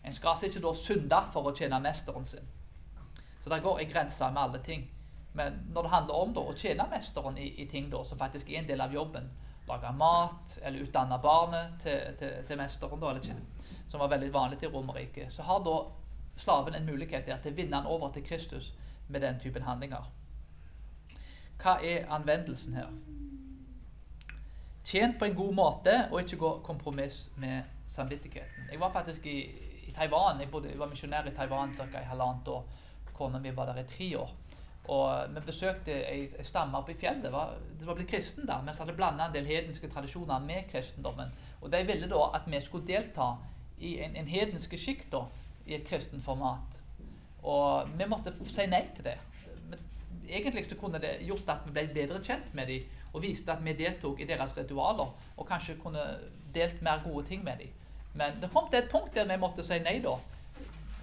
En 0.04 0.14
skal 0.14 0.30
altså 0.30 0.46
ikke 0.46 0.62
da 0.62 0.72
synde 0.78 1.18
for 1.32 1.48
å 1.48 1.54
tjene 1.56 1.80
mesteren 1.82 2.28
sin. 2.28 2.46
Så 3.42 3.50
det 3.50 3.62
går 3.64 3.80
en 3.80 3.90
grense 3.90 4.28
med 4.30 4.42
alle 4.42 4.60
ting. 4.62 4.84
Men 5.34 5.58
når 5.74 5.82
det 5.82 5.90
handler 5.90 6.20
om 6.20 6.36
da, 6.36 6.44
å 6.46 6.54
tjene 6.54 6.86
mesteren 6.90 7.38
i, 7.38 7.48
i 7.62 7.66
ting 7.70 7.90
da, 7.90 8.04
som 8.04 8.18
faktisk 8.18 8.50
er 8.50 8.60
en 8.60 8.68
del 8.70 8.84
av 8.84 8.94
jobben, 8.94 9.26
lage 9.68 9.92
mat 9.92 10.58
eller 10.62 10.84
utdanne 10.86 11.18
barnet 11.22 11.78
til, 11.82 12.16
til, 12.18 12.34
til 12.46 12.58
mesteren, 12.58 13.00
da, 13.00 13.10
eller, 13.10 13.40
som 13.88 14.00
var 14.00 14.12
veldig 14.12 14.32
vanlig 14.34 14.62
i 14.62 14.70
Romerriket, 14.70 15.32
så 15.32 15.42
har 15.42 15.62
da 15.66 15.76
slaven 16.36 16.74
en 16.74 16.86
mulighet 16.86 17.26
der 17.26 17.40
til 17.42 17.54
å 17.54 17.56
vinne 17.56 17.80
han 17.80 17.90
over 17.90 18.12
til 18.14 18.24
Kristus 18.26 18.72
med 19.08 19.22
den 19.22 19.40
typen 19.40 19.64
handlinger. 19.66 20.06
Hva 21.62 21.78
er 21.82 22.08
anvendelsen 22.12 22.76
her? 22.76 22.90
Tjent 24.86 25.18
på 25.18 25.26
en 25.26 25.34
god 25.34 25.54
måte 25.54 25.94
og 26.12 26.20
ikke 26.20 26.38
gå 26.38 26.50
kompromiss 26.66 27.24
med 27.36 27.62
samvittigheten. 27.90 28.68
Jeg 28.70 28.80
var 28.80 28.92
faktisk 28.92 29.26
i, 29.26 29.38
i 29.88 29.94
Taiwan. 29.94 30.40
Jeg, 30.40 30.50
bodde, 30.50 30.70
jeg, 30.70 30.78
var 30.78 30.90
misjonær 30.90 31.26
i 31.26 31.34
Taiwan 31.34 31.74
ca. 31.74 31.88
i 31.90 32.06
halvannet 32.06 32.48
år. 32.48 32.68
Kona 33.16 33.40
mi 33.40 33.50
var 33.56 33.72
der 33.72 33.80
i 33.80 33.86
tre 33.88 34.10
år. 34.18 34.30
Og 34.88 35.34
Vi 35.34 35.40
besøkte 35.46 35.92
ei, 35.92 36.28
ei 36.38 36.44
stamme 36.44 36.78
oppe 36.78 36.92
i 36.92 36.98
fjellet. 37.00 37.32
Var, 37.32 37.56
det 37.80 37.86
var 37.86 37.98
blitt 37.98 38.10
kristen 38.10 38.46
der, 38.46 38.62
men 38.62 38.74
så 38.74 38.84
hadde 38.84 38.96
blanda 38.96 39.26
en 39.26 39.34
del 39.34 39.46
hedenske 39.46 39.90
tradisjoner 39.90 40.38
med 40.38 40.70
kristendommen. 40.70 41.32
Og 41.60 41.72
De 41.72 41.82
ville 41.86 42.08
da 42.10 42.22
at 42.38 42.46
vi 42.46 42.60
skulle 42.60 42.86
delta 42.86 43.32
i 43.78 43.98
en, 44.04 44.16
en 44.16 44.28
hedenske 44.30 44.78
skikk 44.78 45.08
i 45.66 45.74
et 45.74 45.86
kristent 45.88 46.24
format. 46.24 46.82
Og 47.42 47.90
vi 47.98 48.06
måtte 48.08 48.34
si 48.46 48.66
nei 48.66 48.84
til 48.96 49.04
det. 49.10 49.16
Egentlig 50.28 50.66
så 50.66 50.78
kunne 50.78 50.98
det 50.98 51.18
gjort 51.26 51.48
at 51.48 51.66
vi 51.66 51.74
ble 51.74 51.88
bedre 51.94 52.22
kjent 52.22 52.54
med 52.54 52.66
dem 52.66 52.86
og 53.12 53.22
viste 53.22 53.52
at 53.52 53.64
vi 53.64 53.72
deltok 53.72 54.20
i 54.20 54.26
deres 54.26 54.56
ritualer 54.56 55.12
og 55.36 55.46
kanskje 55.46 55.76
kunne 55.82 56.02
delt 56.54 56.82
mer 56.82 57.02
gode 57.04 57.26
ting 57.28 57.44
med 57.44 57.62
dem. 57.62 57.68
Men 58.14 58.40
det 58.40 58.50
kom 58.50 58.70
til 58.70 58.78
et 58.78 58.90
punkt 58.90 59.14
der 59.14 59.28
vi 59.28 59.36
måtte 59.40 59.64
si 59.64 59.78
nei 59.84 59.98
da. 60.02 60.16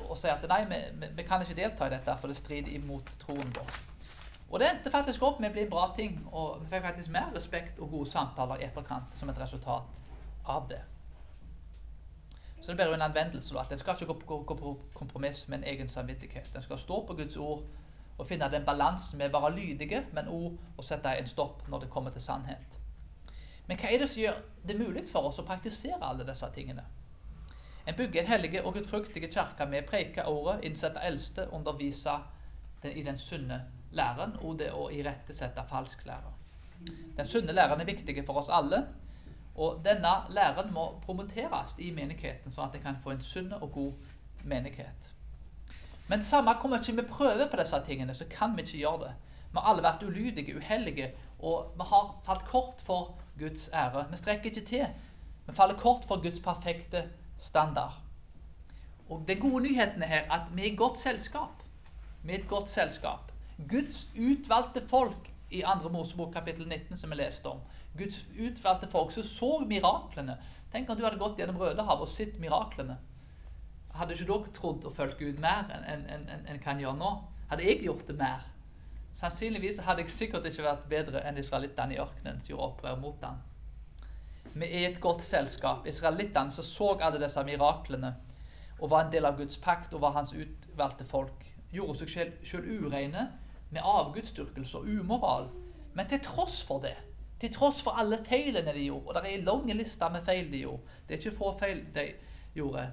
Og 0.10 0.18
si 0.20 0.30
at 0.32 0.44
nei, 0.50 0.64
vi, 0.70 1.10
vi 1.18 1.26
kan 1.28 1.42
ikke 1.42 1.58
delta 1.58 1.88
i 1.88 1.94
dette, 1.94 2.16
for 2.22 2.32
det 2.32 2.38
strider 2.38 2.76
imot 2.76 3.10
troen 3.24 3.54
vår. 3.56 3.82
Og 4.54 4.60
det 4.62 4.70
endte 4.70 4.92
faktisk 4.94 5.24
opp 5.26 5.40
med 5.42 5.50
å 5.50 5.54
bli 5.56 5.64
en 5.66 5.70
bra 5.72 5.86
ting, 5.98 6.18
og 6.32 6.60
vi 6.62 6.70
fikk 6.70 6.84
faktisk 6.86 7.14
mer 7.14 7.32
respekt 7.34 7.80
og 7.82 7.90
gode 7.90 8.12
samtaler 8.12 8.62
i 8.62 8.68
etterkant 8.68 9.16
som 9.18 9.32
et 9.32 9.40
resultat 9.42 9.88
av 10.46 10.68
det. 10.70 10.82
Så 12.62 12.72
det 12.72 12.76
blir 12.78 12.92
jo 12.92 12.98
en 13.00 13.02
anvendelse. 13.02 13.60
at 13.60 13.72
En 13.72 13.80
skal 13.80 13.96
ikke 13.96 14.14
gå, 14.14 14.20
gå, 14.26 14.38
gå 14.44 14.56
på 14.56 14.76
kompromiss 14.94 15.48
med 15.48 15.58
en 15.58 15.64
egen 15.64 15.90
samvittighet. 15.90 16.52
En 16.56 16.62
skal 16.62 16.80
stå 16.80 17.06
på 17.06 17.14
Guds 17.14 17.36
ord 17.38 17.64
og 18.18 18.28
finne 18.28 18.52
den 18.52 18.66
balansen 18.66 19.18
med 19.18 19.34
å 19.34 19.42
være 19.42 19.56
lydige, 19.56 20.06
men 20.14 20.30
òg 20.30 20.78
å 20.78 20.86
sette 20.86 21.18
en 21.18 21.28
stopp 21.28 21.68
når 21.68 21.80
det 21.84 21.90
kommer 21.90 22.14
til 22.14 22.22
sannhet. 22.22 22.80
Men 23.68 23.80
hva 23.80 23.90
er 23.90 24.04
det 24.04 24.10
som 24.12 24.22
gjør 24.22 24.40
det 24.68 24.78
mulig 24.80 25.08
for 25.12 25.28
oss 25.28 25.40
å 25.40 25.48
praktisere 25.48 26.04
alle 26.04 26.28
disse 26.28 26.50
tingene? 26.56 26.86
En 27.88 27.96
bygger 27.96 28.22
en 28.22 28.28
hellige 28.28 28.64
og 28.64 28.74
gudfryktige 28.74 29.28
kirke 29.28 29.66
med 29.66 29.88
preike 29.90 30.26
ordet, 30.26 30.64
innsette 30.64 31.00
eldste, 31.04 31.50
undervise 31.52 32.16
i 32.84 33.04
den 33.04 33.18
sunne 33.18 33.62
læren 33.92 34.38
og 34.42 34.60
det 34.60 34.70
å 34.72 34.88
irettesette 34.92 35.64
falsk 35.70 36.06
lære. 36.06 36.32
Den 37.18 37.28
sunne 37.28 37.56
læren 37.56 37.82
er 37.82 37.88
viktig 37.88 38.24
for 38.26 38.40
oss 38.42 38.52
alle. 38.52 38.86
Og 39.56 39.84
denne 39.86 40.14
læren 40.34 40.72
må 40.74 40.86
promoteres 41.06 41.76
i 41.78 41.92
menigheten, 41.94 42.52
sånn 42.52 42.66
at 42.68 42.74
det 42.74 42.82
kan 42.82 42.98
få 43.04 43.14
en 43.14 43.22
sunn 43.22 43.52
og 43.60 43.72
god 43.72 44.48
menighet. 44.50 45.12
Men 46.08 46.24
samme 46.26 46.56
hvor 46.60 46.72
mye 46.72 46.96
vi 46.98 47.06
prøver 47.10 47.50
på 47.52 47.60
disse 47.62 47.80
tingene, 47.86 48.16
så 48.16 48.26
kan 48.30 48.58
vi 48.58 48.66
ikke 48.66 48.80
gjøre 48.82 49.04
det. 49.04 49.12
Vi 49.52 49.60
har 49.60 49.70
alle 49.70 49.86
vært 49.86 50.04
ulydige, 50.04 50.56
uhellige, 50.58 51.12
og 51.40 51.76
vi 51.78 51.86
har 51.92 52.16
falt 52.26 52.48
kort 52.50 52.82
for 52.88 53.14
Guds 53.40 53.70
ære. 53.74 54.08
Vi 54.12 54.18
strekker 54.18 54.50
ikke 54.50 54.66
til. 54.66 54.88
Vi 55.46 55.54
faller 55.54 55.78
kort 55.78 56.08
for 56.08 56.22
Guds 56.24 56.40
perfekte 56.42 57.04
standard. 57.44 58.00
Og 59.10 59.24
Den 59.28 59.40
gode 59.40 59.64
nyheten 59.64 60.04
er 60.04 60.32
at 60.32 60.50
vi 60.56 60.62
er 60.62 60.72
i 60.72 60.76
godt 60.76 61.00
selskap. 61.00 61.64
Vi 62.24 62.34
er 62.34 62.40
et 62.40 62.48
godt 62.48 62.70
selskap. 62.70 63.32
Guds 63.70 64.08
utvalgte 64.16 64.88
folk 64.90 65.30
i 65.52 65.62
2. 65.62 65.90
Mosebok 65.90 66.34
kapittel 66.34 66.68
19, 66.68 66.98
som 66.98 67.12
vi 67.12 67.16
leste 67.16 67.46
om. 67.46 67.60
Guds 67.98 68.26
utvalgte 68.40 68.88
folk 68.92 69.12
som 69.12 69.24
så 69.24 69.52
miraklene. 69.68 70.38
Tenk 70.72 70.90
om 70.90 70.98
du 70.98 71.04
hadde 71.06 71.22
gått 71.22 71.38
gjennom 71.38 71.60
Rødehavet 71.62 72.08
og 72.08 72.16
sett 72.16 72.40
miraklene. 72.42 72.98
Hadde 73.94 74.16
ikke 74.16 74.30
dere 74.32 74.56
trodd 74.56 74.88
og 74.90 74.96
fulgt 74.96 75.20
Gud 75.20 75.38
mer 75.44 75.70
enn 75.70 75.86
en, 75.86 76.08
en, 76.10 76.26
en, 76.34 76.48
en 76.50 76.64
kan 76.64 76.82
gjøre 76.82 76.98
nå? 76.98 77.12
Hadde 77.52 77.68
jeg 77.68 77.84
gjort 77.84 78.08
det 78.08 78.18
mer? 78.18 78.48
Sannsynligvis 79.20 79.78
hadde 79.86 80.02
jeg 80.02 80.16
sikkert 80.16 80.48
ikke 80.50 80.66
vært 80.66 80.88
bedre 80.90 81.22
enn 81.28 81.38
israelittene 81.38 81.94
i 81.94 82.02
ørkenen 82.02 82.42
som 82.42 82.56
gjorde 82.56 82.72
opprør 82.72 82.98
mot 83.04 83.22
ham. 83.22 83.38
Vi 84.54 84.68
er 84.68 84.90
et 84.90 85.00
godt 85.02 85.24
selskap. 85.24 85.88
Israelittene 85.88 86.52
som 86.52 86.68
så 86.68 86.90
alle 87.02 87.22
disse 87.24 87.44
miraklene 87.44 88.16
og 88.80 88.90
var 88.90 89.06
en 89.06 89.14
del 89.14 89.26
av 89.26 89.38
Guds 89.40 89.58
pakt 89.58 89.94
og 89.94 90.02
var 90.04 90.18
hans 90.18 90.34
utvalgte 90.34 91.06
folk, 91.08 91.46
gjorde 91.72 92.04
seg 92.04 92.36
selv 92.44 92.68
ureine 92.68 93.30
med 93.72 93.82
avgudsdyrkelse 93.82 94.78
og 94.78 94.90
umoral. 94.90 95.50
Men 95.94 96.10
til 96.10 96.22
tross 96.26 96.62
for 96.68 96.84
det 96.84 96.98
til 97.44 97.52
tross 97.52 97.82
for 97.84 98.00
alle 98.00 98.22
feilene 98.24 98.72
de 98.72 98.86
gjorde, 98.86 99.08
og 99.08 99.16
det 99.16 99.22
er 99.32 99.38
en 99.38 99.48
lang 99.50 99.72
liste 99.76 100.08
med 100.12 100.24
feil 100.24 100.46
de 100.52 100.62
gjorde, 100.62 100.94
det 101.08 101.16
er 101.16 101.20
ikke 101.20 101.38
få 101.38 101.50
feil 101.60 101.82
de 101.96 102.06
gjorde, 102.56 102.86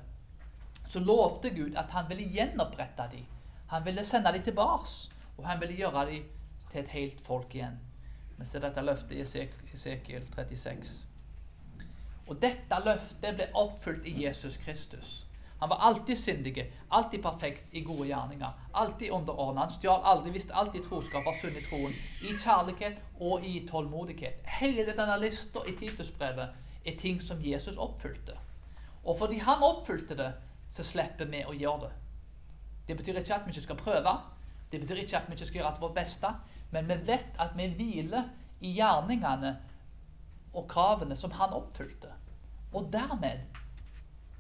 så 0.90 1.03
lovte 1.05 1.53
Gud 1.55 1.76
at 1.78 1.92
han 1.94 2.09
ville 2.09 2.26
gjenopprette 2.34 3.07
dem. 3.12 3.28
Han 3.70 3.84
ville 3.86 4.05
sende 4.05 4.32
dem 4.34 4.42
tilbake, 4.42 4.90
og 5.38 5.46
han 5.46 5.61
ville 5.61 5.76
gjøre 5.78 6.07
dem 6.09 6.24
til 6.72 6.80
et 6.80 6.90
helt 6.96 7.20
folk 7.26 7.55
igjen. 7.55 7.78
Vi 8.38 8.48
ser 8.51 8.66
dette 8.66 8.82
løftet 8.82 9.14
i 9.14 9.22
Esekiel 9.22 10.26
36. 10.34 11.09
Og 12.30 12.38
dette 12.42 12.76
løftet 12.84 13.34
ble 13.36 13.48
oppfylt 13.58 14.06
i 14.06 14.14
Jesus 14.24 14.56
Kristus. 14.62 15.16
Han 15.60 15.68
var 15.68 15.76
alltid 15.76 16.18
syndig, 16.18 16.72
alltid 16.88 17.22
perfekt 17.22 17.74
i 17.74 17.80
gode 17.84 18.06
gjerninger. 18.08 18.52
Alltid 18.72 19.10
underordnet. 19.10 19.62
Han 19.62 19.72
stjal 19.74 20.04
aldri, 20.04 20.30
visste 20.32 20.54
alltid 20.54 20.86
troskap, 20.86 21.26
var 21.26 21.34
sunn 21.42 21.58
i 21.58 21.64
troen. 21.66 21.96
I 22.22 22.36
kjærlighet 22.38 23.02
og 23.20 23.44
i 23.44 23.66
tålmodighet. 23.68 24.46
Hele 24.60 24.94
denne 24.94 25.18
lista 25.20 25.64
i 25.68 25.74
Titusbrevet 25.76 26.54
er 26.86 26.96
ting 27.02 27.20
som 27.22 27.42
Jesus 27.44 27.76
oppfylte. 27.76 28.38
Og 29.04 29.18
fordi 29.18 29.42
han 29.44 29.66
oppfylte 29.66 30.16
det, 30.16 30.30
så 30.70 30.86
slipper 30.86 31.28
vi 31.28 31.42
å 31.44 31.52
gjøre 31.52 31.88
det. 31.88 31.92
Det 32.88 32.96
betyr 32.96 33.20
ikke 33.20 33.34
at 33.34 33.44
vi 33.46 33.52
ikke 33.52 33.66
skal 33.66 33.82
prøve. 33.82 34.14
Det 34.72 34.80
betyr 34.80 35.02
ikke 35.02 35.18
at 35.18 35.28
vi 35.28 35.36
ikke 35.36 35.50
skal 35.50 35.62
gjøre 35.64 35.74
vårt 35.82 35.98
beste. 35.98 36.32
Men 36.70 36.88
vi 36.88 36.96
vet 37.10 37.36
at 37.42 37.58
vi 37.58 37.68
hviler 37.74 38.32
i 38.60 38.72
gjerningene 38.78 39.56
og 40.54 40.66
kravene 40.70 41.16
som 41.16 41.36
han 41.36 41.52
oppfylte. 41.58 42.14
Og 42.72 42.92
dermed 42.92 43.46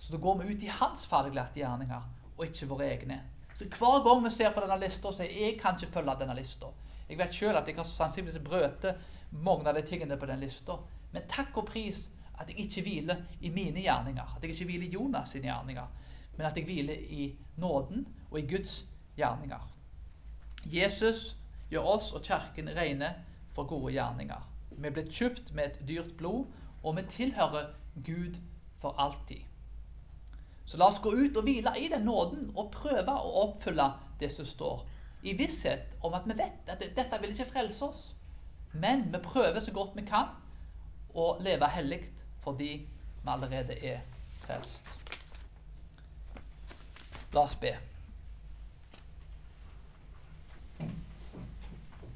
så 0.00 0.12
da 0.12 0.18
går 0.18 0.38
vi 0.38 0.54
ut 0.54 0.62
i 0.62 0.72
hans 0.72 1.06
ferdiglagte 1.06 1.60
gjerninger, 1.60 2.02
og 2.36 2.46
ikke 2.46 2.68
våre 2.70 2.86
egne. 2.88 3.20
Så 3.58 3.66
Hver 3.68 4.04
gang 4.04 4.24
vi 4.24 4.30
ser 4.32 4.54
på 4.54 4.62
denne 4.64 4.78
lista 4.80 5.12
sier 5.12 5.34
jeg 5.36 5.58
kan 5.60 5.76
ikke 5.76 5.92
følge 5.92 6.14
denne 6.22 6.34
lista 6.38 6.70
Jeg 7.08 7.18
vet 7.18 7.34
selv 7.34 7.58
at 7.58 7.68
jeg 7.68 7.76
har 7.76 7.84
sannsynligvis 7.84 8.44
brøt 8.44 8.86
mange 9.30 9.68
av 9.68 9.74
de 9.74 9.82
tingene 9.82 10.16
på 10.16 10.26
den 10.26 10.40
lista. 10.40 10.76
Men 11.12 11.26
takk 11.28 11.56
og 11.58 11.66
pris 11.66 12.04
at 12.38 12.48
jeg 12.48 12.58
ikke 12.64 12.82
hviler 12.86 13.24
i 13.40 13.50
mine 13.50 13.82
gjerninger. 13.82 14.36
At 14.36 14.42
jeg 14.42 14.54
ikke 14.54 14.64
hviler 14.64 14.86
i 14.86 14.92
Jonas 14.94 15.34
sine 15.34 15.50
gjerninger. 15.50 15.86
Men 16.36 16.46
at 16.46 16.56
jeg 16.56 16.64
hviler 16.64 16.94
i 16.94 17.36
nåden 17.56 18.06
og 18.30 18.38
i 18.38 18.46
Guds 18.46 18.84
gjerninger. 19.16 19.66
Jesus 20.64 21.36
gjør 21.70 21.90
oss 21.96 22.12
og 22.12 22.22
Kirken 22.22 22.70
rene 22.76 23.10
for 23.54 23.66
gode 23.66 23.92
gjerninger. 23.92 24.46
Vi 24.70 24.86
er 24.86 24.94
blitt 24.94 25.12
kjøpt 25.12 25.52
med 25.54 25.64
et 25.64 25.82
dyrt 25.88 26.16
blod, 26.16 26.46
og 26.82 26.96
vi 26.96 27.02
tilhører 27.10 27.74
Gud 27.94 28.36
for 28.80 28.94
alltid. 28.98 29.42
Så 30.64 30.76
la 30.76 30.86
oss 30.86 31.00
gå 31.02 31.10
ut 31.10 31.36
og 31.36 31.44
hvile 31.44 31.72
i 31.78 31.88
den 31.90 32.04
nåden 32.06 32.50
og 32.54 32.70
prøve 32.74 33.10
å 33.10 33.32
oppfylle 33.44 33.88
det 34.20 34.30
som 34.34 34.46
står. 34.46 34.84
I 35.22 35.34
visshet 35.36 35.96
om 36.06 36.14
at 36.14 36.28
vi 36.28 36.36
vet 36.38 36.70
at 36.70 36.84
dette 36.96 37.20
vil 37.20 37.34
ikke 37.34 37.50
frelse 37.50 37.84
oss. 37.84 38.04
Men 38.72 39.08
vi 39.12 39.18
prøver 39.24 39.60
så 39.60 39.74
godt 39.74 39.96
vi 39.98 40.06
kan 40.06 40.30
å 41.14 41.32
leve 41.42 41.68
hellig 41.74 42.04
fordi 42.44 42.70
vi 42.86 43.32
allerede 43.34 43.76
er 43.84 44.04
frelst. 44.44 44.86
La 47.34 47.44
oss 47.44 47.58
be. 47.58 47.74